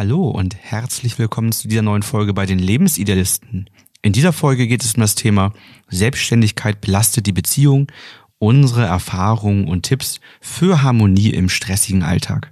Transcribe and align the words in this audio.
Hallo 0.00 0.30
und 0.30 0.56
herzlich 0.56 1.18
willkommen 1.18 1.52
zu 1.52 1.68
dieser 1.68 1.82
neuen 1.82 2.02
Folge 2.02 2.32
bei 2.32 2.46
den 2.46 2.58
Lebensidealisten. 2.58 3.68
In 4.00 4.14
dieser 4.14 4.32
Folge 4.32 4.66
geht 4.66 4.82
es 4.82 4.94
um 4.94 5.02
das 5.02 5.14
Thema 5.14 5.52
Selbstständigkeit 5.90 6.80
belastet 6.80 7.26
die 7.26 7.34
Beziehung, 7.34 7.86
unsere 8.38 8.86
Erfahrungen 8.86 9.68
und 9.68 9.82
Tipps 9.82 10.20
für 10.40 10.80
Harmonie 10.80 11.34
im 11.34 11.50
stressigen 11.50 12.02
Alltag. 12.02 12.50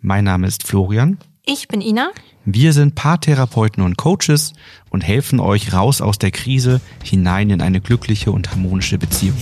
Mein 0.00 0.24
Name 0.24 0.46
ist 0.46 0.66
Florian. 0.66 1.18
Ich 1.44 1.68
bin 1.68 1.82
Ina. 1.82 2.08
Wir 2.46 2.72
sind 2.72 2.94
Paartherapeuten 2.94 3.82
und 3.82 3.98
Coaches 3.98 4.54
und 4.88 5.02
helfen 5.02 5.40
euch 5.40 5.74
raus 5.74 6.00
aus 6.00 6.16
der 6.16 6.30
Krise 6.30 6.80
hinein 7.04 7.50
in 7.50 7.60
eine 7.60 7.82
glückliche 7.82 8.32
und 8.32 8.50
harmonische 8.50 8.96
Beziehung. 8.96 9.36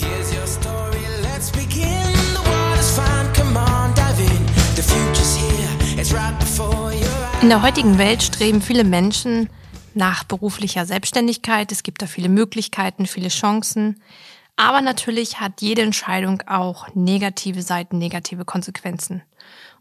In 7.45 7.51
der 7.51 7.61
heutigen 7.61 7.99
Welt 7.99 8.23
streben 8.23 8.63
viele 8.63 8.85
Menschen 8.85 9.51
nach 9.93 10.25
beruflicher 10.25 10.87
Selbstständigkeit. 10.87 11.71
Es 11.73 11.83
gibt 11.83 12.01
da 12.01 12.07
viele 12.07 12.31
Möglichkeiten, 12.31 13.05
viele 13.05 13.29
Chancen. 13.29 14.01
Aber 14.57 14.81
natürlich 14.81 15.41
hat 15.41 15.61
jede 15.61 15.83
Entscheidung 15.83 16.41
auch 16.47 16.89
negative 16.95 17.61
Seiten, 17.61 17.99
negative 17.99 18.47
Konsequenzen. 18.47 19.21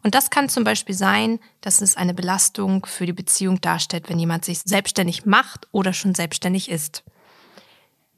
Und 0.04 0.14
das 0.14 0.30
kann 0.30 0.50
zum 0.50 0.66
Beispiel 0.66 0.94
sein, 0.94 1.40
dass 1.62 1.80
es 1.80 1.96
eine 1.96 2.14
Belastung 2.14 2.86
für 2.86 3.06
die 3.06 3.14
Beziehung 3.14 3.62
darstellt, 3.62 4.10
wenn 4.10 4.20
jemand 4.20 4.44
sich 4.44 4.60
selbstständig 4.60 5.26
macht 5.26 5.70
oder 5.72 5.94
schon 5.94 6.16
selbstständig 6.16 6.70
ist. 6.70 7.06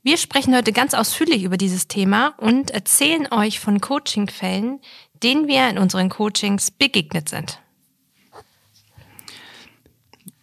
Wir 0.02 0.18
sprechen 0.18 0.56
heute 0.56 0.72
ganz 0.72 0.96
ausführlich 0.96 1.44
über 1.44 1.58
dieses 1.58 1.88
Thema 1.88 2.34
und 2.38 2.72
erzählen 2.72 3.32
euch 3.32 3.60
von 3.60 3.80
Coachingfällen, 3.80 4.80
denen 5.22 5.48
wir 5.48 5.70
in 5.70 5.78
unseren 5.78 6.10
Coachings 6.10 6.72
begegnet 6.72 7.30
sind. 7.30 7.60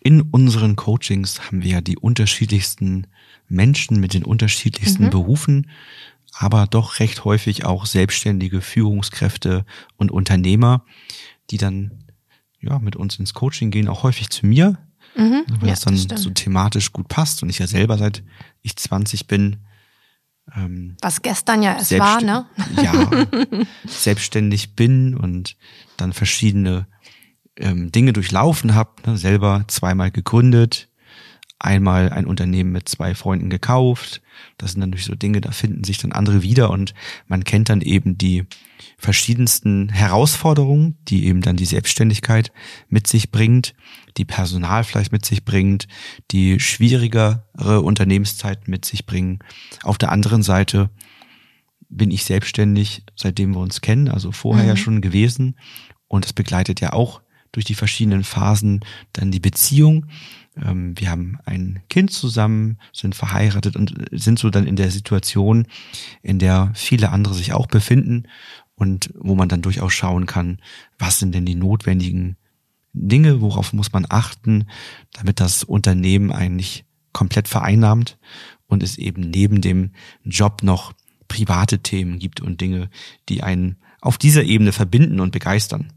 In 0.05 0.23
unseren 0.23 0.74
Coachings 0.74 1.41
haben 1.47 1.62
wir 1.62 1.70
ja 1.70 1.80
die 1.80 1.97
unterschiedlichsten 1.97 3.06
Menschen 3.48 4.00
mit 4.00 4.14
den 4.14 4.25
unterschiedlichsten 4.25 5.05
mhm. 5.05 5.11
Berufen, 5.11 5.70
aber 6.33 6.67
doch 6.67 6.98
recht 6.98 7.25
häufig 7.25 7.64
auch 7.64 7.86
selbstständige 7.86 8.61
Führungskräfte 8.61 9.64
und 9.97 10.11
Unternehmer, 10.11 10.84
die 11.50 11.58
dann 11.58 12.05
ja 12.61 12.78
mit 12.78 12.97
uns 12.97 13.17
ins 13.19 13.34
Coaching 13.34 13.70
gehen, 13.70 13.89
auch 13.89 14.03
häufig 14.03 14.30
zu 14.30 14.47
mir, 14.47 14.78
mhm. 15.17 15.45
weil 15.61 15.69
ja, 15.69 15.75
das 15.75 15.80
dann 15.80 16.08
das 16.08 16.23
so 16.23 16.30
thematisch 16.30 16.92
gut 16.92 17.08
passt 17.08 17.42
und 17.42 17.50
ich 17.50 17.58
ja 17.58 17.67
selber 17.67 17.98
seit 17.98 18.25
ich 18.62 18.77
20 18.77 19.27
bin 19.27 19.58
ähm, 20.56 20.97
was 21.00 21.23
gestern 21.23 21.62
ja 21.62 21.77
es 21.78 21.91
war, 21.92 22.20
ne? 22.20 22.47
Ja, 22.83 23.08
selbstständig 23.86 24.75
bin 24.75 25.17
und 25.17 25.56
dann 25.97 26.12
verschiedene 26.12 26.86
ähm, 27.56 27.92
Dinge 27.92 28.12
durchlaufen 28.12 28.75
habe, 28.75 28.91
ne, 29.06 29.17
selber 29.17 29.64
zweimal 29.69 30.11
gegründet, 30.11 30.89
einmal 31.58 32.11
ein 32.11 32.27
Unternehmen 32.27 32.72
mit 32.72 32.89
zwei 32.89 33.14
Freunden 33.14 33.48
gekauft. 33.48 34.20
Das 34.58 34.72
sind 34.72 34.81
dann 34.81 34.91
natürlich 34.91 35.06
so 35.06 35.14
Dinge, 35.14 35.41
da 35.41 35.53
finden 35.53 35.84
sich 35.84 35.98
dann 35.98 36.12
andere 36.12 36.42
wieder 36.42 36.70
und 36.70 36.95
man 37.28 37.45
kennt 37.45 37.69
dann 37.69 37.80
eben 37.80 38.19
die 38.19 38.45
verschiedensten 38.98 39.89
Herausforderungen, 39.89 40.97
die 41.08 41.27
eben 41.27 41.41
dann 41.41 41.56
die 41.56 41.64
Selbstständigkeit 41.64 42.53
mit 42.89 43.06
sich 43.06 43.30
bringt, 43.30 43.75
die 44.17 44.25
Personal 44.25 44.84
vielleicht 44.84 45.12
mit 45.12 45.25
sich 45.25 45.45
bringt, 45.45 45.86
die 46.30 46.58
schwierigere 46.58 47.45
Unternehmenszeiten 47.83 48.70
mit 48.70 48.84
sich 48.84 49.06
bringen. 49.06 49.39
Auf 49.83 49.98
der 49.98 50.11
anderen 50.11 50.42
Seite 50.42 50.91
bin 51.89 52.11
ich 52.11 52.25
selbstständig, 52.25 53.05
seitdem 53.17 53.55
wir 53.55 53.61
uns 53.61 53.80
kennen, 53.80 54.08
also 54.08 54.33
vorher 54.33 54.64
mhm. 54.64 54.70
ja 54.70 54.77
schon 54.77 55.00
gewesen. 55.00 55.56
Und 56.08 56.25
es 56.25 56.33
begleitet 56.33 56.80
ja 56.80 56.92
auch 56.92 57.23
durch 57.53 57.64
die 57.64 57.75
verschiedenen 57.75 58.25
Phasen 58.25 58.81
dann 59.12 59.31
die 59.31 59.41
Beziehung. 59.41 60.06
Ähm, 60.56 60.98
wir 60.98 61.11
haben 61.11 61.39
ein 61.45 61.83
Kind 61.89 62.11
zusammen, 62.11 62.78
sind 62.92 63.14
verheiratet 63.14 63.77
und 63.77 63.95
sind 64.11 64.39
so 64.39 64.50
dann 64.50 64.67
in 64.67 64.77
der 64.77 64.91
Situation, 64.91 65.67
in 66.23 66.39
der 66.39 66.73
viele 66.74 67.11
andere 67.11 67.35
sich 67.35 67.52
auch 67.52 67.67
befinden 67.67 68.24
und 68.74 69.11
wo 69.14 69.35
man 69.35 69.48
dann 69.48 69.63
durchaus 69.63 69.92
schauen 69.92 70.27
kann, 70.27 70.58
was 70.98 71.18
sind 71.18 71.35
denn 71.35 71.46
die 71.46 71.55
notwendigen 71.55 72.36
Dinge, 72.92 73.40
worauf 73.40 73.73
muss 73.73 73.92
man 73.92 74.07
achten, 74.08 74.67
damit 75.13 75.40
das 75.40 75.64
Unternehmen 75.64 76.33
eigentlich 76.33 76.84
komplett 77.13 77.48
vereinnahmt 77.48 78.19
und 78.67 78.83
es 78.83 78.98
eben 78.98 79.23
neben 79.23 79.61
dem 79.61 79.92
Job 80.24 80.63
noch 80.63 80.92
private 81.29 81.79
Themen 81.79 82.19
gibt 82.19 82.40
und 82.40 82.61
Dinge, 82.61 82.90
die 83.29 83.42
einen 83.42 83.77
auf 84.01 84.19
dieser 84.19 84.42
Ebene 84.42 84.73
verbinden 84.73 85.20
und 85.20 85.30
begeistern. 85.30 85.92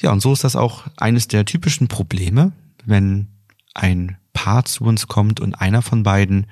Ja, 0.00 0.12
und 0.12 0.20
so 0.20 0.32
ist 0.32 0.44
das 0.44 0.56
auch 0.56 0.86
eines 0.96 1.28
der 1.28 1.44
typischen 1.44 1.88
Probleme, 1.88 2.52
wenn 2.84 3.28
ein 3.74 4.16
Paar 4.32 4.64
zu 4.64 4.84
uns 4.84 5.08
kommt 5.08 5.40
und 5.40 5.54
einer 5.54 5.82
von 5.82 6.02
beiden 6.02 6.46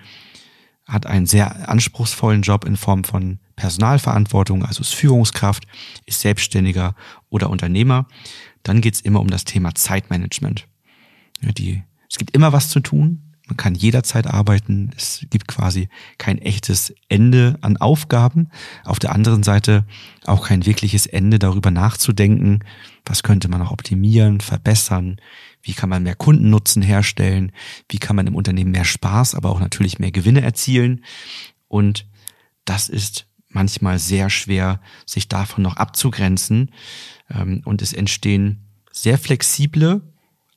hat 0.87 1.07
einen 1.07 1.27
sehr 1.27 1.69
anspruchsvollen 1.69 2.43
Job 2.43 2.65
in 2.65 2.77
Form 2.77 3.05
von 3.05 3.39
Personalverantwortung, 3.57 4.65
also 4.65 4.83
ist 4.83 4.95
Führungskraft, 4.95 5.67
ist 6.05 6.21
Selbstständiger 6.21 6.95
oder 7.29 7.51
Unternehmer, 7.51 8.07
dann 8.63 8.81
geht's 8.81 9.01
immer 9.01 9.21
um 9.21 9.29
das 9.29 9.45
Thema 9.45 9.75
Zeitmanagement. 9.75 10.67
Ja, 11.41 11.53
die, 11.53 11.83
es 12.11 12.19
gibt 12.19 12.37
immer 12.37 12.53
was 12.53 12.69
zu 12.69 12.81
tun, 12.81 13.27
man 13.47 13.57
kann 13.57 13.77
jederzeit 13.77 14.27
arbeiten. 14.27 14.91
Es 14.97 15.25
gibt 15.31 15.47
quasi 15.47 15.89
kein 16.19 16.39
echtes 16.39 16.93
Ende 17.09 17.57
an 17.61 17.77
Aufgaben. 17.77 18.51
Auf 18.85 18.99
der 18.99 19.13
anderen 19.13 19.45
Seite 19.45 19.85
auch 20.25 20.49
kein 20.49 20.67
wirkliches 20.67 21.07
Ende 21.07 21.39
darüber 21.39 21.71
nachzudenken, 21.71 22.65
was 23.07 23.23
könnte 23.23 23.49
man 23.49 23.61
noch 23.61 23.71
optimieren, 23.71 24.41
verbessern, 24.41 25.17
wie 25.63 25.73
kann 25.73 25.89
man 25.89 26.03
mehr 26.03 26.15
Kundennutzen 26.15 26.83
herstellen, 26.83 27.53
wie 27.89 27.99
kann 27.99 28.17
man 28.17 28.27
im 28.27 28.35
Unternehmen 28.35 28.73
mehr 28.73 28.85
Spaß, 28.85 29.35
aber 29.35 29.51
auch 29.51 29.61
natürlich 29.61 29.99
mehr 29.99 30.11
Gewinne 30.11 30.43
erzielen. 30.43 31.05
Und 31.69 32.07
das 32.65 32.89
ist 32.89 33.27
manchmal 33.49 33.99
sehr 33.99 34.29
schwer, 34.29 34.81
sich 35.07 35.29
davon 35.29 35.63
noch 35.63 35.77
abzugrenzen. 35.77 36.73
Ähm, 37.31 37.63
und 37.65 37.81
es 37.83 37.93
entstehen 37.93 38.67
sehr 38.93 39.19
flexible, 39.19 40.03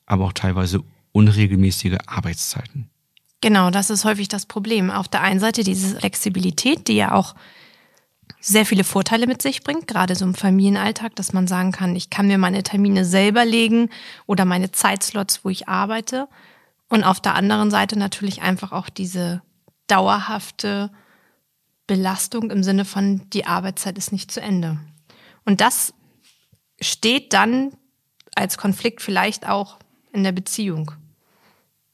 aber 0.06 0.26
auch 0.26 0.32
teilweise 0.32 0.82
unregelmäßige 1.12 1.98
Arbeitszeiten. 2.06 2.90
Genau, 3.40 3.70
das 3.70 3.90
ist 3.90 4.04
häufig 4.04 4.28
das 4.28 4.46
Problem. 4.46 4.90
Auf 4.90 5.08
der 5.08 5.22
einen 5.22 5.40
Seite 5.40 5.64
diese 5.64 5.96
Flexibilität, 5.96 6.88
die 6.88 6.96
ja 6.96 7.12
auch 7.12 7.34
sehr 8.40 8.64
viele 8.64 8.84
Vorteile 8.84 9.26
mit 9.26 9.42
sich 9.42 9.62
bringt, 9.62 9.86
gerade 9.86 10.14
so 10.16 10.24
im 10.24 10.34
Familienalltag, 10.34 11.14
dass 11.16 11.32
man 11.32 11.46
sagen 11.46 11.72
kann, 11.72 11.94
ich 11.94 12.10
kann 12.10 12.26
mir 12.26 12.38
meine 12.38 12.62
Termine 12.62 13.04
selber 13.04 13.44
legen 13.44 13.90
oder 14.26 14.44
meine 14.44 14.72
Zeitslots, 14.72 15.44
wo 15.44 15.50
ich 15.50 15.68
arbeite. 15.68 16.28
Und 16.88 17.04
auf 17.04 17.20
der 17.20 17.34
anderen 17.34 17.70
Seite 17.70 17.98
natürlich 17.98 18.42
einfach 18.42 18.72
auch 18.72 18.88
diese 18.88 19.42
dauerhafte 19.86 20.90
Belastung 21.86 22.50
im 22.50 22.62
Sinne 22.62 22.84
von, 22.84 23.28
die 23.30 23.46
Arbeitszeit 23.46 23.98
ist 23.98 24.12
nicht 24.12 24.30
zu 24.30 24.40
Ende. 24.40 24.78
Und 25.44 25.60
das 25.60 25.92
steht 26.80 27.32
dann 27.32 27.72
als 28.34 28.56
Konflikt 28.56 29.02
vielleicht 29.02 29.46
auch 29.46 29.78
in 30.12 30.24
der 30.24 30.32
Beziehung 30.32 30.92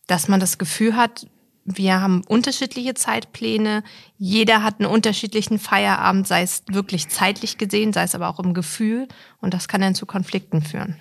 dass 0.07 0.28
man 0.28 0.41
das 0.41 0.59
Gefühl 0.59 0.97
hat, 0.97 1.27
wir 1.66 2.00
haben 2.00 2.22
unterschiedliche 2.22 2.94
Zeitpläne, 2.94 3.82
jeder 4.16 4.62
hat 4.62 4.78
einen 4.78 4.88
unterschiedlichen 4.88 5.59
Feierabend, 5.59 6.27
sei 6.27 6.43
es 6.43 6.62
wirklich 6.71 7.09
zeitlich 7.09 7.59
gesehen, 7.59 7.93
sei 7.93 8.04
es 8.04 8.15
aber 8.15 8.28
auch 8.28 8.38
im 8.38 8.54
Gefühl 8.54 9.09
und 9.41 9.53
das 9.53 9.66
kann 9.66 9.81
dann 9.81 9.97
zu 9.97 10.06
Konflikten 10.06 10.62
führen. 10.62 10.97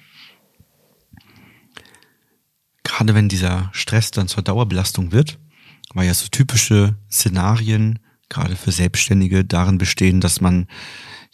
Gerade 2.84 3.14
wenn 3.14 3.30
dieser 3.30 3.70
Stress 3.74 4.12
dann 4.12 4.28
zur 4.28 4.44
Dauerbelastung 4.44 5.12
wird, 5.12 5.38
weil 5.94 6.08
ja 6.08 6.14
so 6.14 6.28
typische 6.28 6.96
Szenarien, 7.12 8.00
gerade 8.30 8.56
für 8.56 8.72
Selbstständige, 8.72 9.46
darin 9.46 9.78
bestehen, 9.78 10.20
dass 10.20 10.42
man 10.42 10.68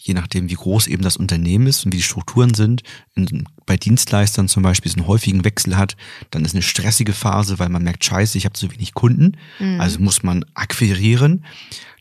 je 0.04 0.16
nachdem, 0.16 0.50
wie 0.50 0.56
groß 0.56 0.88
eben 0.88 1.04
das 1.04 1.16
Unternehmen 1.16 1.68
ist 1.68 1.86
und 1.86 1.94
wie 1.94 1.98
die 1.98 2.04
Strukturen 2.04 2.56
sind, 2.56 2.82
in, 3.14 3.48
bei 3.68 3.78
Dienstleistern 3.78 4.48
zum 4.48 4.64
Beispiel 4.64 4.92
so 4.92 4.98
einen 4.98 5.08
häufigen 5.08 5.46
Wechsel 5.46 5.78
hat, 5.78 5.96
dann 6.32 6.44
ist 6.44 6.56
eine 6.56 6.64
stressige 6.64 7.14
Phase, 7.14 7.60
weil 7.60 7.70
man 7.70 7.84
merkt, 7.84 8.04
scheiße, 8.04 8.38
ich 8.38 8.46
habe 8.46 8.54
zu 8.54 8.72
wenig 8.72 8.96
Kunden, 8.96 9.38
mhm. 9.60 9.80
also 9.80 10.00
muss 10.00 10.24
man 10.24 10.44
akquirieren, 10.56 11.46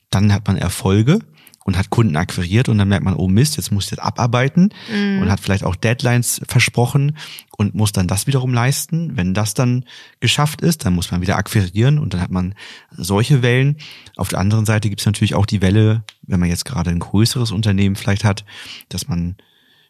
dann 0.09 0.33
hat 0.33 0.47
man 0.47 0.57
Erfolge 0.57 1.21
und 1.71 1.79
hat 1.79 1.89
Kunden 1.89 2.17
akquiriert 2.17 2.69
und 2.69 2.79
dann 2.79 2.89
merkt 2.89 3.05
man, 3.05 3.15
oh 3.15 3.29
Mist, 3.29 3.57
jetzt 3.57 3.71
muss 3.71 3.85
ich 3.85 3.91
das 3.91 4.01
abarbeiten 4.01 4.75
mhm. 4.93 5.23
und 5.23 5.31
hat 5.31 5.39
vielleicht 5.39 5.63
auch 5.63 5.77
Deadlines 5.77 6.41
versprochen 6.49 7.17
und 7.57 7.77
muss 7.77 7.93
dann 7.93 8.09
das 8.09 8.27
wiederum 8.27 8.53
leisten. 8.53 9.17
Wenn 9.17 9.35
das 9.35 9.55
dann 9.55 9.85
geschafft 10.19 10.63
ist, 10.63 10.85
dann 10.85 10.95
muss 10.95 11.13
man 11.13 11.21
wieder 11.21 11.37
akquirieren 11.37 12.01
und 12.01 12.13
dann 12.13 12.23
hat 12.23 12.33
man 12.33 12.57
solche 12.91 13.43
Wellen. 13.43 13.77
Auf 14.17 14.31
der 14.31 14.41
anderen 14.41 14.67
Seite 14.67 14.89
gibt 14.89 15.01
es 15.01 15.07
natürlich 15.07 15.37
auch 15.37 15.47
die 15.47 15.63
Welle, 15.63 16.03
wenn 16.23 16.41
man 16.41 16.49
jetzt 16.49 16.65
gerade 16.65 16.91
ein 16.91 16.99
größeres 16.99 17.53
Unternehmen 17.53 17.95
vielleicht 17.95 18.25
hat, 18.25 18.45
dass 18.89 19.07
man 19.07 19.37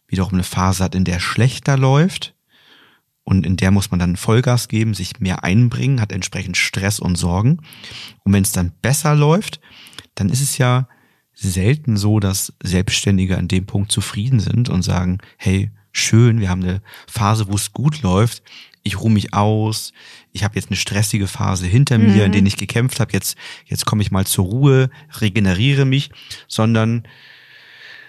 wiederum 0.07 0.35
eine 0.35 0.43
Phase 0.43 0.85
hat, 0.85 0.95
in 0.95 1.05
der 1.05 1.19
schlechter 1.19 1.79
läuft. 1.79 2.35
Und 3.25 3.47
in 3.47 3.57
der 3.57 3.71
muss 3.71 3.91
man 3.91 4.01
dann 4.01 4.17
Vollgas 4.17 4.69
geben, 4.69 4.93
sich 4.93 5.19
mehr 5.21 5.45
einbringen, 5.45 6.03
hat 6.03 6.13
entsprechend 6.13 6.59
Stress 6.59 7.01
und 7.01 7.17
Sorgen. 7.17 7.63
Und 8.25 8.35
wenn 8.35 8.43
es 8.43 8.53
dann 8.53 8.73
besser 8.83 9.15
läuft, 9.15 9.61
dann 10.15 10.29
ist 10.29 10.43
es 10.43 10.59
ja 10.59 10.87
selten 11.41 11.97
so, 11.97 12.21
dass 12.21 12.53
Selbstständige 12.63 13.39
an 13.39 13.49
dem 13.49 13.67
Punkt 13.67 13.91
zufrieden 13.91 14.41
sind 14.41 14.69
und 14.69 14.83
sagen, 14.83 15.19
hey, 15.37 15.71
schön, 15.93 16.41
wir 16.41 16.51
haben 16.51 16.63
eine 16.63 16.83
Phase, 17.07 17.49
wo 17.49 17.55
es 17.55 17.73
gut 17.73 18.03
läuft, 18.03 18.43
ich 18.83 19.01
ruhe 19.01 19.11
mich 19.11 19.35
aus, 19.35 19.93
ich 20.33 20.45
habe 20.45 20.55
jetzt 20.55 20.69
eine 20.69 20.77
stressige 20.77 21.27
Phase 21.27 21.67
hinter 21.67 21.99
mir, 21.99 22.09
mhm. 22.09 22.21
in 22.21 22.33
der 22.33 22.43
ich 22.43 22.57
gekämpft 22.57 23.01
habe, 23.01 23.13
jetzt, 23.13 23.37
jetzt 23.67 23.85
komme 23.87 24.03
ich 24.03 24.11
mal 24.11 24.27
zur 24.27 24.47
Ruhe, 24.47 24.91
regeneriere 25.21 25.85
mich, 25.85 26.11
sondern 26.47 27.05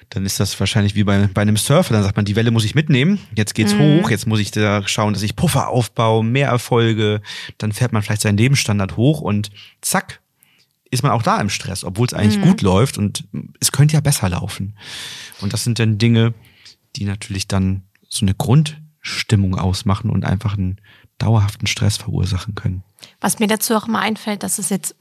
dann 0.09 0.25
ist 0.25 0.41
das 0.41 0.59
wahrscheinlich 0.59 0.95
wie 0.95 1.05
bei, 1.05 1.27
bei 1.33 1.41
einem 1.41 1.55
Surfer, 1.55 1.93
dann 1.93 2.03
sagt 2.03 2.17
man, 2.17 2.25
die 2.25 2.35
Welle 2.35 2.51
muss 2.51 2.65
ich 2.65 2.75
mitnehmen, 2.75 3.19
jetzt 3.35 3.55
geht's 3.55 3.73
mhm. 3.73 4.01
hoch, 4.01 4.09
jetzt 4.09 4.27
muss 4.27 4.41
ich 4.41 4.51
da 4.51 4.85
schauen, 4.87 5.13
dass 5.13 5.23
ich 5.23 5.37
Puffer 5.37 5.69
aufbaue, 5.69 6.23
mehr 6.23 6.49
Erfolge, 6.49 7.21
dann 7.57 7.71
fährt 7.71 7.93
man 7.93 8.01
vielleicht 8.01 8.21
seinen 8.21 8.37
Lebensstandard 8.37 8.97
hoch 8.97 9.21
und 9.21 9.51
zack, 9.79 10.19
ist 10.91 11.03
man 11.03 11.11
auch 11.13 11.23
da 11.23 11.39
im 11.39 11.49
Stress, 11.49 11.83
obwohl 11.83 12.05
es 12.05 12.13
eigentlich 12.13 12.37
mhm. 12.37 12.49
gut 12.49 12.61
läuft 12.61 12.97
und 12.97 13.23
es 13.59 13.71
könnte 13.71 13.95
ja 13.95 14.01
besser 14.01 14.29
laufen. 14.29 14.77
Und 15.39 15.53
das 15.53 15.63
sind 15.63 15.79
dann 15.79 15.97
Dinge, 15.97 16.33
die 16.95 17.05
natürlich 17.05 17.47
dann 17.47 17.83
so 18.07 18.25
eine 18.25 18.35
Grundstimmung 18.35 19.57
ausmachen 19.57 20.09
und 20.09 20.25
einfach 20.25 20.57
einen 20.57 20.79
dauerhaften 21.17 21.65
Stress 21.65 21.97
verursachen 21.97 22.55
können. 22.55 22.83
Was 23.21 23.39
mir 23.39 23.47
dazu 23.47 23.75
auch 23.75 23.87
immer 23.87 23.99
einfällt, 23.99 24.43
das 24.43 24.59
ist 24.59 24.69
jetzt 24.69 24.95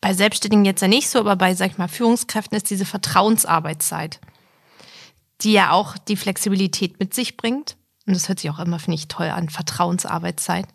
bei 0.00 0.14
Selbstständigen 0.14 0.64
jetzt 0.64 0.80
ja 0.80 0.88
nicht 0.88 1.08
so, 1.08 1.18
aber 1.18 1.36
bei, 1.36 1.54
sag 1.54 1.72
ich 1.72 1.78
mal, 1.78 1.88
Führungskräften 1.88 2.56
ist 2.56 2.70
diese 2.70 2.86
Vertrauensarbeitszeit, 2.86 4.20
die 5.42 5.52
ja 5.52 5.72
auch 5.72 5.98
die 5.98 6.16
Flexibilität 6.16 7.00
mit 7.00 7.12
sich 7.12 7.36
bringt. 7.36 7.76
Und 8.06 8.14
das 8.14 8.28
hört 8.28 8.38
sich 8.38 8.50
auch 8.50 8.58
immer, 8.58 8.78
finde 8.78 8.96
ich, 8.96 9.08
toll 9.08 9.28
an, 9.28 9.48
Vertrauensarbeitszeit. 9.48 10.66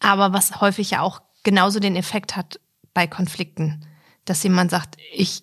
Aber 0.00 0.32
was 0.32 0.60
häufig 0.60 0.90
ja 0.90 1.02
auch 1.02 1.20
genauso 1.42 1.80
den 1.80 1.96
Effekt 1.96 2.36
hat 2.36 2.60
bei 2.94 3.06
Konflikten 3.06 3.84
dass 4.24 4.42
jemand 4.42 4.70
sagt, 4.70 4.96
ich 5.12 5.42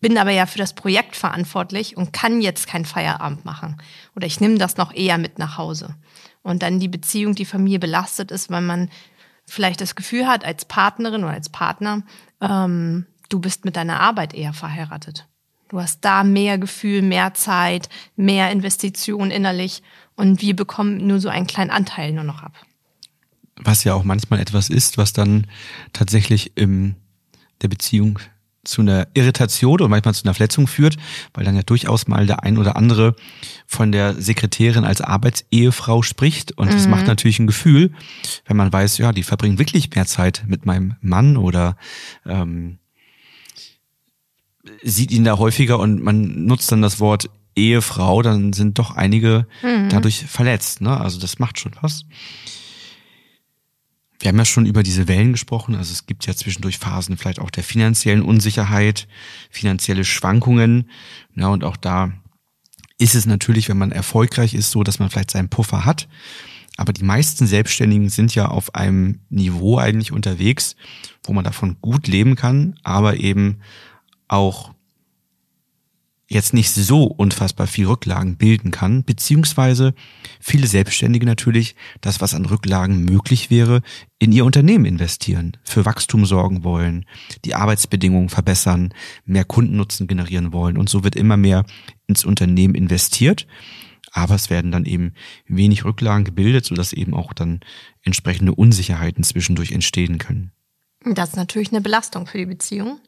bin 0.00 0.18
aber 0.18 0.30
ja 0.30 0.46
für 0.46 0.58
das 0.58 0.74
Projekt 0.74 1.16
verantwortlich 1.16 1.96
und 1.96 2.12
kann 2.12 2.40
jetzt 2.40 2.66
keinen 2.66 2.84
Feierabend 2.84 3.44
machen. 3.44 3.76
Oder 4.14 4.26
ich 4.26 4.40
nehme 4.40 4.58
das 4.58 4.76
noch 4.76 4.92
eher 4.92 5.18
mit 5.18 5.38
nach 5.38 5.58
Hause. 5.58 5.94
Und 6.42 6.62
dann 6.62 6.80
die 6.80 6.88
Beziehung, 6.88 7.34
die 7.34 7.44
Familie 7.44 7.78
belastet 7.78 8.30
ist, 8.30 8.50
weil 8.50 8.62
man 8.62 8.90
vielleicht 9.46 9.80
das 9.80 9.94
Gefühl 9.94 10.26
hat, 10.26 10.44
als 10.44 10.64
Partnerin 10.64 11.24
oder 11.24 11.32
als 11.32 11.48
Partner, 11.48 12.02
ähm, 12.40 13.06
du 13.28 13.40
bist 13.40 13.64
mit 13.64 13.76
deiner 13.76 14.00
Arbeit 14.00 14.34
eher 14.34 14.52
verheiratet. 14.52 15.26
Du 15.68 15.80
hast 15.80 16.00
da 16.04 16.22
mehr 16.22 16.58
Gefühl, 16.58 17.02
mehr 17.02 17.34
Zeit, 17.34 17.88
mehr 18.14 18.50
Investition 18.52 19.30
innerlich 19.30 19.82
und 20.14 20.40
wir 20.40 20.54
bekommen 20.54 21.06
nur 21.06 21.20
so 21.20 21.28
einen 21.28 21.46
kleinen 21.46 21.70
Anteil 21.70 22.12
nur 22.12 22.24
noch 22.24 22.42
ab. 22.42 22.52
Was 23.58 23.84
ja 23.84 23.94
auch 23.94 24.04
manchmal 24.04 24.40
etwas 24.40 24.68
ist, 24.68 24.98
was 24.98 25.12
dann 25.12 25.46
tatsächlich 25.92 26.52
im 26.56 26.96
der 27.62 27.68
Beziehung 27.68 28.18
zu 28.66 28.82
einer 28.82 29.06
Irritation 29.14 29.74
oder 29.74 29.88
manchmal 29.88 30.14
zu 30.14 30.24
einer 30.24 30.34
Verletzung 30.34 30.66
führt, 30.66 30.96
weil 31.34 31.44
dann 31.44 31.56
ja 31.56 31.62
durchaus 31.62 32.08
mal 32.08 32.26
der 32.26 32.42
ein 32.42 32.58
oder 32.58 32.76
andere 32.76 33.14
von 33.66 33.92
der 33.92 34.14
Sekretärin 34.20 34.84
als 34.84 35.00
Arbeitsehefrau 35.00 36.02
spricht. 36.02 36.52
Und 36.52 36.68
mhm. 36.68 36.72
das 36.72 36.88
macht 36.88 37.06
natürlich 37.06 37.38
ein 37.38 37.46
Gefühl, 37.46 37.92
wenn 38.44 38.56
man 38.56 38.72
weiß, 38.72 38.98
ja, 38.98 39.12
die 39.12 39.22
verbringen 39.22 39.58
wirklich 39.58 39.94
mehr 39.94 40.06
Zeit 40.06 40.44
mit 40.46 40.66
meinem 40.66 40.96
Mann 41.00 41.36
oder 41.36 41.76
ähm, 42.26 42.78
sieht 44.82 45.12
ihn 45.12 45.24
da 45.24 45.38
häufiger 45.38 45.78
und 45.78 46.02
man 46.02 46.46
nutzt 46.46 46.70
dann 46.72 46.82
das 46.82 46.98
Wort 46.98 47.30
Ehefrau, 47.54 48.20
dann 48.20 48.52
sind 48.52 48.78
doch 48.78 48.96
einige 48.96 49.46
mhm. 49.62 49.88
dadurch 49.88 50.26
verletzt. 50.26 50.80
Ne? 50.82 51.00
Also 51.00 51.18
das 51.18 51.38
macht 51.38 51.58
schon 51.58 51.72
was. 51.80 52.04
Wir 54.18 54.28
haben 54.28 54.38
ja 54.38 54.44
schon 54.44 54.66
über 54.66 54.82
diese 54.82 55.08
Wellen 55.08 55.32
gesprochen. 55.32 55.74
Also 55.74 55.92
es 55.92 56.06
gibt 56.06 56.26
ja 56.26 56.34
zwischendurch 56.34 56.78
Phasen 56.78 57.16
vielleicht 57.16 57.40
auch 57.40 57.50
der 57.50 57.62
finanziellen 57.62 58.22
Unsicherheit, 58.22 59.08
finanzielle 59.50 60.04
Schwankungen. 60.04 60.90
Ja, 61.34 61.48
und 61.48 61.64
auch 61.64 61.76
da 61.76 62.12
ist 62.98 63.14
es 63.14 63.26
natürlich, 63.26 63.68
wenn 63.68 63.78
man 63.78 63.92
erfolgreich 63.92 64.54
ist, 64.54 64.70
so, 64.70 64.82
dass 64.82 64.98
man 64.98 65.10
vielleicht 65.10 65.30
seinen 65.30 65.50
Puffer 65.50 65.84
hat. 65.84 66.08
Aber 66.76 66.92
die 66.92 67.04
meisten 67.04 67.46
Selbstständigen 67.46 68.08
sind 68.08 68.34
ja 68.34 68.48
auf 68.48 68.74
einem 68.74 69.20
Niveau 69.28 69.78
eigentlich 69.78 70.12
unterwegs, 70.12 70.76
wo 71.24 71.32
man 71.32 71.44
davon 71.44 71.76
gut 71.80 72.06
leben 72.06 72.36
kann, 72.36 72.78
aber 72.82 73.16
eben 73.16 73.60
auch 74.28 74.74
jetzt 76.28 76.54
nicht 76.54 76.70
so 76.70 77.04
unfassbar 77.04 77.66
viel 77.66 77.86
Rücklagen 77.86 78.36
bilden 78.36 78.72
kann, 78.72 79.04
beziehungsweise 79.04 79.94
viele 80.40 80.66
Selbstständige 80.66 81.24
natürlich 81.24 81.76
das, 82.00 82.20
was 82.20 82.34
an 82.34 82.46
Rücklagen 82.46 83.04
möglich 83.04 83.50
wäre, 83.50 83.82
in 84.18 84.32
ihr 84.32 84.44
Unternehmen 84.44 84.86
investieren, 84.86 85.56
für 85.62 85.84
Wachstum 85.84 86.26
sorgen 86.26 86.64
wollen, 86.64 87.06
die 87.44 87.54
Arbeitsbedingungen 87.54 88.28
verbessern, 88.28 88.92
mehr 89.24 89.44
Kundennutzen 89.44 90.06
generieren 90.08 90.52
wollen 90.52 90.76
und 90.76 90.88
so 90.88 91.04
wird 91.04 91.14
immer 91.14 91.36
mehr 91.36 91.64
ins 92.06 92.24
Unternehmen 92.24 92.74
investiert. 92.74 93.46
Aber 94.12 94.34
es 94.34 94.50
werden 94.50 94.72
dann 94.72 94.86
eben 94.86 95.12
wenig 95.46 95.84
Rücklagen 95.84 96.24
gebildet, 96.24 96.64
sodass 96.64 96.92
eben 96.92 97.12
auch 97.12 97.34
dann 97.34 97.60
entsprechende 98.02 98.54
Unsicherheiten 98.54 99.22
zwischendurch 99.24 99.72
entstehen 99.72 100.18
können. 100.18 100.52
Das 101.04 101.30
ist 101.30 101.36
natürlich 101.36 101.70
eine 101.70 101.82
Belastung 101.82 102.26
für 102.26 102.38
die 102.38 102.46
Beziehung 102.46 102.98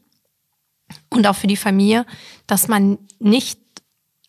und 1.10 1.26
auch 1.26 1.36
für 1.36 1.46
die 1.46 1.56
Familie, 1.56 2.06
dass 2.46 2.68
man 2.68 2.98
nicht 3.18 3.60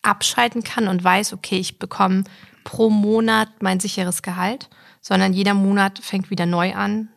abschalten 0.01 0.63
kann 0.63 0.87
und 0.87 1.03
weiß, 1.03 1.33
okay, 1.33 1.57
ich 1.57 1.79
bekomme 1.79 2.23
pro 2.63 2.89
Monat 2.89 3.49
mein 3.61 3.79
sicheres 3.79 4.21
Gehalt, 4.21 4.69
sondern 5.01 5.33
jeder 5.33 5.53
Monat 5.53 5.99
fängt 5.99 6.29
wieder 6.29 6.45
neu 6.45 6.73
an 6.73 7.09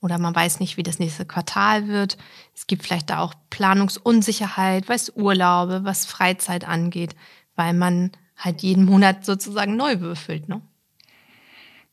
oder 0.00 0.18
man 0.18 0.34
weiß 0.34 0.60
nicht, 0.60 0.76
wie 0.76 0.82
das 0.82 0.98
nächste 0.98 1.24
Quartal 1.24 1.88
wird. 1.88 2.18
Es 2.54 2.66
gibt 2.66 2.82
vielleicht 2.84 3.10
da 3.10 3.18
auch 3.18 3.34
Planungsunsicherheit, 3.50 4.88
was 4.88 5.10
Urlaube, 5.14 5.84
was 5.84 6.04
Freizeit 6.04 6.66
angeht, 6.66 7.14
weil 7.54 7.74
man 7.74 8.10
halt 8.36 8.62
jeden 8.62 8.84
Monat 8.84 9.24
sozusagen 9.24 9.76
neu 9.76 10.00
würfelt. 10.00 10.48
Ne? 10.48 10.60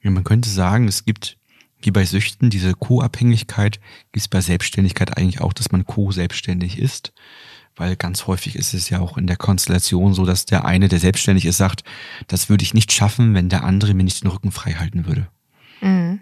Ja, 0.02 0.12
man 0.12 0.24
könnte 0.24 0.50
sagen, 0.50 0.88
es 0.88 1.06
gibt 1.06 1.39
wie 1.82 1.92
bei 1.92 2.06
Süchten, 2.06 2.50
diese 2.50 2.74
Co-Abhängigkeit 2.74 3.80
gibt 4.12 4.18
es 4.18 4.28
bei 4.28 4.42
Selbstständigkeit 4.42 5.18
eigentlich 5.18 5.42
auch, 5.42 5.54
dass 5.54 5.72
man 5.72 5.86
co-selbstständig 5.86 6.78
ist. 6.78 7.14
Weil 7.76 7.96
ganz 7.96 8.28
häufig 8.28 8.58
ist 8.58 8.74
es 8.74 8.90
ja 8.90 9.00
auch 9.00 9.18
in 9.18 9.28
der 9.28 9.38
Konstellation 9.38 10.14
so, 10.14 10.26
dass 10.26 10.46
der 10.46 10.66
eine, 10.66 10.90
der 10.90 11.00
selbstständig 11.00 11.46
ist, 11.46 11.58
sagt, 11.58 11.84
das 12.28 12.50
würde 12.50 12.64
ich 12.64 12.74
nicht 12.74 12.92
schaffen, 12.92 13.34
wenn 13.34 13.48
der 13.48 13.64
andere 13.64 13.94
mir 13.94 14.04
nicht 14.04 14.22
den 14.22 14.30
Rücken 14.30 14.52
frei 14.52 14.74
halten 14.74 15.06
würde. 15.06 15.30
Mhm. 15.80 16.20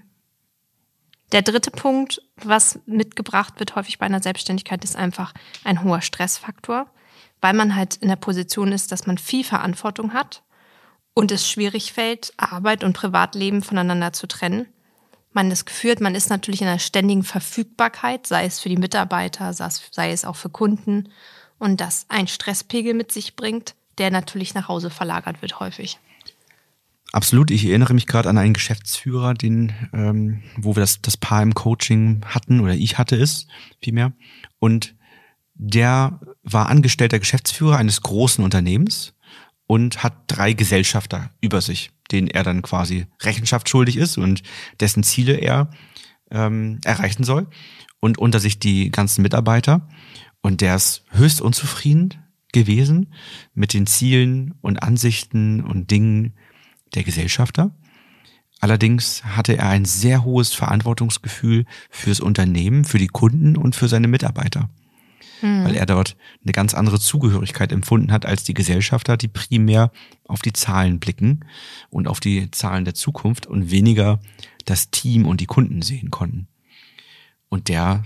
Der 1.31 1.42
dritte 1.42 1.71
Punkt, 1.71 2.21
was 2.38 2.80
mitgebracht 2.86 3.59
wird 3.59 3.75
häufig 3.75 3.98
bei 3.98 4.06
einer 4.06 4.21
Selbstständigkeit, 4.21 4.83
ist 4.83 4.95
einfach 4.95 5.33
ein 5.63 5.83
hoher 5.83 6.01
Stressfaktor, 6.01 6.89
weil 7.42 7.54
man 7.54 7.75
halt 7.75 7.95
in 7.98 8.07
der 8.07 8.15
Position 8.15 8.71
ist, 8.71 8.92
dass 8.92 9.07
man 9.07 9.18
viel 9.18 9.44
Verantwortung 9.44 10.13
hat 10.13 10.44
und 11.15 11.31
es 11.31 11.50
schwierig 11.50 11.92
fällt, 11.92 12.31
Arbeit 12.38 12.83
und 12.83 12.94
Privatleben 12.94 13.63
voneinander 13.63 14.13
zu 14.13 14.27
trennen 14.27 14.68
man 15.38 15.52
das 15.52 15.66
Gefühl 15.66 15.92
hat, 15.92 16.02
man 16.02 16.16
ist 16.16 16.32
natürlich 16.32 16.64
in 16.64 16.68
einer 16.68 16.80
ständigen 16.80 17.22
Verfügbarkeit, 17.22 18.26
sei 18.26 18.46
es 18.46 18.60
für 18.60 18.70
die 18.70 18.76
Mitarbeiter, 18.76 19.54
sei 19.54 20.12
es 20.12 20.26
auch 20.26 20.36
für 20.36 20.50
Kunden 20.50 21.10
und 21.60 21.80
das 21.80 22.08
ein 22.10 22.28
Stresspegel 22.28 22.96
mit 22.96 23.12
sich 23.12 23.36
bringt, 23.36 23.76
der 24.00 24.10
natürlich 24.10 24.56
nach 24.56 24.68
Hause 24.68 24.90
verlagert 24.90 25.44
wird 25.44 25.60
häufig. 25.60 26.00
Absolut. 27.12 27.52
Ich 27.52 27.66
erinnere 27.66 27.94
mich 27.94 28.08
gerade 28.08 28.30
an 28.30 28.40
einen 28.40 28.56
Geschäftsführer, 28.56 29.36
den, 29.36 29.74
ähm, 29.94 30.42
wo 30.58 30.76
wir 30.76 30.82
das, 30.82 31.04
das 31.04 31.18
Paar 31.18 31.44
im 31.44 31.54
Coaching 31.54 32.26
hatten 32.26 32.60
oder 32.60 32.74
ich 32.74 32.98
hatte 32.98 33.16
es 33.16 33.46
vielmehr. 33.80 34.14
Und 34.58 34.96
der 35.54 36.20
war 36.42 36.68
angestellter 36.68 37.20
Geschäftsführer 37.20 37.78
eines 37.78 38.02
großen 38.02 38.44
Unternehmens 38.44 39.14
und 39.68 40.04
hat 40.04 40.14
drei 40.28 40.54
Gesellschafter 40.54 41.30
über 41.42 41.62
sich 41.62 41.92
den 42.12 42.28
er 42.28 42.44
dann 42.44 42.62
quasi 42.62 43.06
Rechenschaft 43.21 43.69
schuldig 43.69 43.97
ist 43.97 44.18
und 44.18 44.44
dessen 44.80 45.04
Ziele 45.04 45.36
er 45.36 45.69
ähm, 46.31 46.80
erreichen 46.83 47.24
soll. 47.24 47.47
Und 48.00 48.19
unter 48.19 48.40
sich 48.40 48.59
die 48.59 48.92
ganzen 48.92 49.24
Mitarbeiter. 49.24 49.88
Und 50.42 50.62
der 50.62 50.76
ist 50.76 51.04
höchst 51.09 51.42
unzufrieden 51.42 52.14
gewesen 52.54 53.14
mit 53.54 53.74
den 53.74 53.88
Zielen 53.88 54.54
und 54.62 54.83
Ansichten 54.83 55.62
und 55.62 55.90
Dingen 55.90 56.33
der 56.94 57.04
Gesellschafter. 57.04 57.71
Allerdings 58.59 59.24
hatte 59.24 59.57
er 59.57 59.69
ein 59.69 59.86
sehr 59.86 60.24
hohes 60.24 60.54
Verantwortungsgefühl 60.54 61.66
fürs 61.90 62.19
Unternehmen, 62.19 62.86
für 62.86 63.00
die 63.00 63.07
Kunden 63.07 63.57
und 63.57 63.76
für 63.76 63.88
seine 63.88 64.07
Mitarbeiter 64.07 64.69
hm. 65.42 65.66
weil 65.66 65.76
er 65.76 65.86
dort 65.86 66.16
eine 66.44 66.52
ganz 66.52 66.74
andere 66.74 67.00
Zugehörigkeit 67.00 67.72
empfunden 67.72 68.12
hat 68.12 68.26
als 68.26 68.44
die 68.44 68.54
Gesellschafter, 68.54 69.18
die 69.18 69.28
primär 69.28 69.92
auf 70.28 70.42
die 70.42 70.54
Zahlen 70.54 71.00
blicken 71.00 71.46
und 71.90 72.08
auf 72.08 72.20
die 72.20 72.52
Zahlen 72.52 72.86
der 72.86 72.94
Zukunft 72.94 73.46
und 73.46 73.72
weniger 73.72 74.20
das 74.66 74.92
Team 74.92 75.26
und 75.26 75.42
die 75.42 75.46
Kunden 75.46 75.82
sehen 75.82 76.12
konnten. 76.12 76.48
Und 77.50 77.70
der 77.70 78.04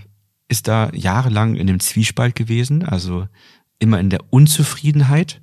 ist 0.48 0.68
da 0.68 0.90
jahrelang 0.92 1.56
in 1.56 1.66
dem 1.66 1.80
Zwiespalt 1.80 2.34
gewesen, 2.34 2.84
also 2.84 3.26
immer 3.78 3.98
in 3.98 4.10
der 4.10 4.20
Unzufriedenheit 4.30 5.40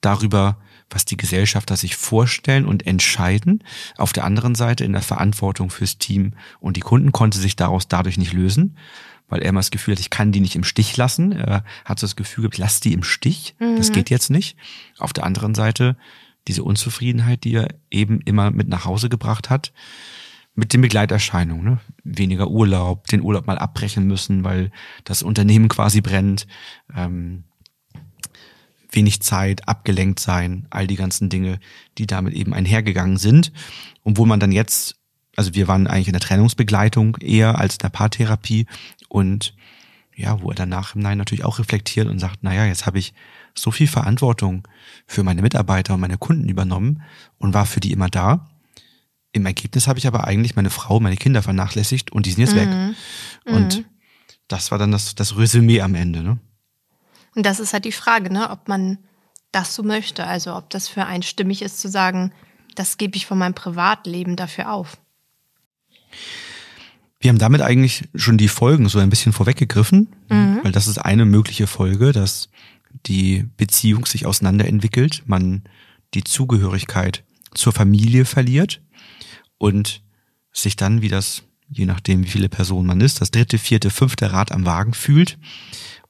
darüber, 0.00 0.58
was 0.90 1.04
die 1.04 1.16
Gesellschafter 1.16 1.76
sich 1.76 1.96
vorstellen 1.96 2.66
und 2.66 2.86
entscheiden. 2.86 3.62
Auf 3.96 4.12
der 4.12 4.24
anderen 4.24 4.54
Seite 4.54 4.84
in 4.84 4.92
der 4.92 5.02
Verantwortung 5.02 5.70
fürs 5.70 5.98
Team 5.98 6.34
und 6.60 6.76
die 6.76 6.80
Kunden 6.80 7.12
konnte 7.12 7.38
sich 7.38 7.56
daraus 7.56 7.88
dadurch 7.88 8.18
nicht 8.18 8.32
lösen 8.32 8.76
weil 9.32 9.40
er 9.40 9.48
immer 9.48 9.60
das 9.60 9.70
Gefühl 9.70 9.94
hat, 9.94 10.00
ich 10.00 10.10
kann 10.10 10.30
die 10.30 10.40
nicht 10.40 10.54
im 10.54 10.62
Stich 10.62 10.96
lassen. 10.96 11.32
Er 11.32 11.64
hat 11.84 11.98
so 11.98 12.06
das 12.06 12.16
Gefühl, 12.16 12.48
ich 12.52 12.58
lass 12.58 12.80
die 12.80 12.92
im 12.92 13.02
Stich. 13.02 13.56
Mhm. 13.58 13.76
Das 13.76 13.90
geht 13.90 14.10
jetzt 14.10 14.30
nicht. 14.30 14.56
Auf 14.98 15.12
der 15.12 15.24
anderen 15.24 15.54
Seite 15.54 15.96
diese 16.48 16.64
Unzufriedenheit, 16.64 17.44
die 17.44 17.54
er 17.54 17.68
eben 17.90 18.20
immer 18.20 18.50
mit 18.50 18.68
nach 18.68 18.84
Hause 18.84 19.08
gebracht 19.08 19.48
hat, 19.48 19.72
mit 20.54 20.74
den 20.74 20.82
Begleiterscheinungen. 20.82 21.64
Ne? 21.64 21.80
Weniger 22.04 22.48
Urlaub, 22.50 23.06
den 23.06 23.22
Urlaub 23.22 23.46
mal 23.46 23.58
abbrechen 23.58 24.06
müssen, 24.06 24.44
weil 24.44 24.70
das 25.04 25.22
Unternehmen 25.22 25.68
quasi 25.68 26.00
brennt. 26.00 26.46
Ähm, 26.94 27.44
wenig 28.90 29.22
Zeit, 29.22 29.66
abgelenkt 29.66 30.20
sein, 30.20 30.66
all 30.68 30.86
die 30.86 30.96
ganzen 30.96 31.30
Dinge, 31.30 31.58
die 31.96 32.06
damit 32.06 32.34
eben 32.34 32.52
einhergegangen 32.52 33.16
sind. 33.16 33.50
Und 34.02 34.18
wo 34.18 34.26
man 34.26 34.38
dann 34.38 34.52
jetzt, 34.52 34.96
also 35.36 35.54
wir 35.54 35.68
waren 35.68 35.86
eigentlich 35.86 36.08
in 36.08 36.12
der 36.12 36.20
Trennungsbegleitung 36.20 37.16
eher 37.16 37.58
als 37.58 37.76
in 37.76 37.78
der 37.78 37.88
Paartherapie 37.88 38.66
und 39.12 39.54
ja, 40.14 40.40
wo 40.40 40.50
er 40.50 40.54
danach 40.54 40.94
im 40.94 41.02
Nein 41.02 41.18
natürlich 41.18 41.44
auch 41.44 41.58
reflektiert 41.58 42.08
und 42.08 42.18
sagt, 42.18 42.42
naja, 42.42 42.64
jetzt 42.64 42.86
habe 42.86 42.98
ich 42.98 43.12
so 43.54 43.70
viel 43.70 43.86
Verantwortung 43.86 44.66
für 45.06 45.22
meine 45.22 45.42
Mitarbeiter 45.42 45.94
und 45.94 46.00
meine 46.00 46.16
Kunden 46.16 46.48
übernommen 46.48 47.02
und 47.38 47.52
war 47.52 47.66
für 47.66 47.80
die 47.80 47.92
immer 47.92 48.08
da. 48.08 48.48
Im 49.32 49.44
Ergebnis 49.44 49.86
habe 49.86 49.98
ich 49.98 50.06
aber 50.06 50.26
eigentlich 50.26 50.56
meine 50.56 50.70
Frau, 50.70 50.98
meine 50.98 51.16
Kinder 51.16 51.42
vernachlässigt 51.42 52.10
und 52.10 52.24
die 52.24 52.32
sind 52.32 52.44
jetzt 52.44 52.54
mhm. 52.54 52.58
weg. 52.58 52.96
Und 53.44 53.78
mhm. 53.78 53.84
das 54.48 54.70
war 54.70 54.78
dann 54.78 54.92
das, 54.92 55.14
das 55.14 55.36
Resümee 55.36 55.82
am 55.82 55.94
Ende. 55.94 56.22
Ne? 56.22 56.38
Und 57.34 57.44
das 57.44 57.60
ist 57.60 57.74
halt 57.74 57.84
die 57.84 57.92
Frage, 57.92 58.32
ne, 58.32 58.50
ob 58.50 58.68
man 58.68 58.98
das 59.50 59.74
so 59.74 59.82
möchte. 59.82 60.26
Also 60.26 60.54
ob 60.54 60.70
das 60.70 60.88
für 60.88 61.04
einen 61.04 61.22
stimmig 61.22 61.60
ist 61.60 61.80
zu 61.80 61.88
sagen, 61.88 62.32
das 62.74 62.96
gebe 62.96 63.16
ich 63.16 63.26
von 63.26 63.38
meinem 63.38 63.54
Privatleben 63.54 64.36
dafür 64.36 64.72
auf. 64.72 64.96
Wir 67.22 67.28
haben 67.28 67.38
damit 67.38 67.62
eigentlich 67.62 68.08
schon 68.16 68.36
die 68.36 68.48
Folgen 68.48 68.88
so 68.88 68.98
ein 68.98 69.08
bisschen 69.08 69.32
vorweggegriffen, 69.32 70.08
mhm. 70.28 70.58
weil 70.64 70.72
das 70.72 70.88
ist 70.88 70.98
eine 70.98 71.24
mögliche 71.24 71.68
Folge, 71.68 72.12
dass 72.12 72.48
die 73.06 73.48
Beziehung 73.56 74.06
sich 74.06 74.26
auseinanderentwickelt, 74.26 75.22
man 75.26 75.62
die 76.14 76.24
Zugehörigkeit 76.24 77.24
zur 77.54 77.72
Familie 77.72 78.24
verliert 78.24 78.82
und 79.56 80.02
sich 80.52 80.74
dann, 80.74 81.00
wie 81.00 81.08
das, 81.08 81.44
je 81.68 81.86
nachdem 81.86 82.24
wie 82.24 82.28
viele 82.28 82.48
Personen 82.48 82.88
man 82.88 83.00
ist, 83.00 83.20
das 83.20 83.30
dritte, 83.30 83.56
vierte, 83.56 83.90
fünfte 83.90 84.32
Rad 84.32 84.50
am 84.50 84.66
Wagen 84.66 84.92
fühlt 84.92 85.38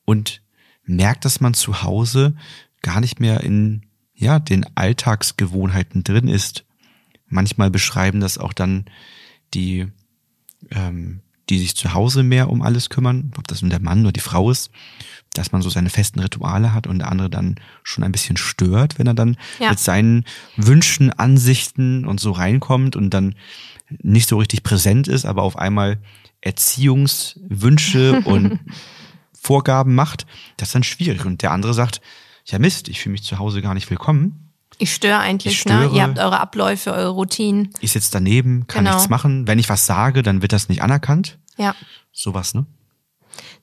und 0.06 0.42
merkt, 0.84 1.26
dass 1.26 1.40
man 1.40 1.52
zu 1.52 1.82
Hause 1.82 2.34
gar 2.80 3.00
nicht 3.00 3.20
mehr 3.20 3.42
in 3.42 3.82
ja, 4.14 4.38
den 4.38 4.64
Alltagsgewohnheiten 4.76 6.04
drin 6.04 6.28
ist. 6.28 6.64
Manchmal 7.28 7.70
beschreiben 7.70 8.20
das 8.20 8.38
auch 8.38 8.54
dann 8.54 8.86
die, 9.52 9.88
ähm, 10.70 11.20
die 11.48 11.58
sich 11.58 11.76
zu 11.76 11.92
Hause 11.92 12.22
mehr 12.22 12.50
um 12.50 12.62
alles 12.62 12.88
kümmern, 12.88 13.32
ob 13.36 13.48
das 13.48 13.62
nun 13.62 13.70
der 13.70 13.80
Mann 13.80 14.02
oder 14.02 14.12
die 14.12 14.20
Frau 14.20 14.50
ist, 14.50 14.70
dass 15.34 15.52
man 15.52 15.62
so 15.62 15.70
seine 15.70 15.90
festen 15.90 16.20
Rituale 16.20 16.72
hat 16.72 16.86
und 16.86 17.00
der 17.00 17.10
andere 17.10 17.30
dann 17.30 17.56
schon 17.82 18.04
ein 18.04 18.12
bisschen 18.12 18.36
stört, 18.36 18.98
wenn 18.98 19.06
er 19.06 19.14
dann 19.14 19.36
ja. 19.58 19.70
mit 19.70 19.78
seinen 19.78 20.24
Wünschen, 20.56 21.10
Ansichten 21.12 22.04
und 22.04 22.20
so 22.20 22.32
reinkommt 22.32 22.96
und 22.96 23.10
dann 23.10 23.34
nicht 24.02 24.28
so 24.28 24.38
richtig 24.38 24.62
präsent 24.62 25.08
ist, 25.08 25.24
aber 25.24 25.42
auf 25.42 25.56
einmal 25.58 25.98
Erziehungswünsche 26.40 28.20
und 28.24 28.60
Vorgaben 29.32 29.94
macht, 29.94 30.26
das 30.56 30.68
ist 30.68 30.74
dann 30.74 30.84
schwierig. 30.84 31.24
Und 31.24 31.42
der 31.42 31.50
andere 31.50 31.74
sagt, 31.74 32.00
ja 32.46 32.58
Mist, 32.58 32.88
ich 32.88 33.00
fühle 33.00 33.12
mich 33.12 33.24
zu 33.24 33.38
Hause 33.38 33.62
gar 33.62 33.74
nicht 33.74 33.90
willkommen. 33.90 34.51
Ich 34.78 34.94
störe 34.94 35.18
eigentlich, 35.18 35.54
ich 35.54 35.60
störe, 35.60 35.90
ne? 35.90 35.96
Ihr 35.96 36.02
habt 36.02 36.18
eure 36.18 36.40
Abläufe, 36.40 36.92
eure 36.92 37.10
Routinen. 37.10 37.70
Ich 37.80 37.92
sitze 37.92 38.10
daneben, 38.12 38.66
kann 38.66 38.84
genau. 38.84 38.96
nichts 38.96 39.08
machen. 39.08 39.46
Wenn 39.46 39.58
ich 39.58 39.68
was 39.68 39.86
sage, 39.86 40.22
dann 40.22 40.42
wird 40.42 40.52
das 40.52 40.68
nicht 40.68 40.82
anerkannt. 40.82 41.38
Ja. 41.56 41.74
Sowas, 42.12 42.54
ne? 42.54 42.66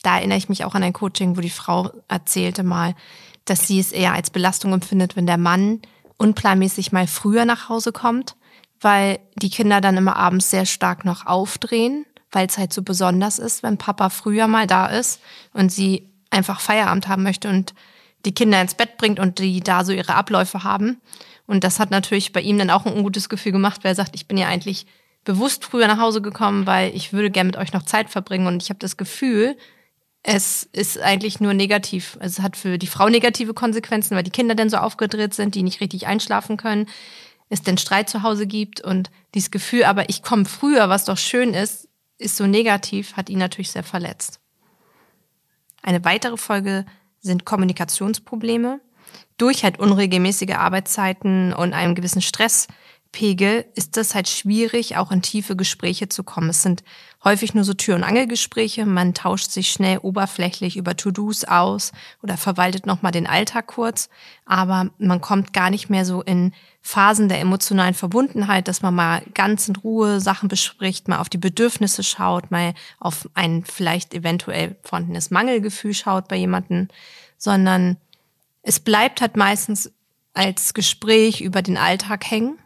Da 0.01 0.17
erinnere 0.17 0.37
ich 0.37 0.49
mich 0.49 0.63
auch 0.65 0.75
an 0.75 0.83
ein 0.83 0.93
Coaching, 0.93 1.35
wo 1.35 1.41
die 1.41 1.49
Frau 1.49 1.91
erzählte 2.07 2.63
mal, 2.63 2.95
dass 3.45 3.67
sie 3.67 3.79
es 3.79 3.91
eher 3.91 4.13
als 4.13 4.29
Belastung 4.29 4.73
empfindet, 4.73 5.15
wenn 5.15 5.25
der 5.25 5.37
Mann 5.37 5.81
unplanmäßig 6.17 6.91
mal 6.91 7.07
früher 7.07 7.45
nach 7.45 7.69
Hause 7.69 7.91
kommt, 7.91 8.35
weil 8.79 9.19
die 9.35 9.49
Kinder 9.49 9.81
dann 9.81 9.97
immer 9.97 10.15
abends 10.15 10.49
sehr 10.49 10.65
stark 10.65 11.05
noch 11.05 11.25
aufdrehen 11.25 12.05
weil 12.31 12.47
es 12.47 12.57
halt 12.57 12.73
so 12.73 12.81
besonders 12.81 13.39
ist, 13.39 13.63
wenn 13.63 13.77
Papa 13.77 14.09
früher 14.09 14.47
mal 14.47 14.67
da 14.67 14.87
ist 14.87 15.19
und 15.53 15.71
sie 15.71 16.09
einfach 16.29 16.59
Feierabend 16.59 17.07
haben 17.07 17.23
möchte 17.23 17.49
und 17.49 17.73
die 18.25 18.33
Kinder 18.33 18.61
ins 18.61 18.75
Bett 18.75 18.97
bringt 18.97 19.19
und 19.19 19.39
die 19.39 19.61
da 19.61 19.83
so 19.83 19.91
ihre 19.91 20.15
Abläufe 20.15 20.63
haben. 20.63 21.01
Und 21.47 21.63
das 21.63 21.79
hat 21.79 21.91
natürlich 21.91 22.33
bei 22.33 22.41
ihm 22.41 22.57
dann 22.57 22.69
auch 22.69 22.85
ein 22.85 22.93
ungutes 22.93 23.29
Gefühl 23.29 23.51
gemacht, 23.51 23.83
weil 23.83 23.91
er 23.91 23.95
sagt, 23.95 24.15
ich 24.15 24.27
bin 24.27 24.37
ja 24.37 24.47
eigentlich 24.47 24.85
bewusst 25.23 25.65
früher 25.65 25.87
nach 25.87 25.99
Hause 25.99 26.21
gekommen, 26.21 26.65
weil 26.65 26.95
ich 26.95 27.13
würde 27.13 27.31
gerne 27.31 27.47
mit 27.47 27.57
euch 27.57 27.73
noch 27.73 27.83
Zeit 27.83 28.09
verbringen 28.09 28.47
und 28.47 28.63
ich 28.63 28.69
habe 28.69 28.79
das 28.79 28.97
Gefühl, 28.97 29.57
es 30.23 30.63
ist 30.73 30.99
eigentlich 30.99 31.39
nur 31.39 31.53
negativ. 31.53 32.17
Es 32.19 32.39
hat 32.39 32.57
für 32.57 32.77
die 32.77 32.87
Frau 32.87 33.09
negative 33.09 33.53
Konsequenzen, 33.53 34.15
weil 34.15 34.23
die 34.23 34.31
Kinder 34.31 34.55
dann 34.55 34.69
so 34.69 34.77
aufgedreht 34.77 35.33
sind, 35.33 35.55
die 35.55 35.63
nicht 35.63 35.81
richtig 35.81 36.07
einschlafen 36.07 36.57
können, 36.57 36.87
es 37.49 37.61
den 37.61 37.77
Streit 37.77 38.09
zu 38.09 38.21
Hause 38.21 38.45
gibt 38.45 38.81
und 38.81 39.09
dieses 39.33 39.49
Gefühl, 39.49 39.85
aber 39.85 40.09
ich 40.09 40.21
komme 40.21 40.45
früher, 40.45 40.89
was 40.89 41.05
doch 41.05 41.17
schön 41.17 41.53
ist, 41.53 41.87
ist 42.17 42.37
so 42.37 42.45
negativ, 42.45 43.15
hat 43.15 43.29
ihn 43.29 43.39
natürlich 43.39 43.71
sehr 43.71 43.83
verletzt. 43.83 44.39
Eine 45.81 46.03
weitere 46.03 46.37
Folge 46.37 46.85
sind 47.21 47.45
Kommunikationsprobleme. 47.45 48.79
Durch 49.37 49.63
halt 49.63 49.79
unregelmäßige 49.79 50.55
Arbeitszeiten 50.55 51.53
und 51.53 51.73
einem 51.73 51.95
gewissen 51.95 52.21
Stresspegel 53.09 53.65
ist 53.75 53.97
es 53.97 54.15
halt 54.15 54.27
schwierig, 54.27 54.95
auch 54.97 55.11
in 55.11 55.21
tiefe 55.21 55.55
Gespräche 55.55 56.09
zu 56.09 56.23
kommen. 56.23 56.49
Es 56.49 56.61
sind 56.61 56.83
häufig 57.23 57.53
nur 57.53 57.63
so 57.63 57.73
Tür- 57.73 57.95
und 57.95 58.03
Angelgespräche. 58.03 58.85
Man 58.85 59.13
tauscht 59.13 59.51
sich 59.51 59.71
schnell 59.71 59.97
oberflächlich 59.97 60.77
über 60.77 60.95
To-Dos 60.95 61.43
aus 61.43 61.91
oder 62.21 62.37
verwaltet 62.37 62.85
nochmal 62.85 63.11
den 63.11 63.27
Alltag 63.27 63.67
kurz. 63.67 64.09
Aber 64.45 64.91
man 64.99 65.21
kommt 65.21 65.53
gar 65.53 65.69
nicht 65.69 65.89
mehr 65.89 66.05
so 66.05 66.21
in 66.21 66.53
Phasen 66.81 67.29
der 67.29 67.41
emotionalen 67.41 67.93
Verbundenheit, 67.93 68.67
dass 68.67 68.81
man 68.81 68.95
mal 68.95 69.21
ganz 69.33 69.67
in 69.67 69.75
Ruhe 69.75 70.21
Sachen 70.21 70.47
bespricht, 70.47 71.07
mal 71.07 71.19
auf 71.19 71.29
die 71.29 71.37
Bedürfnisse 71.37 72.03
schaut, 72.03 72.51
mal 72.51 72.73
auf 72.99 73.27
ein 73.33 73.65
vielleicht 73.65 74.13
eventuell 74.13 74.77
vorhandenes 74.83 75.29
Mangelgefühl 75.29 75.93
schaut 75.93 76.27
bei 76.27 76.37
jemanden, 76.37 76.87
sondern 77.37 77.97
es 78.61 78.79
bleibt 78.79 79.19
halt 79.19 79.35
meistens 79.35 79.91
als 80.33 80.73
Gespräch 80.73 81.41
über 81.41 81.61
den 81.61 81.75
Alltag 81.75 82.29
hängen. 82.29 82.59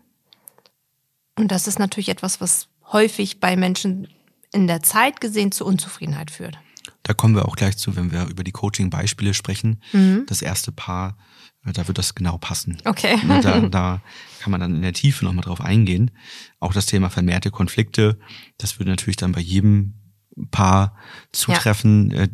Und 1.35 1.51
das 1.51 1.67
ist 1.67 1.79
natürlich 1.79 2.09
etwas, 2.09 2.41
was 2.41 2.67
häufig 2.91 3.39
bei 3.39 3.55
Menschen 3.55 4.07
in 4.51 4.67
der 4.67 4.83
Zeit 4.83 5.19
gesehen 5.19 5.51
zu 5.51 5.65
Unzufriedenheit 5.65 6.31
führt. 6.31 6.57
Da 7.01 7.13
kommen 7.13 7.35
wir 7.35 7.45
auch 7.45 7.55
gleich 7.55 7.77
zu, 7.77 7.95
wenn 7.95 8.11
wir 8.11 8.27
über 8.27 8.43
die 8.43 8.51
Coaching-Beispiele 8.51 9.33
sprechen. 9.33 9.81
Mhm. 9.91 10.25
Das 10.27 10.41
erste 10.41 10.71
Paar 10.71 11.17
da 11.71 11.87
wird 11.87 11.97
das 11.97 12.15
genau 12.15 12.37
passen. 12.37 12.77
Okay. 12.85 13.17
Da, 13.41 13.59
da 13.69 14.01
kann 14.39 14.51
man 14.51 14.59
dann 14.59 14.75
in 14.75 14.81
der 14.81 14.93
Tiefe 14.93 15.23
nochmal 15.23 15.45
drauf 15.45 15.61
eingehen. 15.61 16.11
Auch 16.59 16.73
das 16.73 16.85
Thema 16.85 17.09
vermehrte 17.09 17.51
Konflikte, 17.51 18.19
das 18.57 18.79
würde 18.79 18.91
natürlich 18.91 19.15
dann 19.15 19.31
bei 19.31 19.39
jedem 19.39 19.93
Paar 20.51 20.97
zutreffen, 21.31 22.11
ja. 22.11 22.23
Äh, 22.23 22.29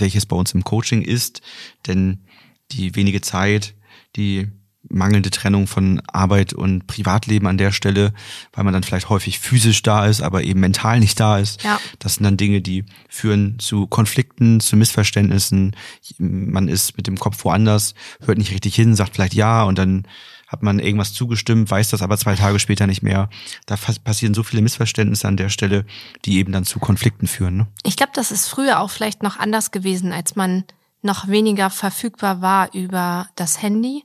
welches 0.00 0.26
bei 0.26 0.36
uns 0.36 0.52
im 0.52 0.64
Coaching 0.64 1.02
ist. 1.02 1.40
Denn 1.86 2.26
die 2.72 2.94
wenige 2.94 3.20
Zeit, 3.20 3.74
die 4.16 4.50
mangelnde 4.88 5.30
Trennung 5.30 5.66
von 5.66 6.00
Arbeit 6.06 6.52
und 6.52 6.86
Privatleben 6.86 7.46
an 7.46 7.58
der 7.58 7.72
Stelle, 7.72 8.12
weil 8.52 8.64
man 8.64 8.72
dann 8.72 8.82
vielleicht 8.82 9.08
häufig 9.08 9.38
physisch 9.38 9.82
da 9.82 10.06
ist, 10.06 10.22
aber 10.22 10.42
eben 10.42 10.60
mental 10.60 11.00
nicht 11.00 11.18
da 11.18 11.38
ist. 11.38 11.62
Ja. 11.62 11.80
Das 11.98 12.14
sind 12.14 12.24
dann 12.24 12.36
Dinge, 12.36 12.60
die 12.60 12.84
führen 13.08 13.58
zu 13.58 13.86
Konflikten, 13.86 14.60
zu 14.60 14.76
Missverständnissen. 14.76 15.74
Man 16.18 16.68
ist 16.68 16.96
mit 16.96 17.06
dem 17.06 17.18
Kopf 17.18 17.44
woanders, 17.44 17.94
hört 18.20 18.38
nicht 18.38 18.52
richtig 18.52 18.74
hin, 18.74 18.94
sagt 18.94 19.14
vielleicht 19.14 19.34
ja 19.34 19.62
und 19.64 19.78
dann 19.78 20.06
hat 20.46 20.62
man 20.62 20.78
irgendwas 20.78 21.12
zugestimmt, 21.12 21.70
weiß 21.70 21.90
das 21.90 22.02
aber 22.02 22.16
zwei 22.16 22.36
Tage 22.36 22.60
später 22.60 22.86
nicht 22.86 23.02
mehr. 23.02 23.28
Da 23.66 23.76
passieren 23.76 24.34
so 24.34 24.42
viele 24.42 24.62
Missverständnisse 24.62 25.26
an 25.26 25.36
der 25.36 25.48
Stelle, 25.48 25.84
die 26.24 26.36
eben 26.36 26.52
dann 26.52 26.64
zu 26.64 26.78
Konflikten 26.78 27.26
führen. 27.26 27.56
Ne? 27.56 27.66
Ich 27.82 27.96
glaube, 27.96 28.12
das 28.14 28.30
ist 28.30 28.48
früher 28.48 28.80
auch 28.80 28.90
vielleicht 28.90 29.22
noch 29.22 29.38
anders 29.38 29.72
gewesen, 29.72 30.12
als 30.12 30.36
man 30.36 30.64
noch 31.02 31.28
weniger 31.28 31.70
verfügbar 31.70 32.40
war 32.40 32.72
über 32.72 33.28
das 33.34 33.60
Handy 33.62 34.04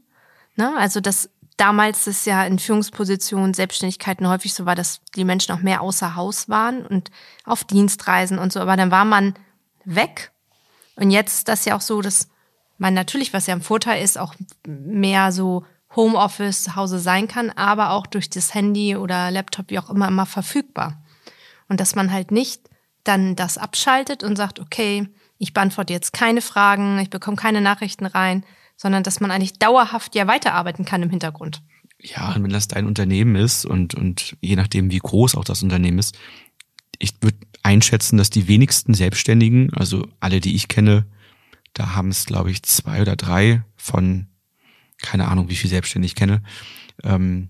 Ne? 0.59 0.75
Also 0.77 0.99
das 0.99 1.29
damals 1.55 2.05
ist 2.05 2.25
ja 2.25 2.43
in 2.43 2.59
Führungspositionen, 2.59 3.53
Selbstständigkeiten 3.53 4.27
häufig 4.27 4.53
so 4.53 4.65
war, 4.65 4.75
dass 4.75 4.99
die 5.15 5.23
Menschen 5.23 5.53
auch 5.53 5.61
mehr 5.61 5.79
außer 5.79 6.15
Haus 6.15 6.49
waren 6.49 6.85
und 6.85 7.11
auf 7.45 7.63
Dienstreisen 7.63 8.37
und 8.37 8.51
so. 8.51 8.59
Aber 8.59 8.75
dann 8.75 8.91
war 8.91 9.05
man 9.05 9.35
weg. 9.85 10.31
Und 10.97 11.11
jetzt 11.11 11.33
ist 11.39 11.47
das 11.47 11.63
ja 11.63 11.77
auch 11.77 11.81
so, 11.81 12.01
dass 12.01 12.27
man 12.77 12.93
natürlich, 12.93 13.31
was 13.31 13.47
ja 13.47 13.55
ein 13.55 13.61
Vorteil 13.61 14.03
ist, 14.03 14.17
auch 14.17 14.35
mehr 14.67 15.31
so 15.31 15.65
Homeoffice 15.95 16.63
zu 16.63 16.75
Hause 16.75 16.99
sein 16.99 17.29
kann, 17.29 17.51
aber 17.51 17.91
auch 17.91 18.05
durch 18.05 18.29
das 18.29 18.53
Handy 18.53 18.97
oder 18.97 19.31
Laptop, 19.31 19.69
wie 19.69 19.79
auch 19.79 19.89
immer, 19.89 20.09
immer 20.09 20.25
verfügbar. 20.25 21.01
Und 21.69 21.79
dass 21.79 21.95
man 21.95 22.11
halt 22.11 22.31
nicht 22.31 22.69
dann 23.05 23.37
das 23.37 23.57
abschaltet 23.57 24.23
und 24.23 24.35
sagt, 24.35 24.59
okay, 24.59 25.07
ich 25.37 25.53
beantworte 25.53 25.93
jetzt 25.93 26.11
keine 26.11 26.41
Fragen, 26.41 26.99
ich 26.99 27.09
bekomme 27.09 27.37
keine 27.37 27.61
Nachrichten 27.61 28.05
rein, 28.05 28.43
sondern 28.79 29.03
dass 29.03 29.19
man 29.19 29.29
eigentlich 29.29 29.59
dauerhaft 29.59 30.15
ja 30.15 30.25
weiterarbeiten 30.25 30.86
kann 30.86 31.03
im 31.03 31.09
Hintergrund. 31.09 31.62
Ja, 32.01 32.33
und 32.33 32.43
wenn 32.43 32.50
das 32.50 32.69
dein 32.69 32.88
Unternehmen 32.88 33.36
ist 33.36 33.65
und, 33.65 33.93
und 33.93 34.38
je 34.39 34.55
nachdem, 34.55 34.89
wie 34.89 35.00
groß 35.00 35.36
auch 35.36 35.43
das 35.43 35.63
Unternehmen 35.63 36.00
ist, 36.00 36.17
ich 36.98 37.13
würde 37.21 37.38
einschätzen, 37.62 38.17
dass 38.17 38.29
die 38.29 38.48
wenigsten 38.48 38.93
Selbstständigen, 38.93 39.74
also 39.74 40.07
alle, 40.21 40.39
die 40.39 40.55
ich 40.55 40.69
kenne, 40.69 41.05
da 41.74 41.95
haben 41.95 42.09
es, 42.09 42.25
glaube 42.25 42.51
ich, 42.51 42.63
zwei 42.63 43.01
oder 43.01 43.17
drei 43.17 43.63
von 43.75 44.27
keine 45.01 45.27
Ahnung, 45.27 45.50
wie 45.50 45.55
viel 45.55 45.69
selbstständig 45.69 46.12
ich 46.12 46.15
kenne, 46.15 46.41
ähm, 47.03 47.50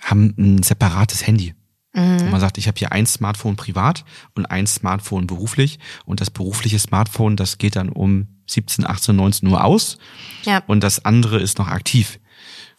haben 0.00 0.34
ein 0.38 0.62
separates 0.62 1.26
Handy. 1.26 1.54
Mhm. 1.94 2.30
man 2.30 2.40
sagt, 2.40 2.56
ich 2.56 2.68
habe 2.68 2.78
hier 2.78 2.90
ein 2.90 3.04
Smartphone 3.04 3.56
privat 3.56 4.06
und 4.34 4.46
ein 4.46 4.66
Smartphone 4.66 5.26
beruflich. 5.26 5.78
Und 6.06 6.22
das 6.22 6.30
berufliche 6.30 6.78
Smartphone, 6.78 7.36
das 7.36 7.58
geht 7.58 7.76
dann 7.76 7.90
um 7.90 8.41
17, 8.52 8.86
18, 8.86 9.16
19 9.16 9.48
Uhr 9.48 9.64
aus. 9.64 9.98
Ja. 10.44 10.62
Und 10.66 10.82
das 10.82 11.04
andere 11.04 11.40
ist 11.40 11.58
noch 11.58 11.68
aktiv. 11.68 12.18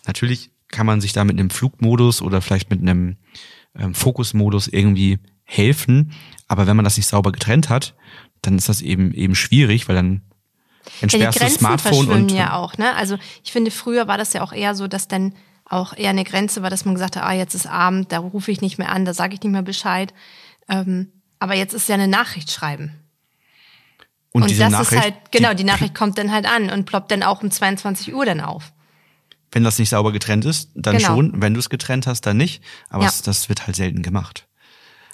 Natürlich 0.06 0.52
kann 0.70 0.86
man 0.86 1.02
sich 1.02 1.14
da 1.14 1.24
mit 1.24 1.40
einem 1.40 1.50
Flugmodus 1.50 2.22
oder 2.22 2.42
vielleicht 2.42 2.70
mit 2.70 2.82
einem 2.82 3.18
ähm, 3.78 3.94
Fokusmodus 3.94 4.68
irgendwie 4.68 5.20
helfen. 5.44 6.14
Aber 6.48 6.68
wenn 6.68 6.76
man 6.76 6.86
das 6.86 6.98
nicht 6.98 7.08
sauber 7.08 7.32
getrennt 7.32 7.70
hat, 7.70 7.96
dann 8.42 8.58
ist 8.58 8.70
das 8.70 8.82
eben 8.82 9.14
eben 9.14 9.36
schwierig, 9.36 9.88
weil 9.88 9.96
dann 9.96 10.22
entsperrst 11.02 11.40
ja, 11.40 11.48
du 11.48 11.54
Smartphone 11.54 12.10
und 12.10 12.32
ja 12.32 12.56
auch. 12.56 12.78
Ne? 12.78 12.94
Also 12.96 13.18
ich 13.44 13.52
finde, 13.52 13.72
früher 13.72 14.08
war 14.08 14.18
das 14.18 14.34
ja 14.34 14.42
auch 14.42 14.52
eher 14.52 14.76
so, 14.76 14.88
dass 14.88 15.08
dann 15.08 15.34
auch 15.66 15.94
eher 15.96 16.10
eine 16.10 16.26
Grenze 16.26 16.62
war, 16.62 16.70
dass 16.70 16.86
man 16.86 16.94
gesagt 16.94 17.16
hat, 17.16 17.24
ah, 17.24 17.34
jetzt 17.34 17.56
ist 17.56 17.68
Abend, 17.68 18.12
da 18.12 18.20
rufe 18.20 18.52
ich 18.52 18.62
nicht 18.62 18.78
mehr 18.78 18.92
an, 18.92 19.06
da 19.06 19.14
sage 19.14 19.36
ich 19.36 19.42
nicht 19.42 19.52
mehr 19.52 19.62
Bescheid. 19.62 20.14
Ähm, 20.68 21.12
aber 21.40 21.56
jetzt 21.56 21.74
ist 21.74 21.88
ja 21.88 21.96
eine 21.96 22.08
Nachricht 22.08 22.52
schreiben. 22.52 23.03
Und, 24.34 24.44
und 24.44 24.50
diese 24.50 24.64
das 24.64 24.72
Nachricht, 24.72 24.92
ist 24.92 25.02
halt, 25.02 25.16
genau, 25.32 25.54
die 25.56 25.64
Nachricht 25.64 25.96
kommt 25.96 26.18
dann 26.18 26.32
halt 26.32 26.46
an 26.46 26.70
und 26.70 26.86
ploppt 26.86 27.12
dann 27.12 27.24
auch 27.24 27.42
um 27.42 27.50
22 27.50 28.14
Uhr 28.14 28.26
dann 28.26 28.42
auf. 28.42 28.74
Wenn 29.52 29.64
das 29.64 29.78
nicht 29.78 29.90
sauber 29.90 30.12
getrennt 30.12 30.46
ist, 30.46 30.72
dann 30.74 30.98
genau. 30.98 31.10
schon. 31.10 31.42
Wenn 31.42 31.54
du 31.54 31.60
es 31.60 31.70
getrennt 31.70 32.08
hast, 32.08 32.22
dann 32.22 32.38
nicht. 32.38 32.64
Aber 32.90 33.04
ja. 33.04 33.10
das, 33.10 33.22
das 33.22 33.50
wird 33.50 33.68
halt 33.68 33.76
selten 33.76 34.02
gemacht. 34.02 34.48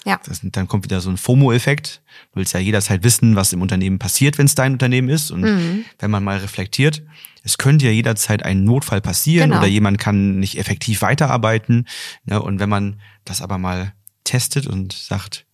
Ja. 0.06 0.18
Das, 0.24 0.40
dann 0.42 0.66
kommt 0.66 0.84
wieder 0.84 1.02
so 1.02 1.10
ein 1.10 1.18
FOMO-Effekt. 1.18 2.00
Du 2.32 2.38
willst 2.38 2.54
ja 2.54 2.60
jederzeit 2.60 3.04
wissen, 3.04 3.36
was 3.36 3.52
im 3.52 3.60
Unternehmen 3.60 3.98
passiert, 3.98 4.38
wenn 4.38 4.46
es 4.46 4.54
dein 4.54 4.72
Unternehmen 4.72 5.10
ist. 5.10 5.30
Und 5.30 5.42
mhm. 5.42 5.84
wenn 5.98 6.10
man 6.10 6.24
mal 6.24 6.38
reflektiert, 6.38 7.02
es 7.42 7.58
könnte 7.58 7.84
ja 7.84 7.90
jederzeit 7.90 8.42
ein 8.42 8.64
Notfall 8.64 9.02
passieren 9.02 9.50
genau. 9.50 9.60
oder 9.60 9.68
jemand 9.68 9.98
kann 9.98 10.38
nicht 10.38 10.58
effektiv 10.58 11.02
weiterarbeiten. 11.02 11.86
Ne? 12.24 12.40
Und 12.40 12.60
wenn 12.60 12.70
man 12.70 13.00
das 13.26 13.42
aber 13.42 13.58
mal 13.58 13.92
testet 14.24 14.66
und 14.66 14.92
sagt, 14.94 15.46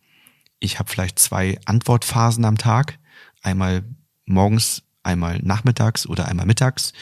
ich 0.59 0.79
habe 0.79 0.91
vielleicht 0.91 1.19
zwei 1.19 1.59
Antwortphasen 1.65 2.45
am 2.45 2.57
Tag, 2.57 2.99
einmal 3.47 3.85
morgens, 4.27 4.83
einmal 5.03 5.39
nachmittags 5.43 6.07
oder 6.07 6.29
einmal 6.29 6.47
mittags. 6.47 6.93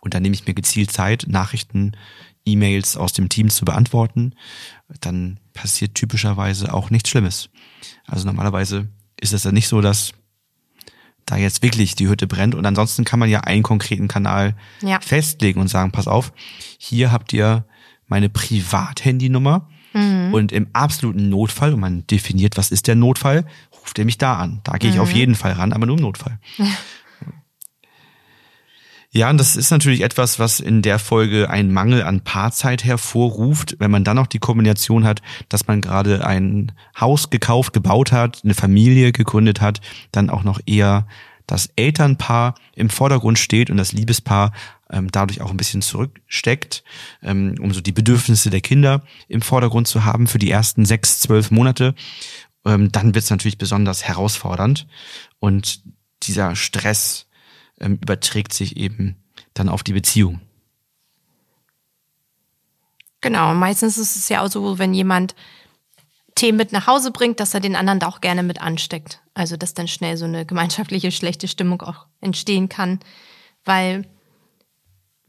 Und 0.00 0.14
dann 0.14 0.22
nehme 0.22 0.34
ich 0.34 0.46
mir 0.46 0.54
gezielt 0.54 0.92
Zeit, 0.92 1.26
Nachrichten, 1.28 1.92
E-Mails 2.44 2.96
aus 2.96 3.12
dem 3.12 3.28
Team 3.28 3.50
zu 3.50 3.64
beantworten. 3.64 4.32
Dann 5.00 5.40
passiert 5.52 5.94
typischerweise 5.94 6.72
auch 6.72 6.90
nichts 6.90 7.10
Schlimmes. 7.10 7.50
Also 8.06 8.26
normalerweise 8.26 8.88
ist 9.20 9.32
es 9.32 9.44
ja 9.44 9.52
nicht 9.52 9.68
so, 9.68 9.80
dass 9.80 10.12
da 11.26 11.36
jetzt 11.36 11.62
wirklich 11.62 11.94
die 11.94 12.08
Hütte 12.08 12.26
brennt. 12.26 12.54
Und 12.54 12.64
ansonsten 12.64 13.04
kann 13.04 13.18
man 13.18 13.28
ja 13.28 13.40
einen 13.40 13.62
konkreten 13.62 14.08
Kanal 14.08 14.54
ja. 14.80 15.00
festlegen 15.00 15.60
und 15.60 15.68
sagen, 15.68 15.90
pass 15.90 16.08
auf, 16.08 16.32
hier 16.78 17.12
habt 17.12 17.32
ihr 17.32 17.64
meine 18.06 18.28
Privathandynummer. 18.28 19.68
Mhm. 19.92 20.32
Und 20.32 20.52
im 20.52 20.68
absoluten 20.74 21.28
Notfall, 21.28 21.74
und 21.74 21.80
man 21.80 22.06
definiert, 22.06 22.56
was 22.56 22.70
ist 22.70 22.86
der 22.86 22.94
Notfall, 22.94 23.46
ruft 23.88 23.98
er 23.98 24.04
mich 24.04 24.18
da 24.18 24.34
an. 24.34 24.60
Da 24.64 24.76
gehe 24.76 24.90
ich 24.90 24.96
mhm. 24.96 25.02
auf 25.02 25.12
jeden 25.12 25.34
Fall 25.34 25.52
ran, 25.52 25.72
aber 25.72 25.86
nur 25.86 25.96
im 25.96 26.02
Notfall. 26.02 26.38
Ja. 26.58 26.66
Ja, 29.10 29.30
und 29.30 29.38
das 29.38 29.56
ist 29.56 29.70
natürlich 29.70 30.02
etwas, 30.02 30.38
was 30.38 30.60
in 30.60 30.82
der 30.82 30.98
Folge 30.98 31.48
einen 31.48 31.72
Mangel 31.72 32.02
an 32.02 32.20
Paarzeit 32.24 32.84
hervorruft, 32.84 33.76
wenn 33.78 33.90
man 33.90 34.04
dann 34.04 34.16
noch 34.16 34.26
die 34.26 34.38
Kombination 34.38 35.04
hat, 35.04 35.22
dass 35.48 35.66
man 35.66 35.80
gerade 35.80 36.26
ein 36.26 36.72
Haus 37.00 37.30
gekauft, 37.30 37.72
gebaut 37.72 38.12
hat, 38.12 38.42
eine 38.44 38.52
Familie 38.52 39.12
gegründet 39.12 39.62
hat, 39.62 39.80
dann 40.12 40.28
auch 40.28 40.44
noch 40.44 40.60
eher 40.66 41.06
das 41.46 41.70
Elternpaar 41.74 42.54
im 42.76 42.90
Vordergrund 42.90 43.38
steht 43.38 43.70
und 43.70 43.78
das 43.78 43.92
Liebespaar 43.92 44.52
ähm, 44.90 45.10
dadurch 45.10 45.40
auch 45.40 45.50
ein 45.50 45.56
bisschen 45.56 45.82
zurücksteckt, 45.82 46.82
ähm, 47.22 47.56
um 47.60 47.72
so 47.72 47.80
die 47.80 47.92
Bedürfnisse 47.92 48.50
der 48.50 48.60
Kinder 48.60 49.02
im 49.28 49.42
Vordergrund 49.42 49.88
zu 49.88 50.04
haben 50.04 50.26
für 50.26 50.38
die 50.38 50.50
ersten 50.50 50.84
sechs, 50.84 51.20
zwölf 51.20 51.50
Monate, 51.50 51.94
ähm, 52.68 52.92
dann 52.92 53.14
wird 53.14 53.24
es 53.24 53.30
natürlich 53.30 53.58
besonders 53.58 54.04
herausfordernd 54.04 54.86
und 55.40 55.82
dieser 56.22 56.54
Stress 56.54 57.26
ähm, 57.80 57.98
überträgt 58.02 58.52
sich 58.52 58.76
eben 58.76 59.16
dann 59.54 59.68
auf 59.68 59.82
die 59.82 59.94
Beziehung. 59.94 60.40
Genau, 63.20 63.54
meistens 63.54 63.98
ist 63.98 64.16
es 64.16 64.28
ja 64.28 64.42
auch 64.42 64.50
so, 64.50 64.78
wenn 64.78 64.94
jemand 64.94 65.34
Themen 66.34 66.58
mit 66.58 66.70
nach 66.70 66.86
Hause 66.86 67.10
bringt, 67.10 67.40
dass 67.40 67.54
er 67.54 67.60
den 67.60 67.74
anderen 67.74 67.98
da 67.98 68.06
auch 68.06 68.20
gerne 68.20 68.44
mit 68.44 68.60
ansteckt. 68.60 69.20
Also 69.34 69.56
dass 69.56 69.74
dann 69.74 69.88
schnell 69.88 70.16
so 70.16 70.24
eine 70.24 70.46
gemeinschaftliche 70.46 71.10
schlechte 71.10 71.48
Stimmung 71.48 71.82
auch 71.82 72.06
entstehen 72.20 72.68
kann, 72.68 73.00
weil 73.64 74.06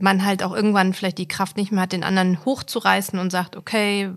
man 0.01 0.25
halt 0.25 0.43
auch 0.43 0.53
irgendwann 0.53 0.93
vielleicht 0.93 1.17
die 1.17 1.27
Kraft 1.27 1.57
nicht 1.57 1.71
mehr 1.71 1.83
hat, 1.83 1.91
den 1.91 2.03
anderen 2.03 2.43
hochzureißen 2.45 3.19
und 3.19 3.31
sagt, 3.31 3.55
okay, 3.55 4.09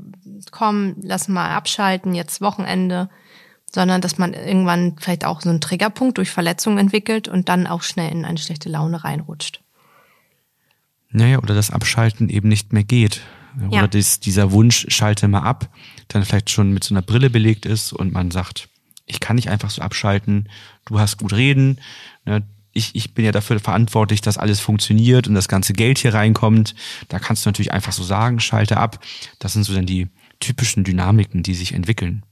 komm, 0.50 0.94
lass 1.02 1.28
mal 1.28 1.50
abschalten, 1.50 2.14
jetzt 2.14 2.40
Wochenende 2.40 3.08
sondern 3.74 4.00
dass 4.00 4.18
man 4.18 4.34
irgendwann 4.34 4.96
vielleicht 4.98 5.24
auch 5.24 5.40
so 5.40 5.48
einen 5.48 5.60
Triggerpunkt 5.60 6.18
durch 6.18 6.30
Verletzungen 6.30 6.78
entwickelt 6.78 7.26
und 7.26 7.48
dann 7.48 7.66
auch 7.66 7.82
schnell 7.82 8.10
in 8.12 8.24
eine 8.24 8.38
schlechte 8.38 8.68
Laune 8.68 9.02
reinrutscht. 9.02 9.62
Naja, 11.10 11.38
oder 11.38 11.54
das 11.54 11.70
Abschalten 11.70 12.28
eben 12.28 12.48
nicht 12.48 12.72
mehr 12.72 12.84
geht. 12.84 13.22
Oder 13.68 13.76
ja. 13.76 13.86
dies, 13.86 14.20
dieser 14.20 14.52
Wunsch, 14.52 14.86
schalte 14.88 15.28
mal 15.28 15.42
ab, 15.42 15.68
dann 16.08 16.24
vielleicht 16.24 16.50
schon 16.50 16.72
mit 16.72 16.84
so 16.84 16.94
einer 16.94 17.02
Brille 17.02 17.28
belegt 17.28 17.66
ist 17.66 17.92
und 17.92 18.12
man 18.12 18.30
sagt, 18.30 18.68
ich 19.04 19.20
kann 19.20 19.36
nicht 19.36 19.50
einfach 19.50 19.68
so 19.68 19.82
abschalten, 19.82 20.48
du 20.86 20.98
hast 20.98 21.18
gut 21.18 21.34
reden, 21.34 21.78
ne, 22.24 22.42
ich, 22.72 22.94
ich 22.94 23.14
bin 23.14 23.24
ja 23.24 23.32
dafür 23.32 23.60
verantwortlich, 23.60 24.20
dass 24.20 24.38
alles 24.38 24.60
funktioniert 24.60 25.28
und 25.28 25.34
das 25.34 25.48
ganze 25.48 25.72
Geld 25.72 25.98
hier 25.98 26.14
reinkommt. 26.14 26.74
Da 27.08 27.18
kannst 27.18 27.44
du 27.44 27.48
natürlich 27.48 27.72
einfach 27.72 27.92
so 27.92 28.02
sagen, 28.02 28.40
schalte 28.40 28.76
ab. 28.78 29.04
Das 29.38 29.52
sind 29.52 29.64
so 29.64 29.74
dann 29.74 29.86
die 29.86 30.08
typischen 30.40 30.84
Dynamiken, 30.84 31.42
die 31.42 31.54
sich 31.54 31.74
entwickeln. 31.74 32.24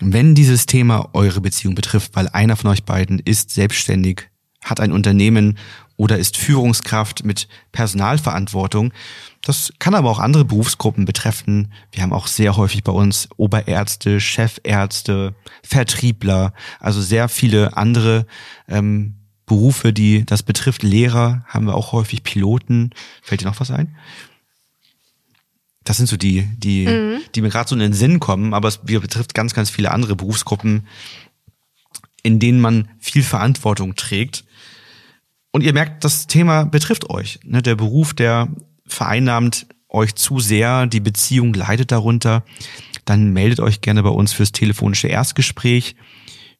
Wenn 0.00 0.34
dieses 0.34 0.66
Thema 0.66 1.10
eure 1.12 1.40
Beziehung 1.40 1.74
betrifft, 1.74 2.14
weil 2.14 2.28
einer 2.28 2.56
von 2.56 2.70
euch 2.70 2.84
beiden 2.84 3.18
ist 3.18 3.50
selbstständig, 3.50 4.28
hat 4.62 4.80
ein 4.80 4.92
Unternehmen 4.92 5.58
oder 5.96 6.18
ist 6.18 6.36
Führungskraft 6.36 7.24
mit 7.24 7.48
Personalverantwortung, 7.72 8.92
das 9.44 9.74
kann 9.78 9.94
aber 9.94 10.10
auch 10.10 10.18
andere 10.18 10.46
Berufsgruppen 10.46 11.04
betreffen. 11.04 11.70
Wir 11.92 12.02
haben 12.02 12.14
auch 12.14 12.28
sehr 12.28 12.56
häufig 12.56 12.82
bei 12.82 12.92
uns 12.92 13.28
Oberärzte, 13.36 14.18
Chefärzte, 14.18 15.34
Vertriebler, 15.62 16.54
also 16.80 17.02
sehr 17.02 17.28
viele 17.28 17.76
andere 17.76 18.26
ähm, 18.68 19.16
Berufe, 19.44 19.92
die 19.92 20.24
das 20.24 20.42
betrifft. 20.42 20.82
Lehrer 20.82 21.44
haben 21.46 21.66
wir 21.66 21.74
auch 21.74 21.92
häufig, 21.92 22.22
Piloten. 22.22 22.90
Fällt 23.22 23.42
dir 23.42 23.46
noch 23.46 23.60
was 23.60 23.70
ein? 23.70 23.94
Das 25.84 25.98
sind 25.98 26.06
so 26.06 26.16
die, 26.16 26.48
die, 26.56 26.86
mhm. 26.86 27.20
die 27.34 27.42
mir 27.42 27.50
gerade 27.50 27.68
so 27.68 27.74
in 27.74 27.80
den 27.80 27.92
Sinn 27.92 28.20
kommen, 28.20 28.54
aber 28.54 28.68
es 28.68 28.78
betrifft 28.78 29.34
ganz, 29.34 29.52
ganz 29.52 29.68
viele 29.68 29.90
andere 29.90 30.16
Berufsgruppen, 30.16 30.86
in 32.22 32.38
denen 32.38 32.62
man 32.62 32.88
viel 32.98 33.22
Verantwortung 33.22 33.94
trägt. 33.94 34.46
Und 35.50 35.62
ihr 35.62 35.74
merkt, 35.74 36.02
das 36.02 36.26
Thema 36.26 36.64
betrifft 36.64 37.10
euch. 37.10 37.40
Ne? 37.44 37.60
Der 37.60 37.74
Beruf, 37.74 38.14
der 38.14 38.48
vereinnahmt 38.86 39.66
euch 39.88 40.14
zu 40.14 40.40
sehr, 40.40 40.86
die 40.86 41.00
Beziehung 41.00 41.54
leidet 41.54 41.92
darunter. 41.92 42.44
Dann 43.04 43.32
meldet 43.32 43.60
euch 43.60 43.80
gerne 43.80 44.02
bei 44.02 44.10
uns 44.10 44.32
fürs 44.32 44.52
telefonische 44.52 45.08
Erstgespräch. 45.08 45.96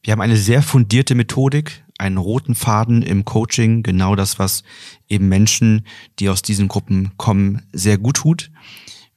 Wir 0.02 0.12
haben 0.12 0.20
eine 0.20 0.36
sehr 0.36 0.62
fundierte 0.62 1.14
Methodik, 1.14 1.84
einen 1.98 2.18
roten 2.18 2.54
Faden 2.54 3.02
im 3.02 3.24
Coaching, 3.24 3.82
genau 3.82 4.14
das, 4.16 4.38
was 4.38 4.62
eben 5.08 5.28
Menschen, 5.28 5.86
die 6.18 6.28
aus 6.28 6.42
diesen 6.42 6.68
Gruppen 6.68 7.12
kommen, 7.16 7.62
sehr 7.72 7.98
gut 7.98 8.16
tut. 8.16 8.50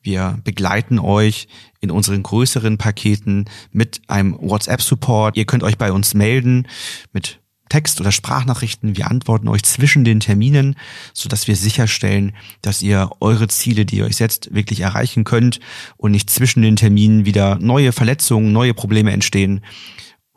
Wir 0.02 0.40
begleiten 0.44 1.00
euch 1.00 1.48
in 1.82 1.92
unseren 1.92 2.24
größeren 2.24 2.78
Paketen 2.78 3.46
mit 3.72 4.02
einem 4.08 4.38
WhatsApp-Support. 4.40 5.36
Ihr 5.36 5.46
könnt 5.46 5.64
euch 5.64 5.78
bei 5.78 5.92
uns 5.92 6.14
melden 6.14 6.68
mit 7.12 7.42
Text- 7.70 8.00
oder 8.02 8.12
Sprachnachrichten. 8.12 8.98
Wir 8.98 9.10
antworten 9.10 9.48
euch 9.48 9.64
zwischen 9.64 10.04
den 10.04 10.20
Terminen, 10.20 10.76
so 11.14 11.30
dass 11.30 11.48
wir 11.48 11.56
sicherstellen, 11.56 12.34
dass 12.62 12.82
ihr 12.82 13.10
eure 13.20 13.48
Ziele, 13.48 13.86
die 13.86 13.98
ihr 13.98 14.06
euch 14.06 14.18
setzt, 14.18 14.54
wirklich 14.54 14.82
erreichen 14.82 15.24
könnt 15.24 15.60
und 15.98 16.12
nicht 16.12 16.30
zwischen 16.30 16.62
den 16.62 16.76
Terminen 16.76 17.26
wieder 17.26 17.58
neue 17.60 17.92
Verletzungen, 17.92 18.52
neue 18.52 18.74
Probleme 18.74 19.12
entstehen, 19.12 19.62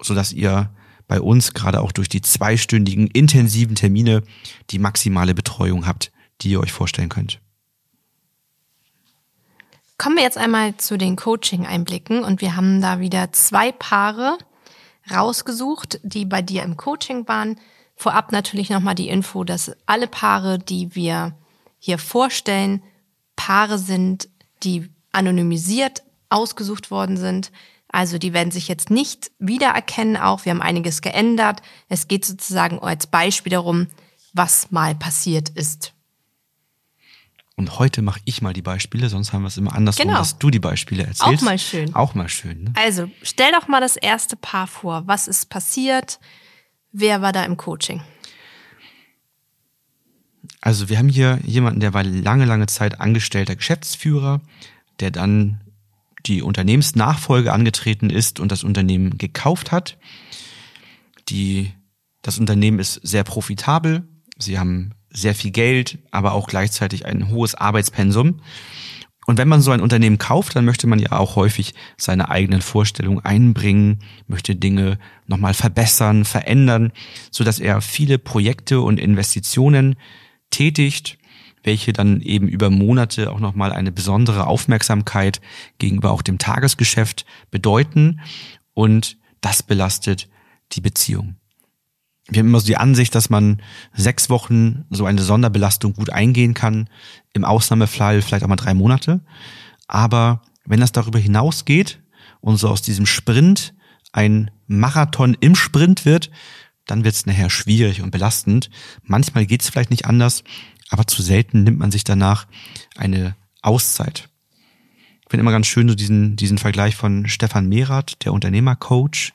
so 0.01 0.15
dass 0.15 0.33
ihr 0.33 0.71
bei 1.09 1.21
uns 1.21 1.55
gerade 1.55 1.81
auch 1.81 1.93
durch 1.93 2.09
die 2.09 2.23
zweistündigen 2.23 3.09
intensiven 3.09 3.75
Termine 3.75 4.23
die 4.71 4.79
maximale 4.79 5.35
Betreuung 5.35 5.87
habt, 5.87 6.13
die 6.41 6.51
ihr 6.51 6.61
euch 6.61 6.73
vorstellen 6.73 7.09
könnt. 7.09 7.41
Kommen 9.99 10.17
wir 10.17 10.23
jetzt 10.23 10.39
einmal 10.39 10.77
zu 10.79 10.97
den 10.97 11.17
Coaching-Einblicken 11.17 12.25
und 12.25 12.41
wir 12.41 12.57
haben 12.57 12.81
da 12.81 13.01
wieder 13.01 13.33
zwei 13.33 13.71
Paare 13.71 14.39
rausgesucht, 15.13 16.01
die 16.03 16.25
bei 16.25 16.43
dir 16.43 16.63
im 16.63 16.77
Coaching 16.77 17.27
waren. 17.29 17.59
Vorab 17.97 18.33
natürlich 18.33 18.71
nochmal 18.71 18.95
die 18.95 19.09
Info, 19.09 19.45
dass 19.45 19.73
alle 19.87 20.07
Paare, 20.07 20.59
die 20.59 20.95
wir 20.95 21.35
hier 21.79 21.99
vorstellen, 21.99 22.83
Paare 23.37 23.79
sind, 23.79 24.29
die 24.63 24.91
anonymisiert 25.13 26.03
ausgesucht 26.29 26.91
worden 26.91 27.17
sind. 27.17 27.51
Also 27.89 28.19
die 28.19 28.33
werden 28.33 28.53
sich 28.53 28.69
jetzt 28.69 28.91
nicht 28.91 29.31
wiedererkennen 29.39 30.17
auch. 30.17 30.45
Wir 30.45 30.51
haben 30.51 30.63
einiges 30.63 31.03
geändert. 31.03 31.61
Es 31.89 32.07
geht 32.07 32.25
sozusagen 32.25 32.79
als 32.79 33.07
Beispiel 33.07 33.51
darum, 33.51 33.89
was 34.33 34.71
mal 34.71 34.95
passiert 34.95 35.49
ist. 35.49 35.93
Und 37.61 37.79
heute 37.79 38.01
mache 38.01 38.21
ich 38.25 38.41
mal 38.41 38.55
die 38.55 38.63
Beispiele, 38.63 39.11
sonst 39.11 39.35
haben 39.35 39.43
wir 39.43 39.49
es 39.49 39.59
immer 39.59 39.75
andersrum, 39.75 40.07
Genau. 40.07 40.19
dass 40.19 40.39
du 40.39 40.49
die 40.49 40.59
Beispiele 40.59 41.03
erzählst. 41.03 41.43
Auch 41.43 41.43
mal 41.43 41.59
schön. 41.59 41.95
Auch 41.95 42.15
mal 42.15 42.31
schön. 42.31 42.65
Ne? 42.65 42.73
Also, 42.75 43.11
stell 43.23 43.53
doch 43.53 43.69
mal 43.69 43.83
das 43.83 43.97
erste 43.99 44.35
Paar 44.35 44.67
vor. 44.67 45.03
Was 45.07 45.29
ist 45.29 45.51
passiert? 45.51 46.21
Wer 46.91 47.21
war 47.21 47.33
da 47.35 47.45
im 47.45 47.59
Coaching? 47.59 48.01
Also 50.63 50.89
wir 50.89 50.97
haben 50.97 51.11
hier 51.11 51.39
jemanden, 51.45 51.81
der 51.81 51.93
war 51.93 52.03
lange, 52.03 52.47
lange 52.47 52.65
Zeit 52.67 52.99
angestellter 52.99 53.57
Geschäftsführer, 53.57 54.41
der 55.01 55.11
dann 55.11 55.61
die 56.25 56.41
Unternehmensnachfolge 56.41 57.53
angetreten 57.53 58.09
ist 58.09 58.41
und 58.41 58.51
das 58.51 58.65
Unternehmen 58.65 59.19
gekauft 59.19 59.71
hat. 59.71 59.99
Die, 61.29 61.73
das 62.23 62.39
Unternehmen 62.39 62.79
ist 62.79 62.95
sehr 63.07 63.25
profitabel. 63.25 64.09
Sie 64.39 64.59
haben 64.59 64.93
sehr 65.11 65.35
viel 65.35 65.51
Geld, 65.51 65.99
aber 66.11 66.33
auch 66.33 66.47
gleichzeitig 66.47 67.07
ein 67.07 67.29
hohes 67.29 67.55
Arbeitspensum. 67.55 68.41
Und 69.27 69.39
wenn 69.39 69.49
man 69.49 69.61
so 69.61 69.71
ein 69.71 69.81
Unternehmen 69.81 70.19
kauft, 70.19 70.57
dann 70.57 70.65
möchte 70.65 70.87
man 70.87 70.99
ja 70.99 71.13
auch 71.13 71.37
häufig 71.37 71.75
seine 71.97 72.31
eigenen 72.31 72.63
Vorstellungen 72.63 73.25
einbringen, 73.25 74.01
möchte 74.27 74.57
Dinge 74.57 74.99
nochmal 75.27 75.55
verbessern, 75.55 76.25
verändern, 76.25 76.91
so 77.31 77.45
dass 77.45 77.61
er 77.61 77.81
viele 77.81 78.19
Projekte 78.19 78.81
und 78.81 78.99
Investitionen 78.99 79.97
tätigt, 80.51 81.19
welche 81.63 81.93
dann 81.93 82.23
eben 82.23 82.49
über 82.49 82.71
Monate 82.71 83.31
auch 83.31 83.41
nochmal 83.41 83.73
eine 83.73 83.93
besondere 83.93 84.47
Aufmerksamkeit 84.47 85.41
gegenüber 85.79 86.11
auch 86.11 86.23
dem 86.23 86.39
Tagesgeschäft 86.39 87.27
bedeuten 87.51 88.21
und 88.75 89.19
das 89.41 89.63
belastet 89.63 90.29
die 90.73 90.81
Beziehung. 90.81 91.40
Wir 92.31 92.41
haben 92.41 92.47
immer 92.47 92.61
so 92.61 92.67
die 92.67 92.77
Ansicht, 92.77 93.15
dass 93.15 93.29
man 93.29 93.61
sechs 93.93 94.31
Wochen 94.31 94.85
so 94.91 95.05
eine 95.05 95.23
Sonderbelastung 95.23 95.95
gut 95.95 96.11
eingehen 96.11 96.55
kann, 96.55 96.89
im 97.33 97.45
Ausnahmefall 97.45 98.23
vielleicht 98.23 98.45
auch 98.45 98.49
mal 98.49 98.57
drei 98.57 98.73
Monate. 98.73 99.21
Aber 99.89 100.43
wenn 100.65 100.81
das 100.81 100.93
darüber 100.93 101.19
hinausgeht 101.19 102.01
und 102.41 102.57
so 102.57 102.69
aus 102.69 102.83
diesem 102.83 103.07
Sprint 103.07 103.75
ein 104.13 104.51
Marathon 104.69 105.37
im 105.41 105.57
Sprint 105.57 106.05
wird, 106.05 106.31
dann 106.87 107.05
wird 107.05 107.15
es 107.15 107.27
nachher 107.27 107.51
schwierig 107.51 108.01
und 108.01 108.11
belastend. 108.11 108.71
Manchmal 109.03 109.47
geht 109.47 109.63
es 109.63 109.69
vielleicht 109.69 109.91
nicht 109.91 110.07
anders, 110.07 110.45
aber 110.91 111.07
zu 111.07 111.23
selten 111.23 111.65
nimmt 111.65 111.79
man 111.79 111.91
sich 111.91 112.05
danach 112.05 112.47
eine 112.97 113.37
Auszeit. 113.63 114.29
Ich 115.23 115.31
finde 115.31 115.43
immer 115.43 115.53
ganz 115.53 115.67
schön 115.67 115.89
so 115.89 115.95
diesen, 115.95 116.37
diesen 116.37 116.59
Vergleich 116.59 116.97
von 116.97 117.29
Stefan 117.29 117.69
Merath, 117.69 118.25
der 118.25 118.33
Unternehmercoach, 118.33 119.33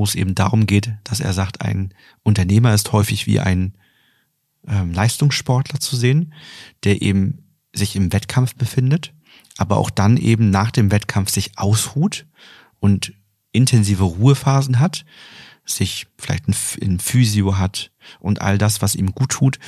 wo 0.00 0.04
es 0.04 0.14
eben 0.14 0.34
darum 0.34 0.64
geht, 0.64 0.94
dass 1.04 1.20
er 1.20 1.34
sagt, 1.34 1.60
ein 1.60 1.92
Unternehmer 2.22 2.72
ist 2.72 2.90
häufig 2.90 3.26
wie 3.26 3.38
ein 3.38 3.74
ähm, 4.66 4.94
Leistungssportler 4.94 5.78
zu 5.78 5.94
sehen, 5.94 6.32
der 6.84 7.02
eben 7.02 7.44
sich 7.74 7.96
im 7.96 8.10
Wettkampf 8.10 8.54
befindet, 8.54 9.12
aber 9.58 9.76
auch 9.76 9.90
dann 9.90 10.16
eben 10.16 10.48
nach 10.48 10.70
dem 10.70 10.90
Wettkampf 10.90 11.28
sich 11.28 11.58
ausruht 11.58 12.24
und 12.78 13.12
intensive 13.52 14.04
Ruhephasen 14.04 14.78
hat, 14.78 15.04
sich 15.66 16.06
vielleicht 16.16 16.48
ein, 16.48 16.54
ein 16.80 16.98
Physio 16.98 17.58
hat 17.58 17.92
und 18.20 18.40
all 18.40 18.56
das, 18.56 18.80
was 18.80 18.94
ihm 18.94 19.12
gut 19.12 19.32
tut, 19.32 19.58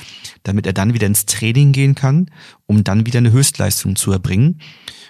damit 0.41 0.65
er 0.65 0.73
dann 0.73 0.95
wieder 0.95 1.05
ins 1.05 1.27
Training 1.27 1.73
gehen 1.73 1.93
kann, 1.93 2.31
um 2.65 2.83
dann 2.83 3.05
wieder 3.05 3.19
eine 3.19 3.31
Höchstleistung 3.31 3.95
zu 3.95 4.11
erbringen. 4.11 4.61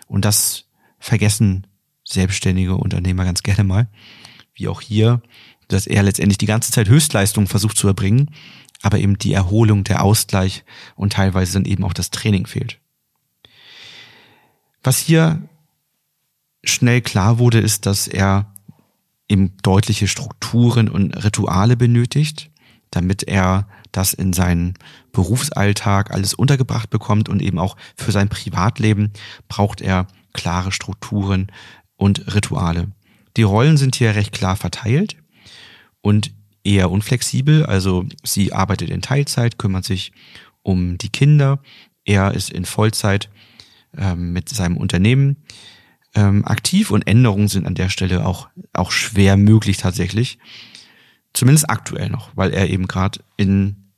Und 0.05 0.25
das 0.25 0.65
vergessen 0.99 1.65
selbstständige 2.03 2.75
Unternehmer 2.75 3.23
ganz 3.23 3.41
gerne 3.41 3.63
mal, 3.63 3.87
wie 4.55 4.67
auch 4.67 4.81
hier, 4.81 5.21
dass 5.67 5.87
er 5.87 6.03
letztendlich 6.03 6.37
die 6.37 6.45
ganze 6.45 6.71
Zeit 6.71 6.87
Höchstleistung 6.87 7.47
versucht 7.47 7.77
zu 7.77 7.87
erbringen, 7.87 8.31
aber 8.81 8.99
eben 8.99 9.17
die 9.17 9.33
Erholung, 9.33 9.83
der 9.83 10.03
Ausgleich 10.03 10.63
und 10.95 11.13
teilweise 11.13 11.53
dann 11.53 11.65
eben 11.65 11.83
auch 11.83 11.93
das 11.93 12.11
Training 12.11 12.45
fehlt. 12.45 12.79
Was 14.83 14.99
hier 14.99 15.41
schnell 16.63 17.01
klar 17.01 17.39
wurde, 17.39 17.59
ist, 17.59 17.85
dass 17.85 18.07
er 18.07 18.53
eben 19.29 19.55
deutliche 19.63 20.07
Strukturen 20.07 20.89
und 20.89 21.13
Rituale 21.23 21.77
benötigt, 21.77 22.51
damit 22.91 23.23
er 23.23 23.67
das 23.91 24.13
in 24.13 24.33
seinen 24.33 24.73
Berufsalltag 25.11 26.11
alles 26.11 26.33
untergebracht 26.33 26.89
bekommt 26.89 27.29
und 27.29 27.41
eben 27.41 27.59
auch 27.59 27.77
für 27.95 28.11
sein 28.11 28.27
Privatleben 28.27 29.11
braucht 29.47 29.81
er 29.81 30.07
klare 30.33 30.71
Strukturen 30.71 31.51
und 31.95 32.33
Rituale. 32.33 32.91
Die 33.37 33.43
Rollen 33.43 33.77
sind 33.77 33.95
hier 33.95 34.15
recht 34.15 34.31
klar 34.31 34.55
verteilt 34.55 35.17
und 36.01 36.33
eher 36.63 36.91
unflexibel. 36.91 37.65
Also 37.65 38.05
sie 38.23 38.53
arbeitet 38.53 38.89
in 38.89 39.01
Teilzeit, 39.01 39.57
kümmert 39.57 39.85
sich 39.85 40.11
um 40.61 40.97
die 40.97 41.09
Kinder. 41.09 41.59
Er 42.05 42.33
ist 42.33 42.49
in 42.49 42.65
Vollzeit 42.65 43.29
ähm, 43.97 44.33
mit 44.33 44.49
seinem 44.49 44.77
Unternehmen 44.77 45.37
ähm, 46.15 46.45
aktiv 46.45 46.91
und 46.91 47.07
Änderungen 47.07 47.47
sind 47.47 47.65
an 47.65 47.75
der 47.75 47.89
Stelle 47.89 48.25
auch, 48.25 48.49
auch 48.73 48.91
schwer 48.91 49.37
möglich 49.37 49.77
tatsächlich. 49.77 50.37
Zumindest 51.33 51.69
aktuell 51.69 52.09
noch, 52.09 52.29
weil 52.35 52.53
er 52.53 52.69
eben 52.69 52.87
gerade 52.87 53.19
in 53.37 53.91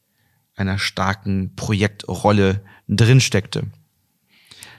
einer 0.55 0.79
starken 0.79 1.53
Projektrolle 1.55 2.63
drin 2.87 3.19
steckte. 3.19 3.63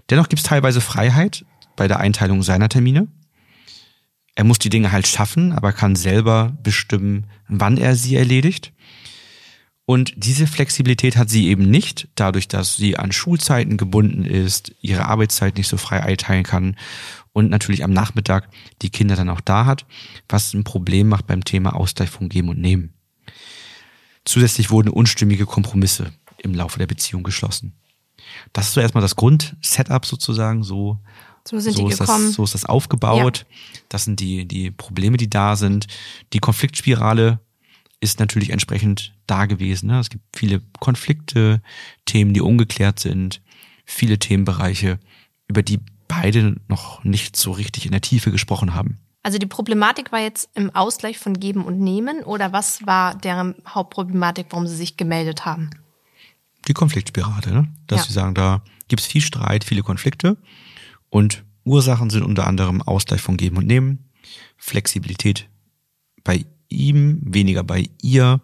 Dennoch 0.09 0.29
gibt 0.29 0.41
es 0.41 0.49
teilweise 0.49 0.81
Freiheit 0.81 1.45
bei 1.77 1.89
der 1.89 2.01
Einteilung 2.01 2.43
seiner 2.43 2.71
Termine. 2.71 3.09
Er 4.37 4.45
muss 4.45 4.59
die 4.59 4.69
Dinge 4.69 4.93
halt 4.93 5.09
schaffen, 5.09 5.53
aber 5.53 5.73
kann 5.73 5.97
selber 5.97 6.57
bestimmen, 6.63 7.27
wann 7.49 7.79
er 7.79 7.97
sie 7.97 8.17
erledigt. 8.17 8.73
Und 9.87 10.13
diese 10.17 10.47
Flexibilität 10.47 11.17
hat 11.17 11.31
sie 11.31 11.49
eben 11.49 11.71
nicht, 11.71 12.09
dadurch, 12.17 12.47
dass 12.47 12.77
sie 12.77 12.99
an 12.99 13.13
Schulzeiten 13.13 13.77
gebunden 13.79 14.25
ist, 14.25 14.75
ihre 14.81 15.07
Arbeitszeit 15.07 15.57
nicht 15.57 15.69
so 15.69 15.79
frei 15.79 16.03
einteilen 16.03 16.43
kann 16.45 16.77
und 17.33 17.51
natürlich 17.51 17.83
am 17.83 17.93
Nachmittag 17.93 18.49
die 18.83 18.91
Kinder 18.91 19.17
dann 19.17 19.31
auch 19.31 19.41
da 19.41 19.65
hat, 19.65 19.87
was 20.29 20.53
ein 20.53 20.65
Problem 20.65 21.09
macht 21.09 21.27
beim 21.27 21.45
Thema 21.45 21.75
Ausgleich 21.75 22.11
von 22.11 22.29
Geben 22.29 22.51
und 22.51 22.61
Nehmen. 22.61 22.93
Zusätzlich 24.25 24.71
wurden 24.71 24.91
unstimmige 24.91 25.47
Kompromisse 25.47 26.13
im 26.39 26.53
Laufe 26.53 26.79
der 26.79 26.89
Beziehung 26.89 27.23
geschlossen. 27.23 27.73
Das 28.53 28.67
ist 28.67 28.75
so 28.75 28.81
erstmal 28.81 29.03
das 29.03 29.17
Grundsetup 29.17 30.05
sozusagen, 30.05 30.63
so 30.63 30.99
So 31.49 31.59
sind 31.61 31.75
so 31.77 31.87
die 31.87 31.93
ist 31.93 31.99
gekommen. 32.01 32.27
Das, 32.27 32.35
so 32.35 32.45
ist 32.45 32.55
das 32.55 32.65
aufgebaut. 32.65 33.47
Das 33.89 34.05
sind 34.05 34.21
die, 34.21 34.47
die 34.47 34.71
Probleme, 34.71 35.17
die 35.17 35.31
da 35.31 35.57
sind. 35.57 35.87
Die 36.33 36.39
Konfliktspirale 36.41 37.39
ist 38.01 38.19
natürlich 38.21 38.51
entsprechend 38.51 39.15
da 39.27 39.47
gewesen. 39.47 39.87
Ne? 39.89 39.99
Es 40.01 40.11
gibt 40.11 40.25
viele 40.37 40.61
Konflikte, 40.81 41.63
Themen, 42.05 42.35
die 42.35 42.41
ungeklärt 42.41 42.99
sind, 42.99 43.41
viele 43.85 44.19
Themenbereiche, 44.19 44.99
über 45.49 45.63
die 45.63 45.81
beide 46.09 46.57
noch 46.69 47.03
nicht 47.05 47.37
so 47.37 47.53
richtig 47.53 47.87
in 47.87 47.93
der 47.93 48.01
Tiefe 48.01 48.31
gesprochen 48.31 48.75
haben. 48.75 48.99
Also 49.23 49.39
die 49.39 49.47
Problematik 49.47 50.13
war 50.13 50.21
jetzt 50.21 50.49
im 50.55 50.73
Ausgleich 50.75 51.19
von 51.19 51.41
Geben 51.41 51.65
und 51.65 51.81
Nehmen 51.81 52.23
oder 52.23 52.53
was 52.53 52.87
war 52.87 53.17
deren 53.17 53.57
Hauptproblematik, 53.69 54.47
warum 54.51 54.69
sie 54.69 54.77
sich 54.77 54.97
gemeldet 54.97 55.45
haben? 55.45 55.71
Die 56.69 56.75
Konfliktspirale, 56.75 57.53
ne? 57.53 57.69
dass 57.89 58.01
Ja. 58.03 58.07
sie 58.07 58.13
sagen, 58.13 58.35
da 58.35 58.63
gibt 58.89 59.01
es 59.01 59.07
viel 59.07 59.21
Streit, 59.23 59.65
viele 59.65 59.83
Konflikte 59.83 60.37
und 61.17 61.47
Ursachen 61.65 62.11
sind 62.11 62.25
unter 62.25 62.47
anderem 62.47 62.83
Ausgleich 62.83 63.23
von 63.23 63.39
Geben 63.39 63.57
und 63.57 63.67
Nehmen, 63.67 64.11
Flexibilität 64.59 65.49
bei 66.23 66.45
ihm, 66.69 67.23
weniger 67.23 67.65
bei 67.65 67.89
ihr, 68.03 68.43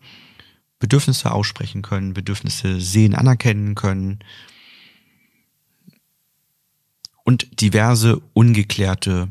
Bedürfnisse 0.78 1.32
aussprechen 1.32 1.82
können, 1.82 2.14
Bedürfnisse 2.14 2.80
sehen, 2.80 3.14
anerkennen 3.14 3.74
können 3.74 4.20
und 7.24 7.60
diverse 7.60 8.22
ungeklärte 8.32 9.30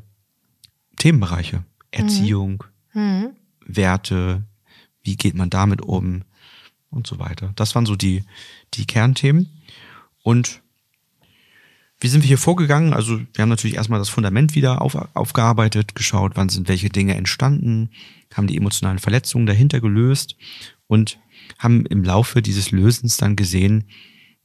Themenbereiche. 0.98 1.66
Erziehung, 1.90 2.64
Hm. 2.90 3.32
Werte, 3.66 4.46
wie 5.02 5.16
geht 5.16 5.34
man 5.34 5.50
damit 5.50 5.82
um 5.82 6.26
und 6.92 7.08
so 7.08 7.18
weiter. 7.18 7.54
Das 7.56 7.74
waren 7.74 7.88
so 7.88 7.96
die, 7.96 8.24
die 8.76 8.86
Kernthemen. 8.86 9.50
Und 10.22 10.61
wie 12.02 12.08
sind 12.08 12.24
wir 12.24 12.28
hier 12.28 12.40
vorgegangen? 12.40 12.94
Also 12.94 13.20
wir 13.20 13.42
haben 13.44 13.50
natürlich 13.50 13.76
erstmal 13.76 14.00
das 14.00 14.10
Fundament 14.10 14.56
wieder 14.56 14.82
auf, 14.82 14.96
aufgearbeitet, 15.14 15.94
geschaut, 15.94 16.34
wann 16.36 16.50
sind 16.50 16.68
welche 16.68 16.90
Dinge 16.90 17.16
entstanden, 17.16 17.92
haben 18.34 18.48
die 18.48 18.58
emotionalen 18.58 18.98
Verletzungen 18.98 19.46
dahinter 19.46 19.80
gelöst 19.80 20.36
und 20.88 21.20
haben 21.60 21.86
im 21.86 22.04
Laufe 22.04 22.42
dieses 22.42 22.72
Lösens 22.72 23.18
dann 23.18 23.36
gesehen, 23.36 23.86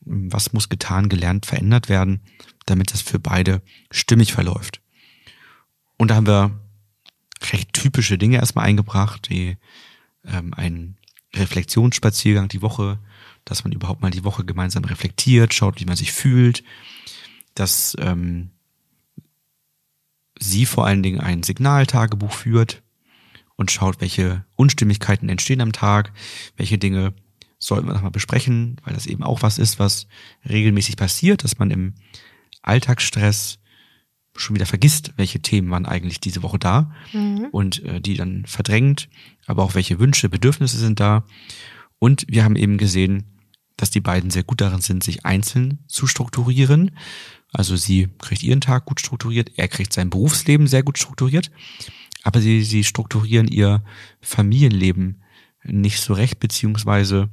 was 0.00 0.52
muss 0.52 0.68
getan, 0.68 1.08
gelernt, 1.08 1.46
verändert 1.46 1.88
werden, 1.88 2.20
damit 2.66 2.92
das 2.92 3.00
für 3.00 3.18
beide 3.18 3.62
stimmig 3.90 4.34
verläuft. 4.34 4.82
Und 5.96 6.10
da 6.10 6.16
haben 6.16 6.26
wir 6.26 6.60
recht 7.52 7.72
typische 7.72 8.18
Dinge 8.18 8.36
erstmal 8.36 8.66
eingebracht, 8.66 9.30
wie 9.30 9.56
ähm, 10.26 10.52
ein 10.52 10.98
Reflexionsspaziergang 11.34 12.48
die 12.48 12.62
Woche, 12.62 12.98
dass 13.46 13.64
man 13.64 13.72
überhaupt 13.72 14.02
mal 14.02 14.10
die 14.10 14.24
Woche 14.24 14.44
gemeinsam 14.44 14.84
reflektiert, 14.84 15.54
schaut, 15.54 15.80
wie 15.80 15.86
man 15.86 15.96
sich 15.96 16.12
fühlt, 16.12 16.62
dass 17.56 17.96
ähm, 17.98 18.50
sie 20.38 20.66
vor 20.66 20.86
allen 20.86 21.02
Dingen 21.02 21.20
ein 21.20 21.42
Signaltagebuch 21.42 22.32
führt 22.32 22.82
und 23.56 23.70
schaut, 23.70 24.00
welche 24.00 24.44
Unstimmigkeiten 24.54 25.28
entstehen 25.28 25.60
am 25.60 25.72
Tag, 25.72 26.12
welche 26.56 26.78
Dinge 26.78 27.14
sollten 27.58 27.88
wir 27.88 27.94
nochmal 27.94 28.10
besprechen, 28.10 28.76
weil 28.84 28.94
das 28.94 29.06
eben 29.06 29.22
auch 29.22 29.42
was 29.42 29.58
ist, 29.58 29.78
was 29.78 30.06
regelmäßig 30.48 30.96
passiert, 30.96 31.42
dass 31.42 31.58
man 31.58 31.70
im 31.70 31.94
Alltagsstress 32.62 33.58
schon 34.36 34.54
wieder 34.54 34.66
vergisst, 34.66 35.14
welche 35.16 35.40
Themen 35.40 35.70
waren 35.70 35.86
eigentlich 35.86 36.20
diese 36.20 36.42
Woche 36.42 36.58
da 36.58 36.92
mhm. 37.12 37.48
und 37.52 37.82
äh, 37.84 38.00
die 38.02 38.14
dann 38.14 38.44
verdrängt, 38.44 39.08
aber 39.46 39.62
auch 39.62 39.74
welche 39.74 39.98
Wünsche, 39.98 40.28
Bedürfnisse 40.28 40.76
sind 40.76 41.00
da. 41.00 41.24
Und 41.98 42.26
wir 42.28 42.44
haben 42.44 42.56
eben 42.56 42.76
gesehen, 42.76 43.24
dass 43.76 43.90
die 43.90 44.00
beiden 44.00 44.30
sehr 44.30 44.44
gut 44.44 44.60
darin 44.60 44.80
sind, 44.80 45.02
sich 45.02 45.24
einzeln 45.24 45.78
zu 45.86 46.06
strukturieren. 46.06 46.92
Also 47.56 47.74
sie 47.74 48.08
kriegt 48.18 48.42
ihren 48.42 48.60
Tag 48.60 48.84
gut 48.84 49.00
strukturiert, 49.00 49.50
er 49.56 49.66
kriegt 49.66 49.90
sein 49.94 50.10
Berufsleben 50.10 50.66
sehr 50.66 50.82
gut 50.82 50.98
strukturiert, 50.98 51.50
aber 52.22 52.42
sie, 52.42 52.62
sie 52.62 52.84
strukturieren 52.84 53.48
ihr 53.48 53.82
Familienleben 54.20 55.22
nicht 55.64 56.00
so 56.00 56.12
recht, 56.12 56.38
beziehungsweise 56.38 57.30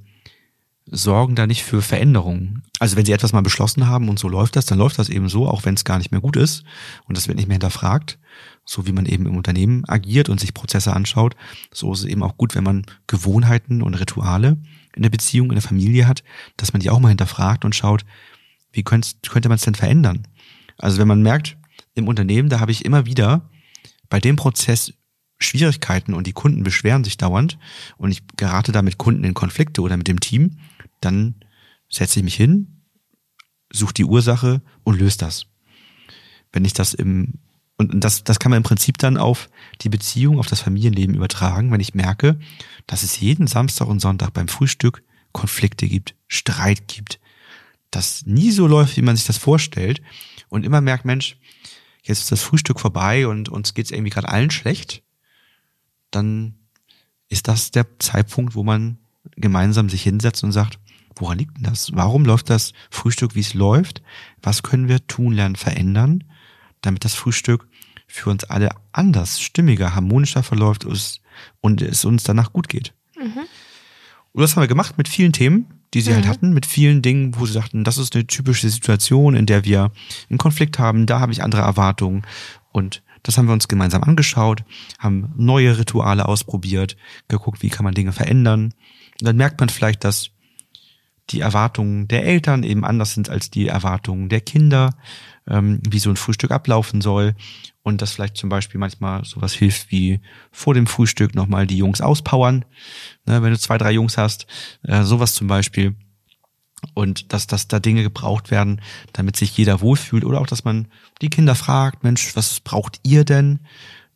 sorgen 0.86 1.36
da 1.36 1.46
nicht 1.46 1.64
für 1.64 1.82
Veränderungen. 1.82 2.64
Also 2.80 2.96
wenn 2.96 3.06
sie 3.06 3.12
etwas 3.12 3.34
mal 3.34 3.42
beschlossen 3.42 3.88
haben 3.88 4.08
und 4.08 4.18
so 4.18 4.30
läuft 4.30 4.56
das, 4.56 4.66
dann 4.66 4.78
läuft 4.78 4.98
das 4.98 5.10
eben 5.10 5.28
so, 5.28 5.46
auch 5.46 5.66
wenn 5.66 5.74
es 5.74 5.84
gar 5.84 5.98
nicht 5.98 6.12
mehr 6.12 6.22
gut 6.22 6.38
ist 6.38 6.64
und 7.04 7.18
das 7.18 7.28
wird 7.28 7.36
nicht 7.36 7.50
mehr 7.50 7.56
hinterfragt, 7.56 8.18
so 8.64 8.88
wie 8.88 8.94
man 8.94 9.06
eben 9.06 9.26
im 9.26 9.36
Unternehmen 9.36 9.84
agiert 9.90 10.30
und 10.30 10.40
sich 10.40 10.54
Prozesse 10.54 10.94
anschaut. 10.94 11.36
So 11.74 11.92
ist 11.92 12.00
es 12.00 12.06
eben 12.06 12.24
auch 12.24 12.38
gut, 12.38 12.56
wenn 12.56 12.64
man 12.64 12.86
Gewohnheiten 13.08 13.82
und 13.82 13.96
Rituale 13.96 14.56
in 14.96 15.04
der 15.04 15.10
Beziehung, 15.10 15.48
in 15.48 15.56
der 15.56 15.62
Familie 15.62 16.08
hat, 16.08 16.24
dass 16.56 16.72
man 16.72 16.80
die 16.80 16.90
auch 16.90 17.02
mal 17.02 17.10
hinterfragt 17.10 17.66
und 17.66 17.76
schaut, 17.76 18.06
wie 18.74 18.84
könnte, 18.84 19.10
könnte 19.30 19.50
man 19.50 19.56
es 19.56 19.64
denn 19.64 19.76
verändern? 19.76 20.28
Also 20.78 20.98
wenn 20.98 21.08
man 21.08 21.22
merkt, 21.22 21.58
im 21.96 22.08
Unternehmen, 22.08 22.50
da 22.50 22.60
habe 22.60 22.72
ich 22.72 22.86
immer 22.86 23.06
wieder 23.06 23.50
bei 24.10 24.20
dem 24.20 24.36
Prozess 24.36 24.94
Schwierigkeiten 25.40 26.14
und 26.14 26.28
die 26.28 26.34
Kunden 26.34 26.64
beschweren 26.64 27.04
sich 27.04 27.18
dauernd 27.18 27.58
und 27.98 28.12
ich 28.12 28.24
gerate 28.38 28.72
da 28.72 28.82
mit 28.82 28.98
Kunden 28.98 29.24
in 29.24 29.34
Konflikte 29.34 29.82
oder 29.82 29.98
mit 29.98 30.08
dem 30.08 30.20
Team, 30.20 30.60
dann 31.02 31.36
setze 31.90 32.20
ich 32.20 32.24
mich 32.24 32.36
hin, 32.36 32.82
suche 33.72 33.94
die 33.94 34.06
Ursache 34.06 34.62
und 34.84 35.00
löse 35.00 35.18
das. 35.18 35.46
Wenn 36.52 36.66
ich 36.66 36.74
das 36.74 36.94
im 36.94 37.40
und 37.76 38.04
das, 38.04 38.24
das 38.24 38.40
kann 38.40 38.52
man 38.52 38.58
im 38.58 38.64
Prinzip 38.64 39.00
dann 39.00 39.18
auf 39.18 39.50
die 39.82 39.90
Beziehung, 39.90 40.38
auf 40.38 40.46
das 40.46 40.62
Familienleben 40.62 41.16
übertragen, 41.16 41.72
wenn 41.72 41.82
ich 41.82 41.96
merke, 41.96 42.40
dass 42.86 43.02
es 43.02 43.20
jeden 43.20 43.48
Samstag 43.48 43.88
und 43.88 44.00
Sonntag 44.00 44.32
beim 44.32 44.48
Frühstück 44.48 45.04
Konflikte 45.32 45.88
gibt, 45.88 46.16
Streit 46.28 46.88
gibt, 46.88 47.20
das 47.96 48.26
nie 48.26 48.52
so 48.52 48.68
läuft, 48.68 48.98
wie 48.98 49.02
man 49.02 49.16
sich 49.16 49.26
das 49.26 49.38
vorstellt 49.38 50.02
und 50.50 50.66
immer 50.66 50.82
merkt, 50.82 51.06
Mensch, 51.06 51.38
jetzt 52.04 52.20
ist 52.20 52.32
das 52.32 52.42
Frühstück 52.42 52.80
vorbei 52.80 53.28
und 53.28 53.50
uns 53.50 53.74
geht's 53.74 53.92
irgendwie 53.92 54.12
gerade 54.12 54.30
allen 54.30 54.52
schlecht, 54.52 55.04
dann 56.12 56.56
ist 57.30 57.48
das 57.48 57.72
der 57.72 58.00
Zeitpunkt, 58.00 58.56
wo 58.56 58.64
man 58.64 58.98
gemeinsam 59.36 59.90
sich 59.90 60.04
hinsetzt 60.04 60.44
und 60.44 60.52
sagt, 60.52 60.80
woran 61.16 61.38
liegt 61.38 61.58
denn 61.58 61.64
das? 61.64 61.92
Warum 61.94 62.26
läuft 62.26 62.50
das 62.50 62.74
Frühstück, 62.90 63.36
wie 63.36 63.40
es 63.40 63.54
läuft? 63.54 64.02
Was 64.42 64.64
können 64.64 64.88
wir 64.88 65.06
tun, 65.08 65.34
lernen, 65.34 65.56
verändern, 65.56 66.24
damit 66.82 67.06
das 67.06 67.14
Frühstück 67.14 67.68
für 68.08 68.30
uns 68.30 68.44
alle 68.44 68.70
anders, 68.92 69.40
stimmiger, 69.40 69.96
harmonischer 69.96 70.44
verläuft 70.44 70.86
und 71.62 71.82
es 71.82 72.06
uns 72.06 72.24
danach 72.24 72.54
gut 72.54 72.68
geht? 72.68 72.94
Mhm. 73.16 73.46
Und 74.34 74.42
das 74.42 74.56
haben 74.56 74.64
wir 74.64 74.68
gemacht 74.68 74.98
mit 74.98 75.08
vielen 75.08 75.34
Themen, 75.34 75.83
die 75.94 76.02
sie 76.02 76.14
halt 76.14 76.24
mhm. 76.24 76.28
halt 76.28 76.38
hatten, 76.38 76.54
mit 76.54 76.66
vielen 76.66 77.02
Dingen, 77.02 77.34
wo 77.38 77.46
sie 77.46 77.54
sagten, 77.54 77.84
das 77.84 77.98
ist 77.98 78.16
eine 78.16 78.28
typische 78.28 78.70
Situation, 78.70 79.36
in 79.36 79.46
der 79.46 79.64
wir 79.66 79.92
einen 80.30 80.40
Konflikt 80.40 80.80
haben, 80.80 81.06
da 81.06 81.20
habe 81.20 81.32
ich 81.32 81.44
andere 81.44 81.62
Erwartungen 81.62 82.24
und 82.72 83.04
das 83.24 83.38
haben 83.38 83.48
wir 83.48 83.54
uns 83.54 83.70
gemeinsam 83.70 84.04
angeschaut, 84.04 84.64
haben 85.00 85.32
neue 85.38 85.78
Rituale 85.78 86.28
ausprobiert, 86.28 86.98
geguckt, 87.30 87.64
wie 87.64 87.70
kann 87.70 87.86
man 87.86 87.94
Dinge 87.94 88.12
verändern. 88.12 88.74
Und 89.20 89.28
dann 89.28 89.38
merkt 89.38 89.62
man 89.62 89.70
vielleicht, 89.70 90.04
dass 90.04 90.32
die 91.30 91.40
Erwartungen 91.40 92.08
der 92.08 92.26
Eltern 92.26 92.64
eben 92.64 92.84
anders 92.86 93.14
sind 93.14 93.30
als 93.30 93.50
die 93.50 93.68
Erwartungen 93.68 94.30
der 94.30 94.42
Kinder, 94.42 94.96
ähm, 95.48 95.82
wie 95.88 96.00
so 96.00 96.10
ein 96.10 96.16
Frühstück 96.16 96.52
ablaufen 96.52 97.02
soll. 97.02 97.36
Und 97.82 98.02
dass 98.02 98.14
vielleicht 98.14 98.38
zum 98.38 98.50
Beispiel 98.50 98.80
manchmal 98.80 99.26
sowas 99.26 99.54
hilft 99.54 99.92
wie 99.92 100.22
vor 100.52 100.74
dem 100.74 100.88
Frühstück 100.88 101.36
nochmal 101.36 101.68
die 101.68 101.78
Jungs 101.78 102.02
auspowern. 102.02 102.66
Ne, 103.26 103.42
wenn 103.42 103.52
du 103.52 103.60
zwei, 103.60 103.78
drei 103.78 103.92
Jungs 103.92 104.18
hast, 104.18 104.48
äh, 104.84 105.04
sowas 105.04 105.34
zum 105.34 105.48
Beispiel 105.48 105.96
und 106.94 107.34
dass, 107.34 107.48
dass 107.48 107.68
da 107.68 107.80
Dinge 107.80 108.04
gebraucht 108.04 108.52
werden, 108.52 108.82
damit 109.14 109.38
sich 109.38 109.58
jeder 109.58 109.82
wohlfühlt 109.82 110.26
oder 110.26 110.42
auch, 110.42 110.48
dass 110.48 110.64
man 110.64 110.88
die 111.22 111.30
Kinder 111.30 111.56
fragt, 111.56 112.04
Mensch, 112.04 112.36
was 112.36 112.60
braucht 112.60 113.00
ihr 113.04 113.24
denn, 113.24 113.60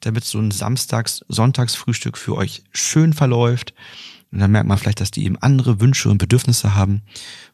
damit 0.01 0.25
so 0.25 0.39
ein 0.39 0.51
Samstags-, 0.51 1.25
Sonntagsfrühstück 1.27 2.17
für 2.17 2.35
euch 2.35 2.63
schön 2.71 3.13
verläuft. 3.13 3.73
Und 4.37 4.41
dann 4.41 4.51
merkt 4.51 4.67
man 4.67 4.77
vielleicht, 4.77 5.01
dass 5.01 5.09
die 5.09 5.25
eben 5.25 5.39
andere 5.39 5.79
Wünsche 5.79 6.11
und 6.11 6.19
Bedürfnisse 6.19 6.75
haben 6.75 7.01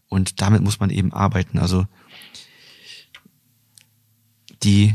und 0.10 0.42
damit 0.42 0.62
muss 0.62 0.82
man 0.82 0.90
eben 0.90 1.14
arbeiten. 1.14 1.58
Also 1.58 1.88
die 4.64 4.94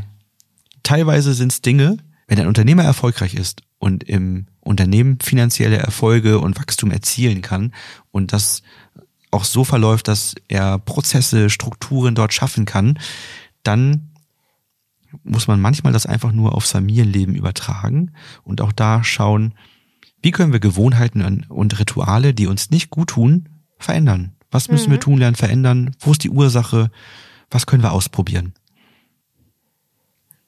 teilweise 0.83 1.33
sind 1.33 1.51
es 1.51 1.63
Dinge, 1.63 1.97
wenn 2.27 2.39
ein 2.39 2.45
Unternehmer 2.45 2.83
erfolgreich 2.83 3.33
ist 3.33 3.63
und 3.79 4.03
im 4.03 4.45
Unternehmen 4.59 5.17
finanzielle 5.19 5.77
Erfolge 5.77 6.37
und 6.37 6.59
Wachstum 6.59 6.91
erzielen 6.91 7.41
kann 7.41 7.73
und 8.11 8.33
das 8.33 8.61
auch 9.31 9.43
so 9.43 9.63
verläuft, 9.63 10.09
dass 10.09 10.35
er 10.47 10.77
Prozesse, 10.77 11.49
Strukturen 11.49 12.13
dort 12.13 12.35
schaffen 12.35 12.65
kann, 12.65 12.99
dann 13.63 14.11
muss 15.23 15.47
man 15.47 15.59
manchmal 15.59 15.91
das 15.91 16.05
einfach 16.05 16.33
nur 16.33 16.53
aufs 16.53 16.69
Familienleben 16.69 17.33
übertragen 17.33 18.11
und 18.43 18.61
auch 18.61 18.73
da 18.73 19.03
schauen, 19.03 19.55
wie 20.21 20.31
können 20.31 20.53
wir 20.53 20.59
Gewohnheiten 20.59 21.45
und 21.49 21.79
Rituale, 21.79 22.33
die 22.33 22.47
uns 22.47 22.71
nicht 22.71 22.89
gut 22.89 23.09
tun, 23.09 23.49
verändern? 23.77 24.35
Was 24.51 24.69
müssen 24.69 24.89
mhm. 24.89 24.93
wir 24.93 24.99
tun, 24.99 25.17
lernen, 25.17 25.35
verändern? 25.35 25.95
Wo 25.99 26.11
ist 26.11 26.23
die 26.23 26.29
Ursache? 26.29 26.91
Was 27.49 27.65
können 27.65 27.83
wir 27.83 27.91
ausprobieren? 27.91 28.53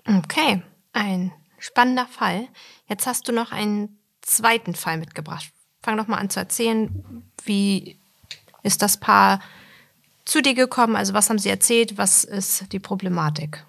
Okay, 0.05 0.61
ein 0.93 1.31
spannender 1.59 2.07
Fall. 2.07 2.47
Jetzt 2.87 3.05
hast 3.07 3.27
du 3.27 3.31
noch 3.31 3.51
einen 3.51 3.97
zweiten 4.21 4.75
Fall 4.75 4.97
mitgebracht. 4.97 5.51
Fang 5.81 5.97
doch 5.97 6.07
mal 6.07 6.17
an 6.17 6.29
zu 6.29 6.39
erzählen, 6.39 7.23
wie 7.45 7.97
ist 8.63 8.81
das 8.81 8.99
Paar 8.99 9.39
zu 10.25 10.41
dir 10.41 10.53
gekommen? 10.53 10.95
Also 10.95 11.13
was 11.13 11.29
haben 11.29 11.39
sie 11.39 11.49
erzählt? 11.49 11.97
Was 11.97 12.23
ist 12.23 12.71
die 12.71 12.79
Problematik? 12.79 13.65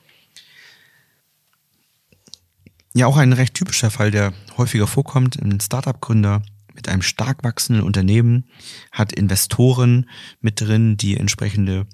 Ja, 2.94 3.07
auch 3.07 3.16
ein 3.16 3.33
recht 3.33 3.55
typischer 3.55 3.90
Fall, 3.90 4.11
der 4.11 4.33
häufiger 4.57 4.87
vorkommt. 4.87 5.40
Ein 5.40 5.61
Startup-Gründer 5.61 6.42
mit 6.74 6.88
einem 6.88 7.02
stark 7.02 7.42
wachsenden 7.42 7.85
Unternehmen 7.85 8.44
hat 8.90 9.12
Investoren 9.12 10.09
mit 10.40 10.61
drin, 10.61 10.96
die 10.96 11.16
entsprechende 11.16 11.87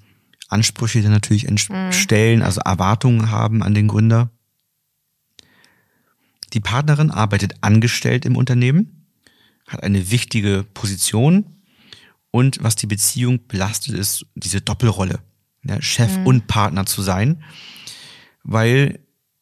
Ansprüche 0.49 1.01
dann 1.01 1.11
natürlich 1.11 1.49
mhm. 1.49 1.91
stellen, 1.91 2.41
also 2.41 2.61
Erwartungen 2.61 3.29
haben 3.29 3.63
an 3.63 3.73
den 3.73 3.87
Gründer. 3.87 4.31
Die 6.53 6.59
Partnerin 6.59 7.11
arbeitet 7.11 7.55
angestellt 7.61 8.25
im 8.25 8.35
Unternehmen, 8.35 9.05
hat 9.67 9.83
eine 9.83 10.09
wichtige 10.09 10.65
Position 10.73 11.45
und 12.31 12.63
was 12.63 12.75
die 12.75 12.87
Beziehung 12.87 13.47
belastet, 13.47 13.95
ist 13.95 14.25
diese 14.33 14.61
Doppelrolle, 14.61 15.19
ja, 15.63 15.81
Chef 15.81 16.17
mhm. 16.17 16.25
und 16.25 16.47
Partner 16.47 16.85
zu 16.85 17.03
sein, 17.03 17.43
weil 18.43 18.99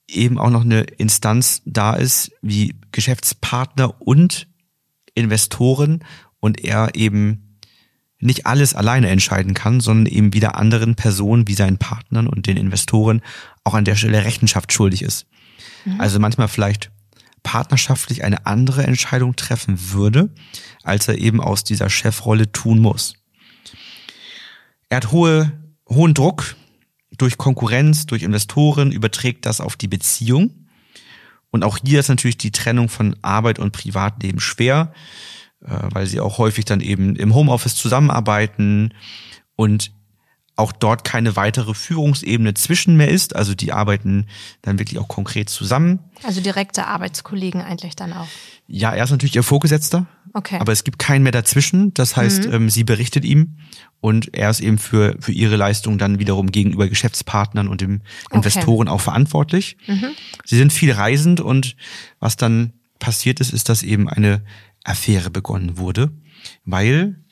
eben 0.08 0.38
auch 0.38 0.50
noch 0.50 0.64
eine 0.64 0.82
Instanz 0.82 1.62
da 1.66 1.94
ist 1.94 2.32
wie 2.42 2.76
Geschäftspartner 2.92 4.02
und 4.02 4.48
Investoren 5.14 6.04
und 6.40 6.64
er 6.64 6.96
eben 6.96 7.60
nicht 8.20 8.46
alles 8.46 8.74
alleine 8.74 9.10
entscheiden 9.10 9.54
kann, 9.54 9.80
sondern 9.80 10.12
eben 10.12 10.34
wieder 10.34 10.56
anderen 10.56 10.96
Personen 10.96 11.48
wie 11.48 11.54
seinen 11.54 11.78
Partnern 11.78 12.28
und 12.28 12.48
den 12.48 12.58
Investoren 12.58 13.22
auch 13.64 13.74
an 13.74 13.86
der 13.86 13.96
Stelle 13.96 14.26
Rechenschaft 14.26 14.74
schuldig 14.74 15.04
ist. 15.04 15.28
Mhm. 15.86 16.02
Also 16.02 16.20
manchmal 16.20 16.48
vielleicht 16.48 16.92
partnerschaftlich 17.44 18.24
eine 18.24 18.46
andere 18.46 18.84
Entscheidung 18.84 19.36
treffen 19.36 19.92
würde, 19.92 20.30
als 20.84 21.08
er 21.08 21.18
eben 21.18 21.40
aus 21.42 21.64
dieser 21.64 21.90
Chefrolle 21.90 22.52
tun 22.52 22.80
muss. 22.80 23.16
Er 24.90 24.98
hat 24.98 25.12
hohe, 25.12 25.52
hohen 25.88 26.14
Druck 26.14 26.56
durch 27.18 27.38
Konkurrenz, 27.38 28.06
durch 28.06 28.24
Investoren, 28.24 28.92
überträgt 28.92 29.46
das 29.46 29.62
auf 29.62 29.76
die 29.76 29.88
Beziehung. 29.88 30.68
Und 31.50 31.64
auch 31.64 31.78
hier 31.84 32.00
ist 32.00 32.10
natürlich 32.10 32.38
die 32.38 32.52
Trennung 32.52 32.90
von 32.90 33.16
Arbeit 33.22 33.60
und 33.60 33.72
Privatleben 33.72 34.40
schwer, 34.40 34.94
äh, 35.62 35.70
weil 35.92 36.06
sie 36.08 36.20
auch 36.20 36.38
häufig 36.38 36.66
dann 36.66 36.82
eben 36.82 37.16
im 37.16 37.34
Homeoffice 37.34 37.76
zusammenarbeiten 37.76 38.94
und 39.56 39.92
auch 40.58 40.72
dort 40.72 41.04
keine 41.04 41.36
weitere 41.36 41.74
Führungsebene 41.74 42.54
zwischen 42.56 42.98
mehr 42.98 43.10
ist. 43.10 43.36
Also 43.36 43.54
die 43.54 43.72
arbeiten 43.72 44.28
dann 44.64 44.80
wirklich 44.80 45.00
auch 45.00 45.08
konkret 45.08 45.50
zusammen. 45.50 46.00
Also 46.24 46.42
direkte 46.42 46.88
Arbeitskollegen 46.88 47.62
eigentlich 47.62 47.96
dann 47.96 48.12
auch. 48.12 48.28
Ja, 48.68 48.94
er 48.94 49.06
ist 49.06 49.12
natürlich 49.12 49.36
ihr 49.36 49.44
Vorgesetzter. 49.44 50.08
Okay. 50.34 50.58
Aber 50.60 50.72
es 50.72 50.84
gibt 50.84 51.00
keinen 51.00 51.24
mehr 51.24 51.32
dazwischen. 51.32 51.94
Das 51.94 52.16
heißt, 52.16 52.48
mhm. 52.48 52.54
ähm, 52.54 52.70
sie 52.70 52.84
berichtet 52.84 53.26
ihm 53.26 53.58
und 54.02 54.34
er 54.34 54.50
ist 54.50 54.60
eben 54.60 54.78
für, 54.78 55.16
für 55.20 55.32
ihre 55.32 55.56
Leistung 55.56 55.98
dann 55.98 56.20
wiederum 56.20 56.52
gegenüber 56.52 56.88
Geschäftspartnern 56.88 57.68
und 57.68 57.82
dem 57.82 58.02
Investoren 58.32 58.88
okay. 58.88 58.96
auch 58.96 59.02
verantwortlich. 59.02 59.78
Mhm. 59.88 60.10
Sie 60.46 60.58
sind 60.58 60.74
viel 60.74 60.92
reisend 60.92 61.40
und 61.40 61.76
was 62.20 62.36
dann 62.36 62.74
passiert 63.00 63.40
ist, 63.40 63.54
ist, 63.54 63.70
dass 63.70 63.84
eben 63.84 64.10
eine 64.10 64.44
Affäre 64.84 65.30
begonnen 65.30 65.78
wurde, 65.78 66.12
weil 66.66 67.24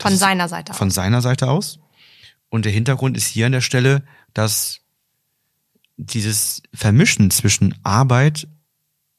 Von 0.00 0.16
seiner 0.16 0.48
Seite 0.48 0.72
aus. 0.72 0.78
Von 0.78 0.90
seiner 0.90 1.22
Seite 1.22 1.48
aus. 1.48 1.78
Und 2.48 2.64
der 2.64 2.72
Hintergrund 2.72 3.16
ist 3.16 3.26
hier 3.26 3.46
an 3.46 3.52
der 3.52 3.60
Stelle, 3.60 4.04
dass 4.34 4.80
dieses 5.96 6.62
Vermischen 6.74 7.30
zwischen 7.30 7.74
Arbeit, 7.82 8.48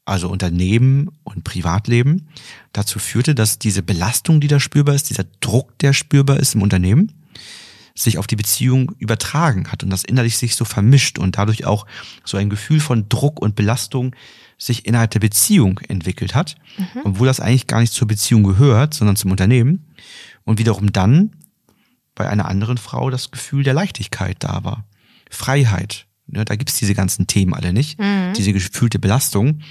also 0.08 0.30
Unternehmen 0.30 1.10
und 1.24 1.44
Privatleben, 1.44 2.28
dazu 2.72 2.98
führte, 2.98 3.36
dass 3.36 3.60
diese 3.60 3.84
Belastung, 3.84 4.40
die 4.40 4.48
da 4.48 4.60
spürbar 4.60 4.96
ist, 4.96 5.10
dieser 5.10 5.26
Druck, 5.42 5.78
der 5.80 5.94
spürbar 5.94 6.38
ist 6.38 6.56
im 6.56 6.62
Unternehmen, 6.62 7.12
sich 7.94 8.18
auf 8.18 8.28
die 8.28 8.36
Beziehung 8.36 8.94
übertragen 9.00 9.72
hat 9.72 9.84
und 9.84 9.90
das 9.90 10.04
innerlich 10.04 10.38
sich 10.38 10.56
so 10.56 10.66
vermischt 10.66 11.20
und 11.20 11.38
dadurch 11.38 11.66
auch 11.66 11.86
so 12.24 12.38
ein 12.38 12.50
Gefühl 12.50 12.80
von 12.80 13.10
Druck 13.10 13.42
und 13.42 13.56
Belastung 13.56 14.16
sich 14.58 14.86
innerhalb 14.86 15.12
der 15.12 15.20
Beziehung 15.20 15.80
entwickelt 15.88 16.36
hat, 16.36 16.56
mhm. 16.78 17.02
obwohl 17.04 17.28
das 17.28 17.40
eigentlich 17.40 17.68
gar 17.68 17.82
nicht 17.82 17.94
zur 17.94 18.08
Beziehung 18.08 18.44
gehört, 18.44 18.94
sondern 18.94 19.16
zum 19.16 19.32
Unternehmen. 19.32 19.86
Und 20.46 20.60
wiederum 20.60 20.94
dann 20.94 21.36
bei 22.16 22.30
einer 22.30 22.48
anderen 22.48 22.78
Frau 22.78 23.10
das 23.10 23.32
Gefühl 23.32 23.64
der 23.64 23.74
Leichtigkeit 23.74 24.38
da 24.40 24.64
war. 24.64 24.86
Freiheit. 25.30 26.06
Ne, 26.28 26.46
da 26.46 26.56
gibt's 26.56 26.78
diese 26.78 26.94
ganzen 26.94 27.28
Themen 27.28 27.54
alle 27.54 27.74
nicht. 27.74 28.00
Mhm. 28.00 28.34
Diese 28.36 28.54
gefühlte 28.54 29.00
Belastung. 29.00 29.62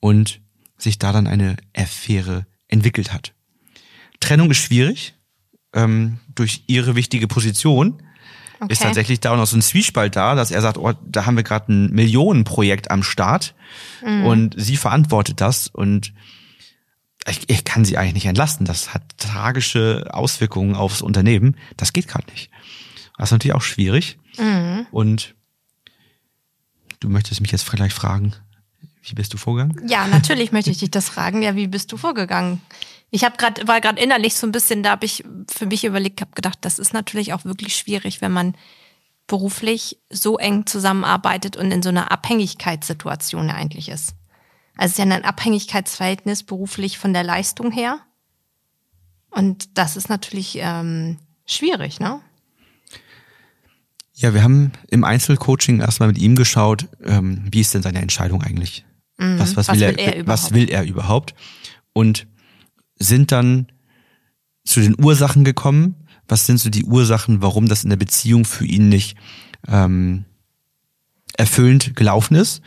Und 0.00 0.40
sich 0.78 0.98
da 0.98 1.12
dann 1.12 1.26
eine 1.26 1.56
Affäre 1.74 2.46
entwickelt 2.68 3.12
hat. 3.12 3.32
Trennung 4.20 4.50
ist 4.50 4.58
schwierig 4.58 5.14
ähm, 5.72 6.18
durch 6.34 6.64
ihre 6.66 6.96
wichtige 6.96 7.28
Position 7.28 8.02
okay. 8.60 8.72
ist 8.72 8.82
tatsächlich 8.82 9.20
da 9.20 9.32
auch 9.32 9.36
noch 9.36 9.46
so 9.46 9.56
ein 9.56 9.62
Zwiespalt 9.62 10.16
da, 10.16 10.34
dass 10.34 10.50
er 10.50 10.62
sagt, 10.62 10.78
oh, 10.78 10.92
da 11.04 11.26
haben 11.26 11.36
wir 11.36 11.44
gerade 11.44 11.72
ein 11.72 11.92
Millionenprojekt 11.92 12.90
am 12.90 13.02
Start 13.02 13.54
mhm. 14.04 14.24
und 14.24 14.54
sie 14.58 14.76
verantwortet 14.76 15.40
das 15.40 15.68
und 15.68 16.12
ich, 17.28 17.48
ich 17.48 17.64
kann 17.64 17.84
sie 17.84 17.98
eigentlich 17.98 18.14
nicht 18.14 18.26
entlasten. 18.26 18.66
Das 18.66 18.94
hat 18.94 19.02
tragische 19.18 20.08
Auswirkungen 20.12 20.76
aufs 20.76 21.02
Unternehmen. 21.02 21.56
Das 21.76 21.92
geht 21.92 22.06
gerade 22.06 22.30
nicht. 22.30 22.50
Das 23.18 23.28
ist 23.28 23.32
natürlich 23.32 23.54
auch 23.54 23.62
schwierig. 23.62 24.18
Mhm. 24.38 24.86
Und 24.92 25.34
du 27.00 27.08
möchtest 27.08 27.40
mich 27.40 27.52
jetzt 27.52 27.68
vielleicht 27.68 27.96
fragen, 27.96 28.34
wie 29.02 29.14
bist 29.14 29.32
du 29.32 29.38
vorgegangen? 29.38 29.88
Ja, 29.88 30.06
natürlich 30.06 30.52
möchte 30.52 30.70
ich 30.70 30.78
dich 30.78 30.90
das 30.90 31.08
fragen. 31.08 31.42
Ja, 31.42 31.54
wie 31.54 31.68
bist 31.68 31.92
du 31.92 31.96
vorgegangen? 31.96 32.60
Ich 33.10 33.24
habe 33.24 33.36
gerade 33.36 33.66
war 33.68 33.80
gerade 33.80 34.00
innerlich 34.00 34.34
so 34.34 34.46
ein 34.46 34.52
bisschen, 34.52 34.82
da 34.82 34.90
habe 34.90 35.06
ich 35.06 35.24
für 35.48 35.66
mich 35.66 35.84
überlegt, 35.84 36.20
habe 36.20 36.32
gedacht, 36.34 36.58
das 36.62 36.78
ist 36.78 36.92
natürlich 36.92 37.32
auch 37.32 37.44
wirklich 37.44 37.76
schwierig, 37.76 38.20
wenn 38.20 38.32
man 38.32 38.56
beruflich 39.28 39.98
so 40.10 40.38
eng 40.38 40.66
zusammenarbeitet 40.66 41.56
und 41.56 41.70
in 41.70 41.82
so 41.82 41.88
einer 41.88 42.10
Abhängigkeitssituation 42.10 43.50
eigentlich 43.50 43.88
ist. 43.88 44.14
Also 44.76 44.86
es 44.86 44.92
ist 44.92 44.98
ja 44.98 45.04
ein 45.04 45.24
Abhängigkeitsverhältnis 45.24 46.42
beruflich 46.42 46.98
von 46.98 47.12
der 47.12 47.22
Leistung 47.22 47.70
her. 47.70 48.00
Und 49.30 49.78
das 49.78 49.96
ist 49.96 50.08
natürlich 50.08 50.58
ähm, 50.60 51.18
schwierig, 51.46 52.00
ne? 52.00 52.20
Ja, 54.18 54.32
wir 54.32 54.42
haben 54.42 54.72
im 54.88 55.04
Einzelcoaching 55.04 55.80
erstmal 55.80 56.08
mit 56.08 56.18
ihm 56.18 56.36
geschaut, 56.36 56.88
ähm, 57.04 57.44
wie 57.50 57.60
ist 57.60 57.74
denn 57.74 57.82
seine 57.82 58.00
Entscheidung 58.00 58.42
eigentlich? 58.42 58.86
Mhm. 59.18 59.38
Was, 59.38 59.56
was, 59.56 59.68
was, 59.68 59.78
will, 59.78 59.82
er, 59.82 60.16
er 60.16 60.26
was 60.26 60.52
will 60.54 60.70
er 60.70 60.84
überhaupt? 60.84 61.34
Und 61.92 62.26
sind 62.98 63.30
dann 63.30 63.66
zu 64.64 64.80
den 64.80 64.96
Ursachen 64.98 65.44
gekommen. 65.44 65.96
Was 66.28 66.46
sind 66.46 66.58
so 66.58 66.70
die 66.70 66.84
Ursachen, 66.84 67.42
warum 67.42 67.68
das 67.68 67.84
in 67.84 67.90
der 67.90 67.98
Beziehung 67.98 68.46
für 68.46 68.64
ihn 68.64 68.88
nicht 68.88 69.16
ähm, 69.68 70.24
erfüllend 71.36 71.94
gelaufen 71.94 72.36
ist? 72.36 72.62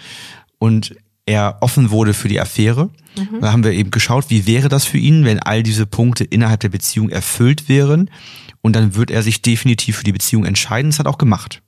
Und 0.59 0.95
er 1.25 1.57
offen 1.61 1.89
wurde 1.89 2.13
für 2.13 2.27
die 2.27 2.39
Affäre. 2.39 2.91
Mhm. 3.17 3.41
Da 3.41 3.51
haben 3.51 3.63
wir 3.63 3.71
eben 3.71 3.91
geschaut, 3.91 4.29
wie 4.29 4.45
wäre 4.45 4.69
das 4.69 4.85
für 4.85 4.99
ihn, 4.99 5.25
wenn 5.25 5.39
all 5.39 5.63
diese 5.63 5.87
Punkte 5.87 6.23
innerhalb 6.23 6.59
der 6.59 6.69
Beziehung 6.69 7.09
erfüllt 7.09 7.67
wären. 7.69 8.11
Und 8.61 8.75
dann 8.75 8.95
wird 8.95 9.11
er 9.11 9.23
sich 9.23 9.41
definitiv 9.41 9.97
für 9.97 10.03
die 10.03 10.11
Beziehung 10.11 10.45
entscheiden. 10.45 10.91
Das 10.91 10.99
hat 10.99 11.07
er 11.07 11.11
auch 11.11 11.17
gemacht. 11.17 11.61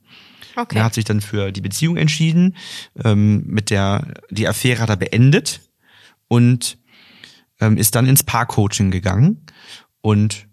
Okay. 0.56 0.78
Er 0.78 0.84
hat 0.84 0.94
sich 0.94 1.06
dann 1.06 1.22
für 1.22 1.52
die 1.52 1.62
Beziehung 1.62 1.98
entschieden. 1.98 2.58
Ähm, 3.04 3.44
mit 3.46 3.70
der 3.70 4.14
die 4.30 4.48
Affäre 4.48 4.82
hat 4.82 4.90
er 4.90 4.98
beendet 4.98 5.62
und 6.28 6.78
ähm, 7.60 7.78
ist 7.78 7.96
dann 7.96 8.08
ins 8.08 8.24
Paar-Coaching 8.24 8.92
gegangen 8.92 9.46
und 10.02 10.48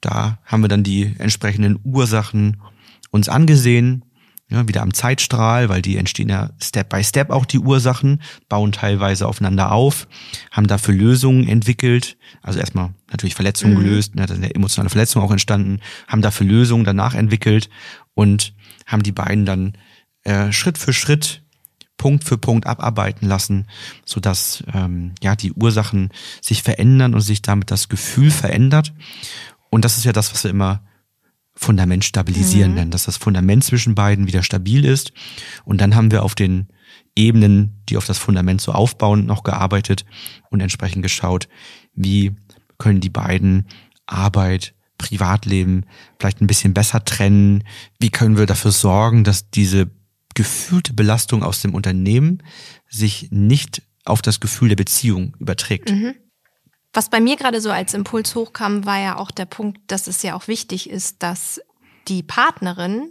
da 0.00 0.38
haben 0.44 0.62
wir 0.62 0.68
dann 0.68 0.82
die 0.82 1.14
entsprechenden 1.18 1.78
Ursachen 1.84 2.60
uns 3.10 3.28
angesehen, 3.28 4.04
ja, 4.52 4.68
wieder 4.68 4.82
am 4.82 4.92
Zeitstrahl, 4.92 5.68
weil 5.68 5.82
die 5.82 5.96
entstehen 5.96 6.28
ja 6.28 6.50
Step 6.60 6.90
by 6.90 7.02
Step 7.02 7.30
auch 7.30 7.46
die 7.46 7.58
Ursachen, 7.58 8.22
bauen 8.48 8.72
teilweise 8.72 9.26
aufeinander 9.26 9.72
auf, 9.72 10.06
haben 10.50 10.66
dafür 10.66 10.94
Lösungen 10.94 11.48
entwickelt, 11.48 12.16
also 12.42 12.58
erstmal 12.58 12.90
natürlich 13.10 13.34
Verletzungen 13.34 13.74
mhm. 13.74 13.78
gelöst, 13.78 14.14
ne, 14.14 14.26
da 14.26 14.34
sind 14.34 14.44
ja 14.44 14.50
emotionale 14.50 14.90
Verletzungen 14.90 15.24
auch 15.24 15.32
entstanden, 15.32 15.80
haben 16.06 16.22
dafür 16.22 16.46
Lösungen 16.46 16.84
danach 16.84 17.14
entwickelt 17.14 17.70
und 18.14 18.54
haben 18.86 19.02
die 19.02 19.12
beiden 19.12 19.46
dann 19.46 19.72
äh, 20.24 20.52
Schritt 20.52 20.76
für 20.78 20.92
Schritt 20.92 21.42
Punkt 21.96 22.24
für 22.24 22.36
Punkt 22.36 22.66
abarbeiten 22.66 23.28
lassen, 23.28 23.68
so 24.04 24.20
dass 24.20 24.64
ähm, 24.74 25.12
ja 25.22 25.36
die 25.36 25.52
Ursachen 25.52 26.10
sich 26.40 26.62
verändern 26.62 27.14
und 27.14 27.20
sich 27.20 27.42
damit 27.42 27.70
das 27.70 27.88
Gefühl 27.88 28.30
verändert. 28.30 28.92
Und 29.70 29.84
das 29.84 29.98
ist 29.98 30.04
ja 30.04 30.12
das, 30.12 30.32
was 30.32 30.42
wir 30.42 30.50
immer 30.50 30.82
Fundament 31.54 32.04
stabilisieren 32.04 32.70
mhm. 32.70 32.76
nennen, 32.76 32.90
dass 32.90 33.04
das 33.04 33.16
Fundament 33.16 33.64
zwischen 33.64 33.94
beiden 33.94 34.26
wieder 34.26 34.42
stabil 34.42 34.84
ist. 34.84 35.12
Und 35.64 35.80
dann 35.80 35.94
haben 35.94 36.10
wir 36.10 36.22
auf 36.22 36.34
den 36.34 36.68
Ebenen, 37.14 37.82
die 37.88 37.96
auf 37.96 38.06
das 38.06 38.18
Fundament 38.18 38.60
so 38.60 38.72
aufbauen, 38.72 39.26
noch 39.26 39.42
gearbeitet 39.42 40.04
und 40.50 40.60
entsprechend 40.60 41.02
geschaut, 41.02 41.48
wie 41.94 42.34
können 42.78 43.00
die 43.00 43.10
beiden 43.10 43.68
Arbeit, 44.06 44.74
Privatleben 44.98 45.84
vielleicht 46.18 46.40
ein 46.40 46.46
bisschen 46.46 46.74
besser 46.74 47.04
trennen? 47.04 47.64
Wie 47.98 48.10
können 48.10 48.38
wir 48.38 48.46
dafür 48.46 48.70
sorgen, 48.70 49.24
dass 49.24 49.50
diese 49.50 49.90
gefühlte 50.34 50.94
Belastung 50.94 51.42
aus 51.42 51.60
dem 51.60 51.74
Unternehmen 51.74 52.42
sich 52.88 53.28
nicht 53.30 53.82
auf 54.04 54.22
das 54.22 54.40
Gefühl 54.40 54.68
der 54.68 54.76
Beziehung 54.76 55.36
überträgt. 55.38 55.90
Mhm. 55.90 56.14
Was 56.92 57.08
bei 57.08 57.20
mir 57.20 57.36
gerade 57.36 57.60
so 57.60 57.70
als 57.70 57.94
Impuls 57.94 58.34
hochkam, 58.34 58.84
war 58.84 58.98
ja 58.98 59.16
auch 59.16 59.30
der 59.30 59.46
Punkt, 59.46 59.80
dass 59.86 60.06
es 60.06 60.22
ja 60.22 60.34
auch 60.34 60.46
wichtig 60.46 60.90
ist, 60.90 61.22
dass 61.22 61.60
die 62.08 62.22
Partnerin 62.22 63.10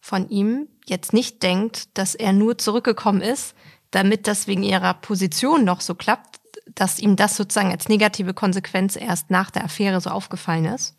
von 0.00 0.28
ihm 0.28 0.68
jetzt 0.86 1.14
nicht 1.14 1.42
denkt, 1.42 1.96
dass 1.96 2.14
er 2.14 2.34
nur 2.34 2.58
zurückgekommen 2.58 3.22
ist, 3.22 3.54
damit 3.90 4.26
das 4.26 4.46
wegen 4.46 4.62
ihrer 4.62 4.92
Position 4.94 5.64
noch 5.64 5.80
so 5.80 5.94
klappt, 5.94 6.40
dass 6.74 6.98
ihm 6.98 7.16
das 7.16 7.36
sozusagen 7.36 7.70
als 7.70 7.88
negative 7.88 8.34
Konsequenz 8.34 8.96
erst 8.96 9.30
nach 9.30 9.50
der 9.50 9.64
Affäre 9.64 10.00
so 10.00 10.10
aufgefallen 10.10 10.66
ist, 10.66 10.96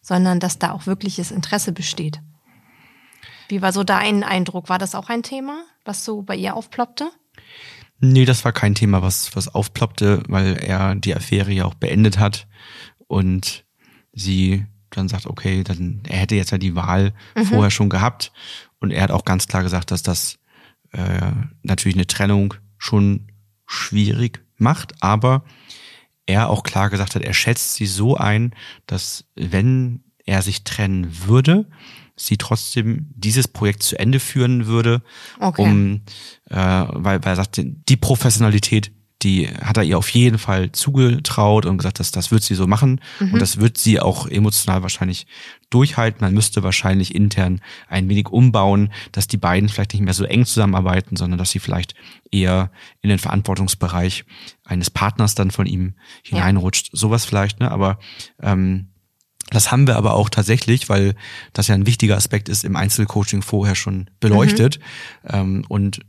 sondern 0.00 0.40
dass 0.40 0.58
da 0.58 0.72
auch 0.72 0.86
wirkliches 0.86 1.30
Interesse 1.30 1.72
besteht. 1.72 2.20
Wie 3.48 3.62
war 3.62 3.72
so 3.72 3.84
dein 3.84 4.24
Eindruck? 4.24 4.68
War 4.68 4.78
das 4.78 4.94
auch 4.94 5.08
ein 5.08 5.22
Thema, 5.22 5.64
was 5.84 6.04
so 6.04 6.22
bei 6.22 6.36
ihr 6.36 6.56
aufploppte? 6.56 7.10
Nee, 7.98 8.24
das 8.24 8.44
war 8.44 8.52
kein 8.52 8.74
Thema, 8.74 9.02
was, 9.02 9.34
was 9.34 9.48
aufploppte, 9.48 10.22
weil 10.28 10.56
er 10.56 10.94
die 10.94 11.14
Affäre 11.14 11.52
ja 11.52 11.64
auch 11.64 11.74
beendet 11.74 12.18
hat 12.18 12.46
und 13.06 13.64
sie 14.12 14.66
dann 14.90 15.08
sagt, 15.08 15.26
okay, 15.26 15.64
dann 15.64 16.02
er 16.08 16.18
hätte 16.18 16.36
jetzt 16.36 16.52
ja 16.52 16.58
die 16.58 16.74
Wahl 16.74 17.12
mhm. 17.36 17.44
vorher 17.44 17.70
schon 17.70 17.88
gehabt 17.88 18.32
und 18.80 18.90
er 18.90 19.02
hat 19.02 19.10
auch 19.10 19.24
ganz 19.24 19.46
klar 19.46 19.62
gesagt, 19.62 19.90
dass 19.90 20.02
das 20.02 20.38
äh, 20.92 21.32
natürlich 21.62 21.96
eine 21.96 22.06
Trennung 22.06 22.54
schon 22.78 23.28
schwierig 23.66 24.44
macht, 24.58 24.94
aber 25.02 25.44
er 26.26 26.50
auch 26.50 26.62
klar 26.62 26.90
gesagt 26.90 27.14
hat, 27.14 27.22
er 27.22 27.34
schätzt 27.34 27.74
sie 27.74 27.86
so 27.86 28.16
ein, 28.16 28.54
dass 28.86 29.24
wenn 29.34 30.04
er 30.24 30.42
sich 30.42 30.64
trennen 30.64 31.26
würde, 31.26 31.68
sie 32.16 32.38
trotzdem 32.38 33.10
dieses 33.14 33.46
Projekt 33.46 33.82
zu 33.82 33.98
Ende 33.98 34.20
führen 34.20 34.66
würde, 34.66 35.02
okay. 35.38 35.62
um 35.62 36.00
äh, 36.50 36.56
weil, 36.56 37.22
weil 37.24 37.32
er 37.32 37.36
sagt, 37.36 37.60
die 37.62 37.96
Professionalität, 37.96 38.90
die 39.22 39.48
hat 39.48 39.76
er 39.76 39.82
ihr 39.82 39.96
auf 39.96 40.08
jeden 40.10 40.38
Fall 40.38 40.72
zugetraut 40.72 41.64
und 41.64 41.78
gesagt, 41.78 42.00
dass 42.00 42.10
das 42.10 42.30
wird 42.30 42.42
sie 42.42 42.54
so 42.54 42.66
machen 42.66 43.00
mhm. 43.18 43.34
und 43.34 43.40
das 43.40 43.58
wird 43.58 43.78
sie 43.78 43.98
auch 43.98 44.26
emotional 44.26 44.82
wahrscheinlich 44.82 45.26
durchhalten. 45.70 46.20
Man 46.20 46.34
müsste 46.34 46.62
wahrscheinlich 46.62 47.14
intern 47.14 47.60
ein 47.88 48.08
wenig 48.08 48.28
umbauen, 48.28 48.92
dass 49.12 49.26
die 49.26 49.38
beiden 49.38 49.68
vielleicht 49.68 49.94
nicht 49.94 50.02
mehr 50.02 50.14
so 50.14 50.24
eng 50.24 50.44
zusammenarbeiten, 50.44 51.16
sondern 51.16 51.38
dass 51.38 51.50
sie 51.50 51.60
vielleicht 51.60 51.94
eher 52.30 52.70
in 53.00 53.08
den 53.08 53.18
Verantwortungsbereich 53.18 54.24
eines 54.64 54.90
Partners 54.90 55.34
dann 55.34 55.50
von 55.50 55.66
ihm 55.66 55.94
hineinrutscht. 56.22 56.90
Ja. 56.92 56.98
Sowas 56.98 57.24
vielleicht, 57.24 57.60
ne? 57.60 57.70
Aber 57.70 57.98
ähm, 58.42 58.88
das 59.50 59.70
haben 59.70 59.86
wir 59.86 59.96
aber 59.96 60.14
auch 60.14 60.28
tatsächlich, 60.28 60.88
weil 60.88 61.14
das 61.52 61.68
ja 61.68 61.74
ein 61.74 61.86
wichtiger 61.86 62.16
Aspekt 62.16 62.48
ist, 62.48 62.64
im 62.64 62.76
Einzelcoaching 62.76 63.42
vorher 63.42 63.74
schon 63.74 64.10
beleuchtet 64.18 64.80
mhm. 65.22 65.30
ähm, 65.32 65.64
und 65.68 66.00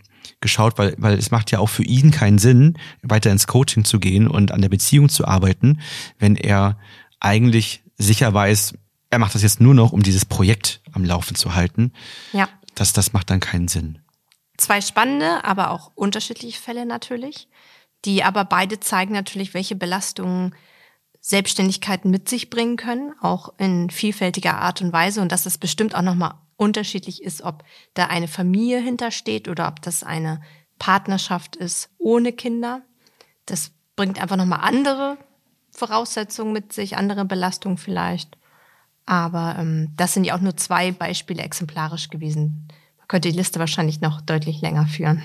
geschaut, 0.42 0.78
weil, 0.78 0.96
weil 0.98 1.18
es 1.18 1.32
macht 1.32 1.52
ja 1.52 1.60
auch 1.60 1.70
für 1.70 1.84
ihn 1.84 2.12
keinen 2.12 2.38
Sinn, 2.38 2.78
weiter 3.02 3.32
ins 3.32 3.48
Coaching 3.48 3.86
zu 3.86 4.00
gehen 4.00 4.28
und 4.28 4.52
an 4.52 4.62
der 4.62 4.70
Beziehung 4.70 5.10
zu 5.10 5.26
arbeiten, 5.26 5.82
wenn 6.20 6.36
er 6.36 6.78
eigentlich 7.20 7.84
sicher 7.98 8.34
weiß, 8.34 8.74
er 9.10 9.20
macht 9.20 9.36
das 9.36 9.42
jetzt 9.42 9.62
nur 9.62 9.74
noch, 9.74 9.94
um 9.94 10.04
dieses 10.04 10.26
Projekt 10.26 10.82
am 10.92 11.06
Laufen 11.06 11.36
zu 11.36 11.56
halten. 11.56 11.94
Ja. 12.34 12.50
Das, 12.76 12.94
das 12.94 13.14
macht 13.14 13.30
dann 13.30 13.40
keinen 13.40 13.68
Sinn. 13.68 14.00
Zwei 14.58 14.82
spannende, 14.82 15.44
aber 15.44 15.72
auch 15.72 15.92
unterschiedliche 15.96 16.60
Fälle 16.60 16.86
natürlich, 16.86 17.48
die 18.06 18.24
aber 18.24 18.44
beide 18.46 18.80
zeigen 18.80 19.14
natürlich, 19.14 19.54
welche 19.54 19.76
Belastungen 19.76 20.56
Selbstständigkeit 21.28 22.06
mit 22.06 22.30
sich 22.30 22.50
bringen 22.50 22.78
können, 22.78 23.14
auch 23.20 23.54
in 23.58 23.90
vielfältiger 23.90 24.60
Art 24.60 24.82
und 24.82 24.94
Weise 24.94 25.22
und 25.22 25.30
dass 25.30 25.46
es 25.46 25.58
bestimmt 25.58 25.94
auch 25.94 26.02
nochmal 26.02 26.36
unterschiedlich 26.56 27.22
ist, 27.22 27.42
ob 27.42 27.66
da 27.96 28.06
eine 28.06 28.30
Familie 28.30 28.80
hintersteht 28.80 29.50
oder 29.50 29.68
ob 29.68 29.82
das 29.82 30.04
eine 30.04 30.40
Partnerschaft 30.80 31.58
ist 31.58 31.90
ohne 31.98 32.32
Kinder. 32.32 32.82
Das 33.46 33.72
bringt 33.98 34.22
einfach 34.22 34.38
nochmal 34.38 34.62
andere 34.62 35.18
Voraussetzungen 35.72 36.54
mit 36.54 36.72
sich, 36.72 36.96
andere 36.96 37.26
Belastungen 37.26 37.78
vielleicht. 37.78 38.38
Aber 39.06 39.58
ähm, 39.60 39.92
das 39.98 40.14
sind 40.14 40.24
ja 40.24 40.34
auch 40.34 40.42
nur 40.42 40.56
zwei 40.56 40.94
Beispiele 40.94 41.44
exemplarisch 41.44 42.08
gewesen. 42.08 42.70
Man 43.00 43.08
könnte 43.10 43.30
die 43.30 43.38
Liste 43.38 43.60
wahrscheinlich 43.60 44.00
noch 44.00 44.22
deutlich 44.22 44.62
länger 44.62 44.88
führen. 44.88 45.22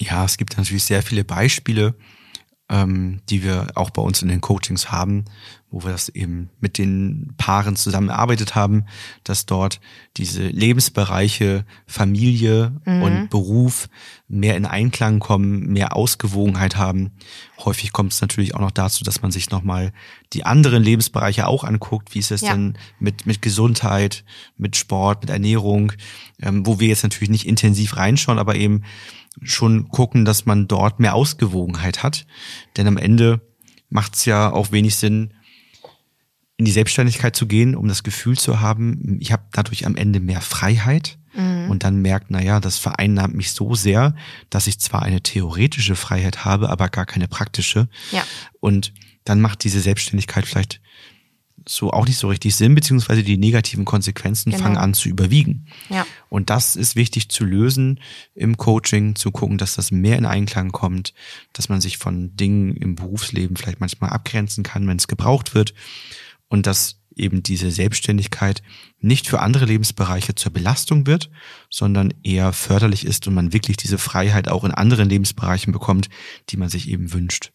Ja, 0.00 0.24
es 0.24 0.36
gibt 0.36 0.56
natürlich 0.56 0.84
sehr 0.84 1.02
viele 1.02 1.24
Beispiele 1.24 1.96
ähm, 2.68 3.20
die 3.28 3.44
wir 3.44 3.68
auch 3.74 3.90
bei 3.90 4.02
uns 4.02 4.22
in 4.22 4.28
den 4.28 4.40
Coachings 4.40 4.90
haben, 4.90 5.24
wo 5.70 5.84
wir 5.84 5.92
das 5.92 6.08
eben 6.08 6.50
mit 6.60 6.78
den 6.78 7.34
Paaren 7.36 7.76
zusammengearbeitet 7.76 8.54
haben, 8.54 8.86
dass 9.24 9.46
dort 9.46 9.80
diese 10.16 10.46
Lebensbereiche 10.46 11.64
Familie 11.86 12.72
mhm. 12.84 13.02
und 13.02 13.30
Beruf 13.30 13.88
mehr 14.26 14.56
in 14.56 14.64
Einklang 14.64 15.20
kommen, 15.20 15.72
mehr 15.72 15.94
Ausgewogenheit 15.94 16.76
haben. 16.76 17.12
Häufig 17.64 17.92
kommt 17.92 18.12
es 18.12 18.20
natürlich 18.20 18.54
auch 18.54 18.60
noch 18.60 18.72
dazu, 18.72 19.04
dass 19.04 19.22
man 19.22 19.30
sich 19.30 19.50
nochmal 19.50 19.92
die 20.32 20.44
anderen 20.44 20.82
Lebensbereiche 20.82 21.46
auch 21.46 21.62
anguckt. 21.62 22.14
Wie 22.14 22.18
ist 22.20 22.32
es 22.32 22.40
ja. 22.40 22.52
denn 22.52 22.78
mit, 22.98 23.26
mit 23.26 23.42
Gesundheit, 23.42 24.24
mit 24.56 24.76
Sport, 24.76 25.22
mit 25.22 25.30
Ernährung, 25.30 25.92
ähm, 26.40 26.66
wo 26.66 26.80
wir 26.80 26.88
jetzt 26.88 27.04
natürlich 27.04 27.30
nicht 27.30 27.46
intensiv 27.46 27.96
reinschauen, 27.96 28.38
aber 28.38 28.56
eben 28.56 28.82
schon 29.42 29.88
gucken, 29.88 30.24
dass 30.24 30.46
man 30.46 30.68
dort 30.68 31.00
mehr 31.00 31.14
Ausgewogenheit 31.14 32.02
hat. 32.02 32.26
Denn 32.76 32.86
am 32.86 32.96
Ende 32.96 33.40
macht 33.88 34.14
es 34.14 34.24
ja 34.24 34.52
auch 34.52 34.72
wenig 34.72 34.96
Sinn, 34.96 35.32
in 36.56 36.64
die 36.64 36.72
Selbstständigkeit 36.72 37.36
zu 37.36 37.46
gehen, 37.46 37.74
um 37.74 37.86
das 37.86 38.02
Gefühl 38.02 38.38
zu 38.38 38.60
haben, 38.60 39.18
ich 39.20 39.30
habe 39.30 39.44
dadurch 39.52 39.84
am 39.84 39.94
Ende 39.94 40.20
mehr 40.20 40.40
Freiheit 40.40 41.18
mhm. 41.34 41.68
und 41.68 41.84
dann 41.84 42.00
merkt, 42.00 42.30
naja, 42.30 42.60
das 42.60 42.78
vereinnahmt 42.78 43.34
mich 43.34 43.52
so 43.52 43.74
sehr, 43.74 44.14
dass 44.48 44.66
ich 44.66 44.80
zwar 44.80 45.02
eine 45.02 45.22
theoretische 45.22 45.96
Freiheit 45.96 46.44
habe, 46.44 46.70
aber 46.70 46.88
gar 46.88 47.04
keine 47.04 47.28
praktische. 47.28 47.88
Ja. 48.10 48.24
Und 48.60 48.94
dann 49.24 49.40
macht 49.40 49.64
diese 49.64 49.80
Selbstständigkeit 49.80 50.46
vielleicht 50.46 50.80
so 51.68 51.90
auch 51.90 52.06
nicht 52.06 52.18
so 52.18 52.28
richtig 52.28 52.54
Sinn, 52.54 52.74
beziehungsweise 52.74 53.22
die 53.22 53.38
negativen 53.38 53.84
Konsequenzen 53.84 54.50
genau. 54.50 54.62
fangen 54.62 54.76
an 54.76 54.94
zu 54.94 55.08
überwiegen. 55.08 55.66
Ja. 55.88 56.06
Und 56.28 56.50
das 56.50 56.76
ist 56.76 56.96
wichtig 56.96 57.28
zu 57.28 57.44
lösen 57.44 58.00
im 58.34 58.56
Coaching, 58.56 59.16
zu 59.16 59.30
gucken, 59.32 59.58
dass 59.58 59.74
das 59.74 59.90
mehr 59.90 60.16
in 60.16 60.26
Einklang 60.26 60.70
kommt, 60.70 61.12
dass 61.52 61.68
man 61.68 61.80
sich 61.80 61.98
von 61.98 62.36
Dingen 62.36 62.76
im 62.76 62.94
Berufsleben 62.94 63.56
vielleicht 63.56 63.80
manchmal 63.80 64.10
abgrenzen 64.10 64.62
kann, 64.62 64.86
wenn 64.86 64.96
es 64.96 65.08
gebraucht 65.08 65.54
wird 65.54 65.74
und 66.48 66.66
dass 66.66 67.00
eben 67.16 67.42
diese 67.42 67.70
Selbstständigkeit 67.70 68.62
nicht 69.00 69.26
für 69.26 69.40
andere 69.40 69.64
Lebensbereiche 69.64 70.34
zur 70.34 70.52
Belastung 70.52 71.06
wird, 71.06 71.30
sondern 71.70 72.12
eher 72.22 72.52
förderlich 72.52 73.06
ist 73.06 73.26
und 73.26 73.34
man 73.34 73.52
wirklich 73.52 73.76
diese 73.78 73.98
Freiheit 73.98 74.48
auch 74.48 74.64
in 74.64 74.70
anderen 74.70 75.08
Lebensbereichen 75.08 75.72
bekommt, 75.72 76.08
die 76.50 76.58
man 76.58 76.68
sich 76.68 76.88
eben 76.88 77.12
wünscht. 77.12 77.52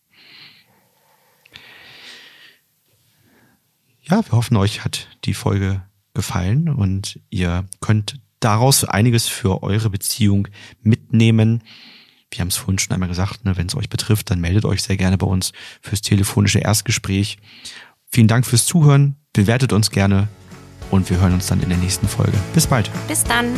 Ja, 4.03 4.25
wir 4.25 4.31
hoffen, 4.31 4.57
euch 4.57 4.83
hat 4.83 5.07
die 5.25 5.33
Folge 5.33 5.81
gefallen 6.13 6.69
und 6.69 7.19
ihr 7.29 7.65
könnt 7.79 8.19
daraus 8.39 8.83
einiges 8.83 9.27
für 9.27 9.63
eure 9.63 9.89
Beziehung 9.89 10.47
mitnehmen. 10.81 11.63
Wir 12.31 12.41
haben 12.41 12.47
es 12.47 12.57
vorhin 12.57 12.79
schon 12.79 12.93
einmal 12.93 13.09
gesagt, 13.09 13.45
ne, 13.45 13.57
wenn 13.57 13.67
es 13.67 13.75
euch 13.75 13.89
betrifft, 13.89 14.29
dann 14.29 14.39
meldet 14.39 14.65
euch 14.65 14.81
sehr 14.81 14.97
gerne 14.97 15.17
bei 15.17 15.27
uns 15.27 15.51
fürs 15.81 16.01
telefonische 16.01 16.59
Erstgespräch. 16.59 17.37
Vielen 18.07 18.27
Dank 18.27 18.45
fürs 18.45 18.65
Zuhören, 18.65 19.15
bewertet 19.33 19.73
uns 19.73 19.91
gerne 19.91 20.27
und 20.89 21.09
wir 21.09 21.19
hören 21.19 21.33
uns 21.33 21.47
dann 21.47 21.61
in 21.61 21.69
der 21.69 21.77
nächsten 21.77 22.07
Folge. 22.07 22.37
Bis 22.53 22.67
bald. 22.67 22.89
Bis 23.07 23.23
dann. 23.23 23.53